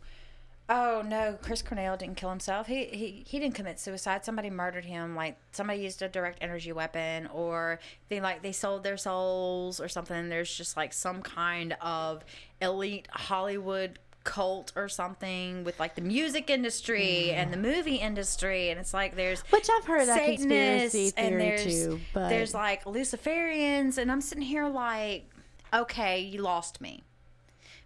Oh 0.70 1.03
no, 1.05 1.38
Chris 1.41 1.61
Cornell 1.61 1.97
didn't 1.97 2.16
kill 2.16 2.30
himself. 2.30 2.68
He 2.68 2.86
he 2.86 3.24
he 3.28 3.39
didn't 3.39 3.55
commit 3.55 3.80
suicide. 3.80 4.24
Somebody 4.24 4.49
murdered 4.49 4.86
him. 4.86 5.14
Like 5.16 5.38
somebody 5.51 5.82
used 5.82 6.01
a 6.01 6.07
direct 6.07 6.39
energy 6.41 6.72
weapon, 6.72 7.28
or 7.28 7.80
they 8.07 8.22
like 8.22 8.41
they 8.43 8.53
sold 8.53 8.84
their 8.84 8.95
souls 8.95 9.82
or 9.82 9.89
something. 9.89 10.30
There's 10.30 10.55
just 10.55 10.78
like 10.78 10.93
some 10.93 11.22
kind 11.22 11.76
of 11.82 12.24
elite 12.61 13.09
Hollywood 13.11 13.99
cult 14.24 14.72
or 14.78 14.88
something 14.88 15.66
with 15.66 15.78
like 15.82 15.95
the 15.95 16.01
music 16.01 16.49
industry 16.49 17.32
and 17.32 17.51
the 17.51 17.57
movie 17.57 17.97
industry, 17.97 18.70
and 18.70 18.80
it's 18.80 18.93
like 18.93 19.18
there's 19.18 19.41
Which 19.49 19.68
I've 19.70 19.86
heard 19.86 20.07
that 20.07 20.24
conspiracy 20.24 21.09
Satanists 21.09 21.14
and 21.18 21.28
theory 21.36 21.49
there's 21.57 21.64
too, 21.66 21.99
but 22.14 22.30
there's 22.30 22.53
like 22.53 22.86
Luciferians, 22.86 23.97
and 23.97 24.09
I'm 24.09 24.22
sitting 24.22 24.45
here 24.45 24.70
like, 24.70 25.26
okay, 25.74 26.22
you 26.22 26.41
lost 26.41 26.80
me 26.80 27.03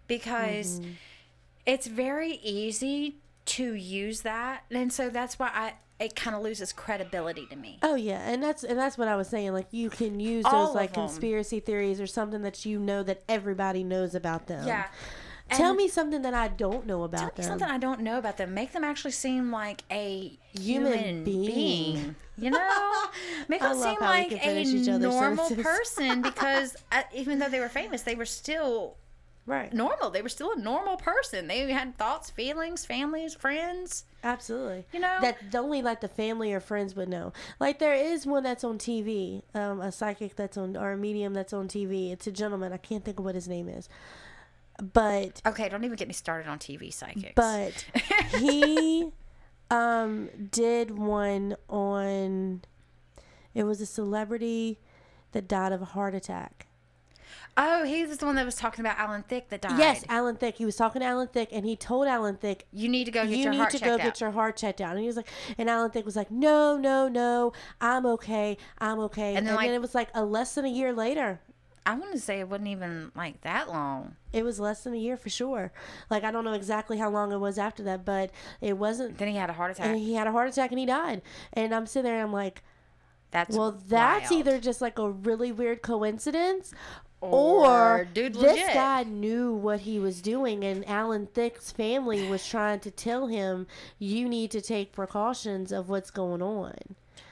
because 0.06 0.78
Mm-hmm. 0.78 0.90
It's 1.68 1.86
very 1.86 2.32
easy 2.42 3.18
to 3.44 3.74
use 3.74 4.22
that, 4.22 4.64
and 4.70 4.92
so 4.92 5.08
that's 5.10 5.38
why 5.38 5.50
I 5.54 5.74
it 6.00 6.14
kind 6.14 6.34
of 6.36 6.42
loses 6.42 6.72
credibility 6.72 7.46
to 7.46 7.56
me. 7.56 7.78
Oh 7.82 7.94
yeah, 7.94 8.20
and 8.28 8.42
that's 8.42 8.64
and 8.64 8.78
that's 8.78 8.96
what 8.98 9.08
I 9.08 9.16
was 9.16 9.28
saying. 9.28 9.52
Like 9.52 9.66
you 9.70 9.90
can 9.90 10.18
use 10.20 10.44
All 10.46 10.66
those 10.66 10.74
like 10.74 10.94
them. 10.94 11.06
conspiracy 11.06 11.60
theories 11.60 12.00
or 12.00 12.06
something 12.06 12.42
that 12.42 12.64
you 12.64 12.78
know 12.78 13.02
that 13.02 13.22
everybody 13.28 13.84
knows 13.84 14.14
about 14.14 14.46
them. 14.46 14.66
Yeah. 14.66 14.86
Tell 15.50 15.68
And 15.70 15.78
me 15.78 15.88
something 15.88 16.20
that 16.22 16.34
I 16.34 16.48
don't 16.48 16.86
know 16.86 16.96
tell 16.98 17.04
about 17.04 17.38
me 17.38 17.42
them. 17.42 17.44
something 17.46 17.68
I 17.68 17.78
don't 17.78 18.00
know 18.00 18.18
about 18.18 18.36
them. 18.36 18.52
Make 18.52 18.72
them 18.72 18.84
actually 18.84 19.12
seem 19.12 19.50
like 19.50 19.82
a 19.90 20.38
Human 20.58 20.92
human, 20.92 21.24
being. 21.24 21.46
being. 21.46 22.16
You 22.36 22.50
know, 22.50 23.04
make 23.48 23.62
them 23.62 23.74
seem 23.78 23.96
like 23.98 24.30
a 24.30 24.38
finish 24.38 24.68
each 24.68 24.88
other's 24.88 25.12
normal 25.14 25.48
person 25.50 26.20
because 26.30 26.76
uh, 26.92 27.02
even 27.14 27.38
though 27.38 27.48
they 27.48 27.60
were 27.60 27.68
famous, 27.70 28.02
they 28.02 28.14
were 28.14 28.26
still 28.26 28.96
right. 29.48 29.72
normal. 29.72 30.10
They 30.10 30.22
were 30.22 30.28
still 30.28 30.52
a 30.52 30.56
normal 30.58 30.96
person. 30.96 31.48
They 31.48 31.70
had 31.72 31.96
thoughts, 31.98 32.30
feelings, 32.30 32.84
families, 32.86 33.34
friends. 33.34 34.04
Absolutely. 34.22 34.84
You 34.92 35.00
know? 35.00 35.18
that 35.20 35.38
only 35.54 35.82
like 35.82 36.00
the 36.00 36.08
family 36.08 36.52
or 36.52 36.60
friends 36.60 36.94
would 36.94 37.08
know. 37.08 37.32
Like 37.58 37.78
there 37.78 37.94
is 37.94 38.26
one 38.26 38.42
that's 38.42 38.62
on 38.64 38.78
TV, 38.78 39.42
um, 39.54 39.80
a 39.80 39.90
psychic 39.90 40.36
that's 40.36 40.56
on 40.56 40.76
or 40.76 40.92
a 40.92 40.96
medium 40.96 41.34
that's 41.34 41.52
on 41.52 41.66
TV. 41.68 42.12
It's 42.12 42.26
a 42.26 42.32
gentleman. 42.32 42.72
I 42.72 42.76
can't 42.76 43.04
think 43.04 43.18
of 43.18 43.24
what 43.24 43.34
his 43.34 43.48
name 43.48 43.68
is, 43.68 43.88
but 44.92 45.42
Okay, 45.44 45.68
don't 45.68 45.84
even 45.84 45.96
get 45.96 46.08
me 46.08 46.14
started 46.14 46.48
on 46.48 46.58
TV 46.58 46.92
psychics. 46.92 47.32
but 47.34 47.84
he 48.38 49.10
um 49.70 50.28
did 50.50 50.96
one 50.96 51.56
on. 51.68 52.62
It 53.54 53.64
was 53.64 53.80
a 53.80 53.86
celebrity 53.86 54.78
that 55.32 55.48
died 55.48 55.72
of 55.72 55.82
a 55.82 55.86
heart 55.86 56.14
attack. 56.14 56.67
Oh, 57.60 57.82
he 57.82 58.06
was 58.06 58.18
the 58.18 58.26
one 58.26 58.36
that 58.36 58.44
was 58.46 58.54
talking 58.54 58.84
about 58.86 58.98
Alan 58.98 59.24
Thicke 59.24 59.48
that 59.48 59.60
died. 59.62 59.78
Yes, 59.78 60.04
Alan 60.08 60.36
Thicke. 60.36 60.54
He 60.54 60.64
was 60.64 60.76
talking 60.76 61.00
to 61.00 61.06
Alan 61.06 61.26
Thicke, 61.26 61.48
and 61.50 61.66
he 61.66 61.74
told 61.74 62.06
Alan 62.06 62.36
Thicke, 62.36 62.64
you 62.72 62.88
need 62.88 63.04
to 63.06 63.10
go 63.10 63.24
get 63.24 63.32
you 63.32 63.38
your 63.38 63.50
need 63.50 63.58
heart 63.58 63.70
to 63.72 63.78
checked 63.80 63.88
go 63.88 63.94
out. 63.94 64.00
get 64.00 64.20
your 64.20 64.30
heart 64.30 64.56
checked 64.56 64.80
out. 64.80 64.92
And 64.92 65.00
he 65.00 65.06
was 65.08 65.16
like, 65.16 65.26
and 65.58 65.68
Alan 65.68 65.90
Thicke 65.90 66.04
was 66.04 66.14
like, 66.14 66.30
no, 66.30 66.76
no, 66.76 67.08
no, 67.08 67.52
I'm 67.80 68.06
okay, 68.06 68.56
I'm 68.78 69.00
okay. 69.00 69.30
And 69.30 69.38
And 69.38 69.46
then, 69.48 69.56
then, 69.56 69.74
it 69.74 69.80
was 69.80 69.92
like 69.94 70.08
a 70.14 70.24
less 70.24 70.54
than 70.54 70.64
a 70.66 70.70
year 70.70 70.92
later. 70.92 71.40
I 71.84 71.94
want 71.94 72.12
to 72.12 72.20
say 72.20 72.38
it 72.38 72.48
wasn't 72.48 72.68
even 72.68 73.10
like 73.16 73.40
that 73.40 73.68
long. 73.68 74.14
It 74.32 74.44
was 74.44 74.60
less 74.60 74.84
than 74.84 74.92
a 74.92 74.98
year 74.98 75.16
for 75.16 75.30
sure. 75.30 75.72
Like 76.10 76.22
I 76.22 76.30
don't 76.30 76.44
know 76.44 76.52
exactly 76.52 76.98
how 76.98 77.08
long 77.08 77.32
it 77.32 77.38
was 77.38 77.58
after 77.58 77.82
that, 77.84 78.04
but 78.04 78.30
it 78.60 78.76
wasn't. 78.76 79.16
Then 79.16 79.28
he 79.28 79.36
had 79.36 79.48
a 79.48 79.54
heart 79.54 79.70
attack. 79.70 79.86
And 79.86 79.98
he 79.98 80.12
had 80.14 80.26
a 80.26 80.32
heart 80.32 80.48
attack 80.48 80.70
and 80.70 80.78
he 80.78 80.84
died. 80.84 81.22
And 81.54 81.74
I'm 81.74 81.86
sitting 81.86 82.04
there 82.04 82.14
and 82.14 82.22
I'm 82.24 82.32
like, 82.32 82.62
That's 83.30 83.56
well, 83.56 83.78
that's 83.88 84.30
wild. 84.30 84.40
either 84.40 84.58
just 84.60 84.80
like 84.80 84.98
a 84.98 85.10
really 85.10 85.52
weird 85.52 85.82
coincidence. 85.82 86.72
Or, 87.20 88.00
Or, 88.00 88.04
dude, 88.04 88.34
this 88.34 88.42
legit. 88.42 88.74
guy 88.74 89.02
knew 89.02 89.52
what 89.52 89.80
he 89.80 89.98
was 89.98 90.22
doing, 90.22 90.62
and 90.62 90.88
Alan 90.88 91.26
Thicke's 91.26 91.72
family 91.72 92.28
was 92.28 92.46
trying 92.46 92.78
to 92.80 92.92
tell 92.92 93.26
him, 93.26 93.66
"You 93.98 94.28
need 94.28 94.52
to 94.52 94.60
take 94.60 94.92
precautions 94.92 95.72
of 95.72 95.88
what's 95.88 96.10
going 96.12 96.42
on." 96.42 96.74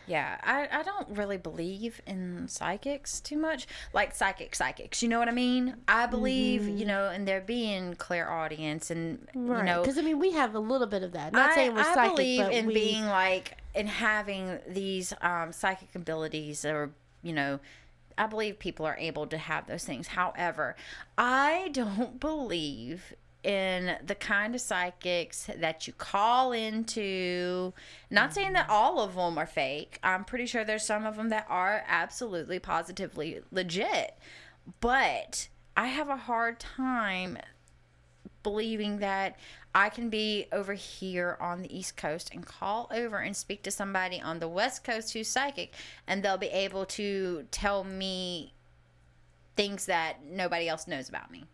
Yeah, 0.06 0.38
I, 0.42 0.68
I 0.70 0.82
don't 0.82 1.08
really 1.16 1.36
believe 1.36 2.00
in 2.06 2.48
psychics 2.48 3.20
too 3.20 3.36
much. 3.36 3.66
Like 3.92 4.14
psychic 4.14 4.54
psychics, 4.54 5.02
you 5.02 5.08
know 5.08 5.18
what 5.18 5.28
I 5.28 5.32
mean? 5.32 5.76
I 5.88 6.06
believe, 6.06 6.68
you 6.68 6.86
know, 6.86 7.10
in 7.10 7.24
there 7.24 7.40
being 7.40 7.94
clairaudience 7.94 8.90
and 8.90 9.18
Mm-hmm. 9.36 9.48
Right? 9.50 9.58
you 9.58 9.64
know 9.64 9.80
Because 9.82 9.98
I 9.98 10.02
mean, 10.02 10.18
we 10.18 10.32
have 10.32 10.54
a 10.54 10.58
little 10.58 10.86
bit 10.86 11.02
of 11.02 11.12
that. 11.12 11.32
Not 11.32 11.50
I, 11.50 11.54
saying 11.54 11.74
we're 11.74 11.80
I 11.80 11.94
psychic, 11.94 12.16
believe 12.16 12.48
in 12.50 12.66
we, 12.66 12.74
being 12.74 13.04
like 13.06 13.58
in 13.74 13.86
having 13.86 14.58
these 14.66 15.12
um, 15.20 15.52
psychic 15.52 15.94
abilities 15.94 16.64
or 16.64 16.90
you 17.22 17.32
know 17.32 17.60
i 18.16 18.26
believe 18.26 18.58
people 18.58 18.86
are 18.86 18.96
able 18.98 19.26
to 19.26 19.36
have 19.36 19.66
those 19.66 19.84
things 19.84 20.08
however 20.08 20.74
i 21.18 21.68
don't 21.72 22.18
believe 22.20 23.12
in 23.46 23.96
the 24.04 24.16
kind 24.16 24.56
of 24.56 24.60
psychics 24.60 25.48
that 25.56 25.86
you 25.86 25.92
call 25.92 26.50
into. 26.50 27.72
Not 28.10 28.34
saying 28.34 28.54
that 28.54 28.68
all 28.68 28.98
of 28.98 29.14
them 29.14 29.38
are 29.38 29.46
fake. 29.46 30.00
I'm 30.02 30.24
pretty 30.24 30.46
sure 30.46 30.64
there's 30.64 30.84
some 30.84 31.06
of 31.06 31.16
them 31.16 31.28
that 31.28 31.46
are 31.48 31.84
absolutely 31.86 32.58
positively 32.58 33.40
legit. 33.52 34.18
But 34.80 35.48
i 35.76 35.86
have 35.86 36.08
a 36.08 36.16
hard 36.16 36.58
time 36.58 37.38
believing 38.42 38.98
that 38.98 39.38
I 39.74 39.90
can 39.90 40.08
be 40.08 40.46
over 40.50 40.72
here 40.72 41.36
on 41.40 41.62
the 41.62 41.76
East 41.76 41.96
Coast 41.96 42.30
and 42.32 42.44
call 42.44 42.88
over 42.90 43.18
and 43.18 43.36
speak 43.36 43.62
to 43.64 43.70
somebody 43.70 44.20
on 44.20 44.40
the 44.40 44.48
West 44.48 44.82
Coast 44.82 45.12
who's 45.12 45.28
psychic, 45.28 45.72
and 46.06 46.22
they'll 46.22 46.38
be 46.38 46.46
able 46.46 46.86
to 46.86 47.46
tell 47.52 47.84
me 47.84 48.54
things 49.54 49.86
that 49.86 50.24
nobody 50.24 50.68
else 50.68 50.88
knows 50.88 51.08
about 51.08 51.30
me. 51.30 51.44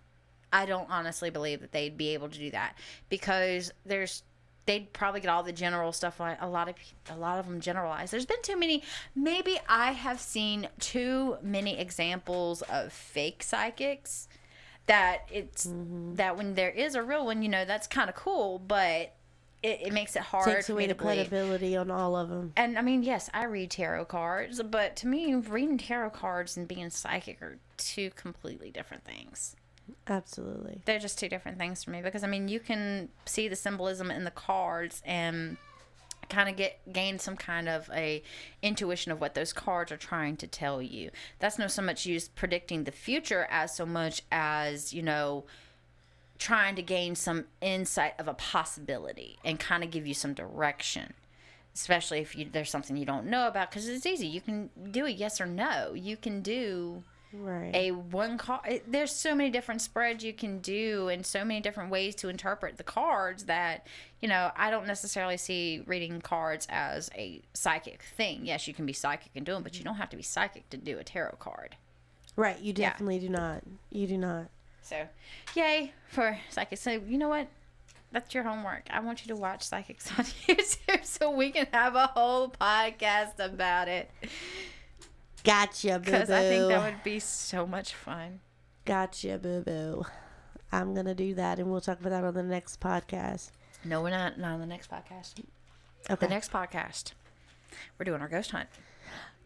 I 0.53 0.67
don't 0.67 0.91
honestly 0.91 1.31
believe 1.31 1.61
that 1.61 1.73
they'd 1.73 1.97
be 1.97 2.15
able 2.15 2.29
to 2.29 2.39
do 2.39 2.51
that 2.51 2.77
because 3.09 3.73
there's 3.87 4.23
they'd 4.67 4.93
probably 4.93 5.21
get 5.21 5.29
all 5.29 5.43
the 5.43 5.53
general 5.53 5.93
stuff 5.93 6.21
a 6.21 6.47
lot 6.47 6.69
of 6.69 6.77
a 7.11 7.17
lot 7.17 7.39
of 7.39 7.47
them 7.47 7.61
generalize. 7.61 8.11
There's 8.11 8.27
been 8.27 8.43
too 8.43 8.57
many. 8.59 8.83
Maybe 9.15 9.59
I 9.69 9.93
have 9.93 10.21
seen 10.21 10.69
too 10.79 11.37
many 11.43 11.79
examples 11.79 12.63
of 12.63 12.93
fake 12.93 13.43
psychics 13.43 14.29
that 14.87 15.23
it's 15.31 15.67
Mm-hmm. 15.67 16.15
that 16.17 16.37
when 16.37 16.55
there 16.55 16.71
is 16.71 16.95
a 16.95 17.03
real 17.03 17.25
one, 17.25 17.43
you 17.43 17.49
know, 17.49 17.65
that's 17.65 17.87
kind 17.87 18.09
of 18.09 18.17
cool, 18.17 18.59
but 18.59 19.13
it, 19.63 19.81
it 19.83 19.93
makes 19.93 20.17
it 20.17 20.23
hard 20.23 20.45
takes 20.45 20.69
away 20.69 20.87
the 20.87 20.95
credibility 20.95 21.77
on 21.77 21.91
all 21.91 22.17
of 22.17 22.29
them. 22.29 22.53
And 22.57 22.77
I 22.77 22.83
mean, 22.83 23.03
yes, 23.05 23.31
I 23.33 23.45
read 23.45 23.71
tarot 23.71 24.07
cards, 24.07 24.61
but 24.63 24.97
to 24.97 25.07
me, 25.07 25.35
reading 25.35 25.79
tarot 25.79 26.11
cards 26.11 26.57
and 26.57 26.67
being 26.67 26.91
psychic 26.91 27.41
are 27.43 27.59
two 27.77 28.11
completely 28.11 28.71
different 28.71 29.05
things. 29.05 29.55
Absolutely. 30.07 30.81
They're 30.85 30.99
just 30.99 31.19
two 31.19 31.29
different 31.29 31.59
things 31.59 31.85
for 31.85 31.91
me 31.91 32.03
because 32.03 32.25
I 32.25 32.27
mean, 32.27 32.49
you 32.49 32.61
can 32.61 33.09
see 33.25 33.49
the 33.49 33.57
symbolism 33.57 34.11
in 34.11 34.25
the 34.25 34.31
cards 34.31 35.03
and 35.05 35.57
kind 36.29 36.49
of 36.49 36.57
get 36.57 36.81
gain 36.93 37.19
some 37.19 37.37
kind 37.37 37.69
of 37.69 37.91
a 37.93 38.23
intuition 38.63 39.13
of 39.13 39.21
what 39.21 39.35
those 39.35 39.53
cards 39.53 39.93
are 39.93 39.97
trying 39.97 40.37
to 40.39 40.47
tell 40.47 40.81
you. 40.81 41.11
That's 41.39 41.59
not 41.59 41.71
so 41.71 41.83
much 41.83 42.07
used 42.07 42.35
predicting 42.35 42.85
the 42.85 42.93
future 42.93 43.47
as 43.51 43.75
so 43.75 43.85
much 43.87 44.23
as, 44.33 44.93
you 44.93 45.03
know, 45.03 45.45
trying 46.39 46.75
to 46.75 46.83
gain 46.83 47.15
some 47.15 47.45
insight 47.61 48.15
of 48.19 48.27
a 48.27 48.35
possibility 48.35 49.39
and 49.45 49.61
kind 49.61 49.85
of 49.85 49.91
give 49.91 50.07
you 50.07 50.15
some 50.15 50.35
direction 50.35 51.15
especially 51.75 52.19
if 52.19 52.37
you 52.37 52.47
there's 52.53 52.71
something 52.71 52.97
you 52.97 53.07
don't 53.07 53.27
know 53.27 53.47
about 53.47 53.71
because 53.71 53.89
it's 53.89 54.05
easy 54.05 54.27
you 54.27 54.41
can 54.41 54.69
do 54.91 55.07
a 55.07 55.11
yes 55.11 55.41
or 55.41 55.47
no 55.47 55.93
you 55.95 56.17
can 56.17 56.43
do 56.43 57.03
Right. 57.35 57.71
a 57.75 57.91
one 57.93 58.37
card 58.39 58.83
there's 58.87 59.11
so 59.11 59.35
many 59.35 59.49
different 59.51 59.81
spreads 59.81 60.23
you 60.23 60.33
can 60.33 60.59
do 60.61 61.09
and 61.09 61.25
so 61.25 61.45
many 61.45 61.61
different 61.61 61.91
ways 61.91 62.15
to 62.17 62.29
interpret 62.29 62.77
the 62.77 62.83
cards 62.85 63.45
that 63.45 63.87
you 64.21 64.29
know 64.29 64.51
i 64.57 64.71
don't 64.71 64.87
necessarily 64.87 65.37
see 65.39 65.83
reading 65.87 66.21
cards 66.21 66.67
as 66.69 67.11
a 67.15 67.41
psychic 67.55 68.03
thing 68.17 68.45
yes 68.45 68.69
you 68.69 68.75
can 68.75 68.85
be 68.85 68.93
psychic 68.93 69.31
and 69.35 69.47
do 69.47 69.53
them 69.53 69.63
but 69.63 69.79
you 69.79 69.85
don't 69.85 69.95
have 69.97 70.11
to 70.11 70.17
be 70.17 70.23
psychic 70.23 70.69
to 70.71 70.77
do 70.77 70.99
a 70.99 71.05
tarot 71.05 71.37
card 71.39 71.77
right. 72.37 72.59
You 72.61 72.75
Yeah. 72.77 72.91
definitely 72.91 73.19
do 73.21 73.29
not. 73.29 73.63
You 73.91 74.07
do 74.07 74.19
not. 74.19 74.49
so 74.83 75.07
yay 75.55 75.93
for 76.09 76.39
psychics 76.51 76.83
so 76.83 76.91
you 76.91 77.17
know 77.17 77.29
what 77.31 77.47
that's 78.11 78.35
your 78.35 78.45
homework 78.45 78.83
i 78.91 79.01
want 79.01 79.23
you 79.25 79.29
to 79.35 79.41
watch 79.41 79.63
psychics 79.63 80.11
on 80.19 80.25
youtube 80.47 81.05
so 81.05 81.31
we 81.31 81.51
can 81.51 81.67
have 81.73 81.95
a 81.95 82.09
whole 82.09 82.49
podcast 82.51 83.39
about 83.39 83.89
it 83.89 84.11
Gotcha, 85.45 85.99
boo 85.99 86.05
because 86.05 86.31
i 86.31 86.41
think 86.43 86.69
that 86.69 86.85
would 86.95 87.03
be 87.05 87.19
so 87.19 87.67
much 87.67 87.95
fun 87.95 88.41
Gotcha, 88.85 89.39
boo 89.39 89.63
boo. 89.63 90.05
I'm 90.73 90.95
gonna 90.95 91.15
do 91.15 91.35
that, 91.35 91.59
and 91.59 91.71
we'll 91.71 91.81
talk 91.81 92.01
about 92.01 92.11
that 92.11 92.25
on 92.25 92.35
the 92.35 92.43
next 92.43 92.81
podcast. 92.81 93.51
no 93.85 94.01
we're 94.03 94.11
not 94.11 94.39
not 94.39 94.53
on 94.55 94.61
the 94.61 94.67
next 94.67 94.91
podcast 94.91 95.35
Okay. 96.11 96.27
the 96.27 96.31
next 96.31 96.51
podcast 96.53 97.13
we're 97.99 98.05
doing 98.05 98.21
our 98.21 98.29
ghost 98.29 98.51
hunt 98.51 98.69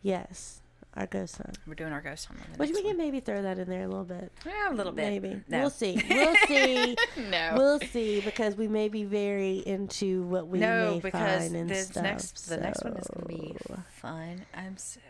yes, 0.02 0.60
our 0.94 1.06
ghost 1.06 1.36
hunt. 1.36 1.58
we're 1.66 1.74
doing 1.74 1.92
our 1.92 2.00
ghost 2.00 2.26
hunt 2.26 2.40
Which 2.56 2.70
we 2.70 2.82
can 2.82 2.96
maybe 2.96 3.20
throw 3.20 3.42
that 3.42 3.58
in 3.58 3.68
there 3.68 3.82
a 3.82 3.88
little 3.88 4.04
bit. 4.04 4.32
yeah, 4.46 4.70
a 4.70 4.74
little 4.74 4.92
bit 4.92 5.10
Maybe. 5.10 5.42
no. 5.48 5.60
We'll 5.60 5.70
see. 5.70 6.02
We'll 6.08 6.34
see. 6.46 6.96
no 7.30 7.52
We'll 7.56 7.80
see 7.80 8.20
because 8.22 8.56
we 8.56 8.68
may 8.68 8.88
be 8.88 9.04
very 9.04 9.58
into 9.66 10.22
what 10.22 10.48
we 10.48 10.58
no 10.60 10.92
may 10.94 11.00
because 11.00 11.42
find 11.42 11.56
and 11.56 11.68
this 11.70 11.88
stuff. 11.88 12.02
next 12.02 12.48
the 12.48 12.56
next 12.58 12.82
one 12.84 12.96
is 12.96 13.06
gonna 13.08 13.26
be 13.26 13.56
so- 13.66 13.78
fun 14.00 14.46
i'm 14.54 14.76
so 14.78 15.00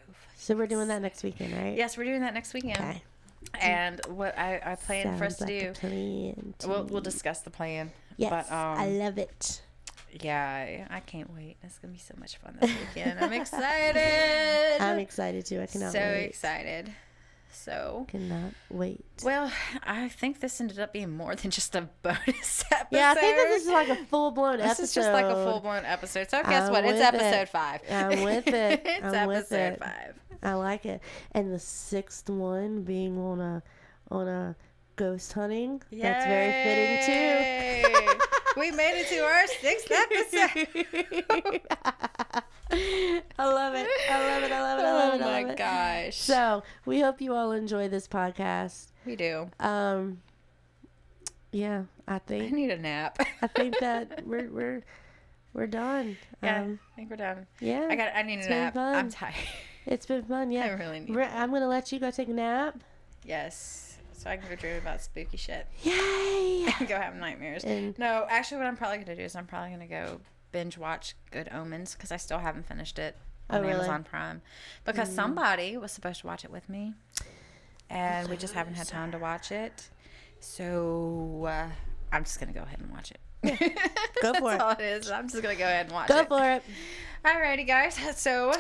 So 0.47 0.55
we're 0.55 0.68
doing 0.68 0.86
that 0.88 1.03
next 1.03 1.24
weekend, 1.24 1.53
right? 1.55 1.76
yes 1.76 1.97
we're 1.99 2.05
doing 2.05 2.20
that 2.20 2.32
next 2.32 2.55
weekend 2.55 2.78
Okay. 2.78 3.03
and 3.61 4.01
what 4.07 4.38
i 4.38 4.61
i 4.64 4.74
plan 4.76 5.18
for 5.18 5.24
us 5.24 5.38
Sounds 5.38 5.51
to 5.51 5.72
do 5.72 5.72
to 6.62 6.68
We'll, 6.68 6.84
we'll 6.84 7.01
discuss 7.01 7.40
the 7.40 7.51
plan 7.51 7.90
Yes, 8.16 8.30
But, 8.30 8.55
um, 8.55 8.78
I 8.78 8.86
love 8.86 9.18
it. 9.18 9.61
Yeah, 10.22 10.86
I 10.88 11.01
can't 11.01 11.34
wait. 11.34 11.57
It's 11.62 11.78
gonna 11.78 11.92
be 11.92 11.99
so 11.99 12.14
much 12.18 12.36
fun 12.38 12.57
this 12.61 12.70
weekend. 12.70 13.18
I'm 13.20 13.32
excited. 13.42 14.80
I'm 14.80 14.99
excited 15.01 15.44
too. 15.44 15.61
I 15.61 15.66
cannot 15.66 15.92
so 15.92 15.99
wait. 15.99 16.14
So 16.14 16.28
excited. 16.28 16.90
So, 17.57 18.04
Cannot 18.09 18.52
wait. 18.70 19.04
well, 19.24 19.50
I 19.82 20.09
think 20.09 20.40
this 20.40 20.61
ended 20.61 20.78
up 20.78 20.92
being 20.92 21.11
more 21.16 21.34
than 21.34 21.50
just 21.50 21.74
a 21.74 21.88
bonus 22.02 22.64
episode. 22.70 22.86
Yeah, 22.92 23.11
I 23.12 23.14
think 23.14 23.36
that 23.36 23.48
this 23.48 23.62
is 23.64 23.68
like 23.70 23.88
a 23.88 23.96
full 24.07 24.30
blown 24.30 24.59
This 24.59 24.66
episode. 24.66 24.82
is 24.84 24.94
just 24.94 25.11
like 25.11 25.24
a 25.24 25.34
full 25.34 25.61
blown 25.61 25.84
episode. 25.84 26.30
So 26.30 26.42
guess 26.42 26.66
I'm 26.66 26.72
what? 26.72 26.84
It's 26.84 26.92
with 26.94 27.00
it. 27.02 27.14
episode 27.14 27.48
five. 27.48 27.80
I'm 27.90 28.22
with 28.22 28.46
it. 28.48 28.82
it's 28.84 29.04
I'm 29.04 29.30
episode 29.30 29.72
it. 29.72 29.78
five. 29.80 30.14
I 30.42 30.52
like 30.54 30.86
it. 30.86 31.00
And 31.32 31.52
the 31.52 31.59
sixth 31.59 32.28
one 32.30 32.82
being 32.82 33.18
on 33.18 33.40
a 33.40 33.62
on 34.11 34.28
a 34.28 34.57
ghost 34.97 35.32
hunting. 35.32 35.82
That's 35.92 36.24
very 36.24 36.53
fitting 36.64 37.07
too. 37.07 38.18
We 38.59 38.70
made 38.70 38.99
it 38.99 39.09
to 39.09 39.18
our 39.18 39.47
sixth 39.47 39.90
episode. 39.90 41.62
I 43.38 43.44
love 43.44 43.74
it. 43.74 43.86
I 44.11 44.28
love 44.28 44.42
it. 44.42 44.53
I 44.53 44.62
love 44.62 44.78
it. 44.78 44.84
I 44.84 44.92
love 44.92 45.14
it. 45.14 45.22
Oh 45.22 45.26
my 45.26 45.40
it. 45.51 45.57
gosh. 45.57 46.16
So 46.16 46.62
we 46.84 47.01
hope 47.01 47.20
you 47.20 47.34
all 47.34 47.53
enjoy 47.53 47.88
this 47.88 48.09
podcast. 48.09 48.86
we 49.05 49.14
do. 49.16 49.51
Um, 49.61 50.20
yeah, 51.53 51.84
I 52.09 52.18
think 52.18 52.53
I 52.53 52.57
need 52.57 52.70
a 52.70 52.78
nap. 52.78 53.18
I 53.42 53.47
think 53.47 53.78
that 53.80 54.26
we're 54.26 54.49
we're 54.51 54.82
we're 55.53 55.66
done. 55.66 56.16
yeah, 56.42 56.62
Um, 56.62 56.78
I 56.92 56.97
think 56.97 57.11
we're 57.11 57.16
done. 57.16 57.47
yeah. 57.61 57.86
I 57.90 57.94
got. 57.97 58.14
I 58.16 58.22
need 58.22 58.40
a 58.40 58.49
nap. 58.49 58.74
fun. 58.74 58.94
I'm 58.94 59.11
tired. 59.11 59.34
It's 59.86 60.07
been 60.07 60.24
fun. 60.24 60.51
Yeah. 60.57 60.64
I 60.64 60.68
really 60.70 61.01
need. 61.01 61.14
We're- 61.14 61.28
I'm 61.32 61.53
gonna 61.53 61.68
let 61.68 61.92
you 61.92 62.01
go 62.01 62.11
take 62.11 62.28
a 62.28 62.32
nap. 62.32 62.78
Yes. 63.24 63.86
So 64.16 64.30
I 64.30 64.36
can 64.38 64.48
go 64.48 64.56
dream 64.56 64.76
about 64.76 65.02
spooky 65.02 65.36
shit 65.36 65.66
Yay! 65.82 66.66
and 66.78 66.88
go 66.88 66.96
have 66.96 67.14
nightmares. 67.16 67.64
And 67.64 67.96
No, 67.98 68.26
actually, 68.28 68.58
what 68.58 68.66
I'm 68.66 68.76
probably 68.76 68.98
gonna 68.98 69.14
do 69.16 69.22
is 69.22 69.36
I'm 69.36 69.46
probably 69.46 69.70
gonna 69.70 69.86
go 69.86 70.20
binge 70.52 70.78
watch 70.78 71.14
Good 71.30 71.48
Omens 71.52 71.94
because 71.94 72.10
I 72.10 72.16
still 72.16 72.38
haven't 72.38 72.66
finished 72.66 72.98
it 72.98 73.16
Oh, 73.50 73.56
on 73.56 73.62
really? 73.62 73.74
Amazon 73.74 74.02
Prime 74.04 74.42
because 74.84 75.14
somebody 75.14 75.76
was 75.76 75.92
supposed 75.92 76.22
to 76.22 76.26
watch 76.26 76.44
it 76.44 76.50
with 76.50 76.68
me, 76.68 76.94
and 77.90 78.28
we 78.28 78.36
just 78.36 78.54
haven't 78.54 78.74
had 78.74 78.88
time 78.88 79.12
to 79.12 79.18
watch 79.18 79.52
it. 79.52 79.88
So 80.40 81.44
uh, 81.48 81.68
I'm 82.10 82.24
just 82.24 82.40
gonna 82.40 82.52
go 82.52 82.62
ahead 82.62 82.80
and 82.80 82.90
watch 82.90 83.12
it. 83.12 83.20
Go 84.22 84.32
for 84.34 84.50
That's 84.50 84.54
it. 84.54 84.60
all 84.60 84.70
it 84.72 84.80
is. 84.80 85.10
I'm 85.10 85.28
just 85.28 85.40
gonna 85.42 85.54
go 85.54 85.64
ahead 85.64 85.86
and 85.86 85.94
watch 85.94 86.08
go 86.08 86.18
it. 86.20 86.28
Go 86.28 86.38
for 86.38 86.50
it. 86.52 86.62
Alrighty, 87.24 87.66
guys. 87.66 87.96
So 88.16 88.52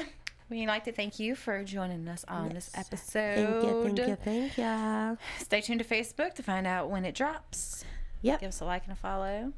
we'd 0.48 0.66
like 0.66 0.84
to 0.84 0.92
thank 0.92 1.18
you 1.18 1.34
for 1.34 1.64
joining 1.64 2.06
us 2.08 2.24
on 2.28 2.50
this 2.50 2.70
episode. 2.74 3.36
Thank 3.36 3.64
you. 3.64 3.82
Thank 3.82 4.08
you. 4.08 4.16
Thank 4.16 4.58
you. 4.58 5.18
Stay 5.38 5.60
tuned 5.60 5.80
to 5.80 5.84
Facebook 5.84 6.34
to 6.34 6.42
find 6.42 6.66
out 6.66 6.90
when 6.90 7.04
it 7.04 7.14
drops. 7.14 7.84
Yep. 8.22 8.40
Give 8.40 8.48
us 8.48 8.60
a 8.60 8.64
like 8.64 8.84
and 8.84 8.92
a 8.92 8.96
follow. 8.96 9.52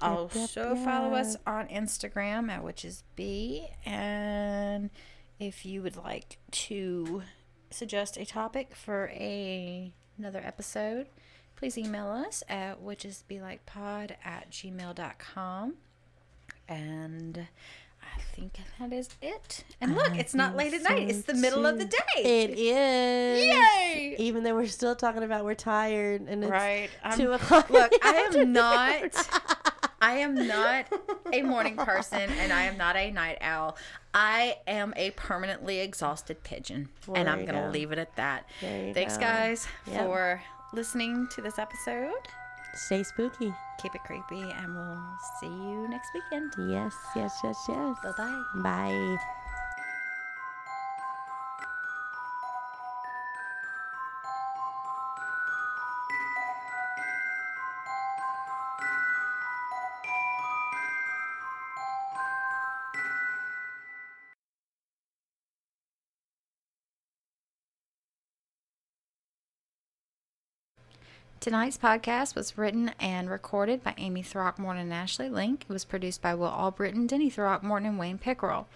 yep, 0.00 0.36
Also 0.36 0.74
follow 0.76 1.14
us 1.14 1.36
on 1.46 1.66
Instagram 1.68 2.50
at 2.50 2.62
witches 2.62 3.02
b 3.16 3.68
and 3.84 4.90
if 5.40 5.64
you 5.64 5.82
would 5.82 5.96
like 5.96 6.38
to 6.50 7.22
suggest 7.70 8.16
a 8.16 8.24
topic 8.24 8.74
for 8.74 9.08
a 9.12 9.92
another 10.18 10.40
episode, 10.44 11.06
please 11.56 11.78
email 11.78 12.08
us 12.08 12.42
at 12.48 12.82
witchesbelikepod 12.82 14.12
at 14.24 14.50
gmail.com. 14.50 15.74
And 16.68 17.46
I 18.16 18.20
think 18.34 18.58
that 18.78 18.92
is 18.92 19.08
it. 19.20 19.64
And 19.80 19.94
look, 19.96 20.10
I 20.12 20.16
it's 20.18 20.34
not 20.34 20.56
late 20.56 20.72
at 20.74 20.82
night. 20.82 21.08
It's 21.10 21.22
the 21.22 21.34
middle 21.34 21.66
of 21.66 21.78
the 21.78 21.84
day. 21.84 21.98
It 22.44 22.50
is. 22.58 23.44
Yay! 23.44 24.16
Even 24.18 24.42
though 24.44 24.54
we're 24.54 24.66
still 24.66 24.94
talking 24.94 25.22
about 25.22 25.44
we're 25.44 25.54
tired 25.54 26.22
and 26.28 26.44
it's 26.44 26.50
Right. 26.50 26.88
I'm- 27.02 27.18
two 27.18 27.32
o'clock. 27.38 27.68
Look, 27.70 27.92
I 28.04 28.28
am 28.32 28.52
not. 28.52 29.28
I 30.00 30.18
am 30.18 30.36
not 30.46 30.86
a 31.32 31.42
morning 31.42 31.76
person, 31.76 32.20
and 32.38 32.52
I 32.52 32.62
am 32.62 32.76
not 32.78 32.94
a 32.96 33.10
night 33.10 33.38
owl. 33.40 33.76
I 34.14 34.58
am 34.68 34.94
a 34.96 35.10
permanently 35.10 35.80
exhausted 35.80 36.44
pigeon, 36.44 36.88
and 37.12 37.28
I'm 37.28 37.44
gonna 37.44 37.70
leave 37.72 37.90
it 37.90 37.98
at 37.98 38.14
that. 38.14 38.48
Thanks, 38.60 39.16
go. 39.16 39.22
guys, 39.22 39.66
Yep. 39.88 40.00
for 40.06 40.42
listening 40.72 41.26
to 41.34 41.42
this 41.42 41.58
episode. 41.58 42.12
Stay 42.74 43.02
spooky. 43.02 43.54
Keep 43.78 43.94
it 43.94 44.04
creepy, 44.04 44.50
and 44.50 44.74
we'll 44.74 45.02
see 45.40 45.46
you 45.46 45.88
next 45.88 46.10
weekend. 46.14 46.52
Yes, 46.70 46.94
yes, 47.16 47.38
yes, 47.42 47.64
yes. 47.68 47.96
Bye 48.02 48.12
bye. 48.16 48.42
Bye. 48.62 49.16
Tonight's 71.40 71.78
podcast 71.78 72.34
was 72.34 72.58
written 72.58 72.90
and 72.98 73.30
recorded 73.30 73.84
by 73.84 73.94
Amy 73.96 74.22
Throckmorton 74.22 74.82
and 74.82 74.92
Ashley 74.92 75.28
Link. 75.28 75.66
It 75.68 75.72
was 75.72 75.84
produced 75.84 76.20
by 76.20 76.34
Will 76.34 76.48
Albritton, 76.48 77.06
Denny 77.06 77.30
Throckmorton, 77.30 77.86
and 77.86 77.98
Wayne 77.98 78.18
Pickerel. 78.18 78.66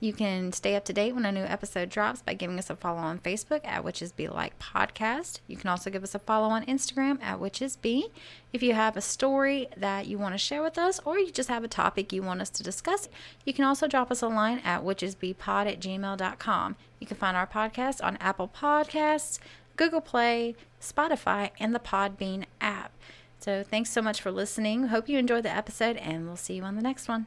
You 0.00 0.14
can 0.14 0.50
stay 0.52 0.74
up 0.76 0.86
to 0.86 0.94
date 0.94 1.14
when 1.14 1.26
a 1.26 1.30
new 1.30 1.44
episode 1.44 1.90
drops 1.90 2.22
by 2.22 2.32
giving 2.32 2.58
us 2.58 2.70
a 2.70 2.74
follow 2.74 2.98
on 2.98 3.18
Facebook 3.18 3.60
at 3.64 3.84
Witches 3.84 4.12
Be 4.12 4.28
Like 4.28 4.58
Podcast. 4.58 5.40
You 5.46 5.58
can 5.58 5.68
also 5.68 5.90
give 5.90 6.02
us 6.02 6.14
a 6.14 6.18
follow 6.18 6.48
on 6.48 6.64
Instagram 6.64 7.22
at 7.22 7.38
Witches 7.38 7.76
Be. 7.76 8.08
If 8.50 8.62
you 8.62 8.72
have 8.72 8.96
a 8.96 9.02
story 9.02 9.68
that 9.76 10.06
you 10.06 10.18
want 10.18 10.32
to 10.34 10.38
share 10.38 10.62
with 10.62 10.78
us 10.78 11.00
or 11.04 11.18
you 11.18 11.30
just 11.30 11.50
have 11.50 11.64
a 11.64 11.68
topic 11.68 12.14
you 12.14 12.22
want 12.22 12.40
us 12.40 12.50
to 12.50 12.62
discuss, 12.62 13.10
you 13.44 13.52
can 13.52 13.66
also 13.66 13.86
drop 13.86 14.10
us 14.10 14.22
a 14.22 14.28
line 14.28 14.60
at 14.64 14.82
witchesbepod 14.82 15.70
at 15.70 15.80
gmail.com. 15.80 16.76
You 16.98 17.06
can 17.06 17.16
find 17.18 17.36
our 17.36 17.46
podcast 17.46 18.02
on 18.02 18.16
Apple 18.16 18.48
Podcasts, 18.48 19.38
Google 19.80 20.02
Play, 20.02 20.54
Spotify, 20.78 21.52
and 21.58 21.74
the 21.74 21.78
Podbean 21.78 22.44
app. 22.60 22.92
So 23.38 23.62
thanks 23.62 23.88
so 23.88 24.02
much 24.02 24.20
for 24.20 24.30
listening. 24.30 24.88
Hope 24.88 25.08
you 25.08 25.16
enjoyed 25.16 25.42
the 25.42 25.56
episode, 25.56 25.96
and 25.96 26.26
we'll 26.26 26.36
see 26.36 26.52
you 26.52 26.64
on 26.64 26.76
the 26.76 26.82
next 26.82 27.08
one. 27.08 27.24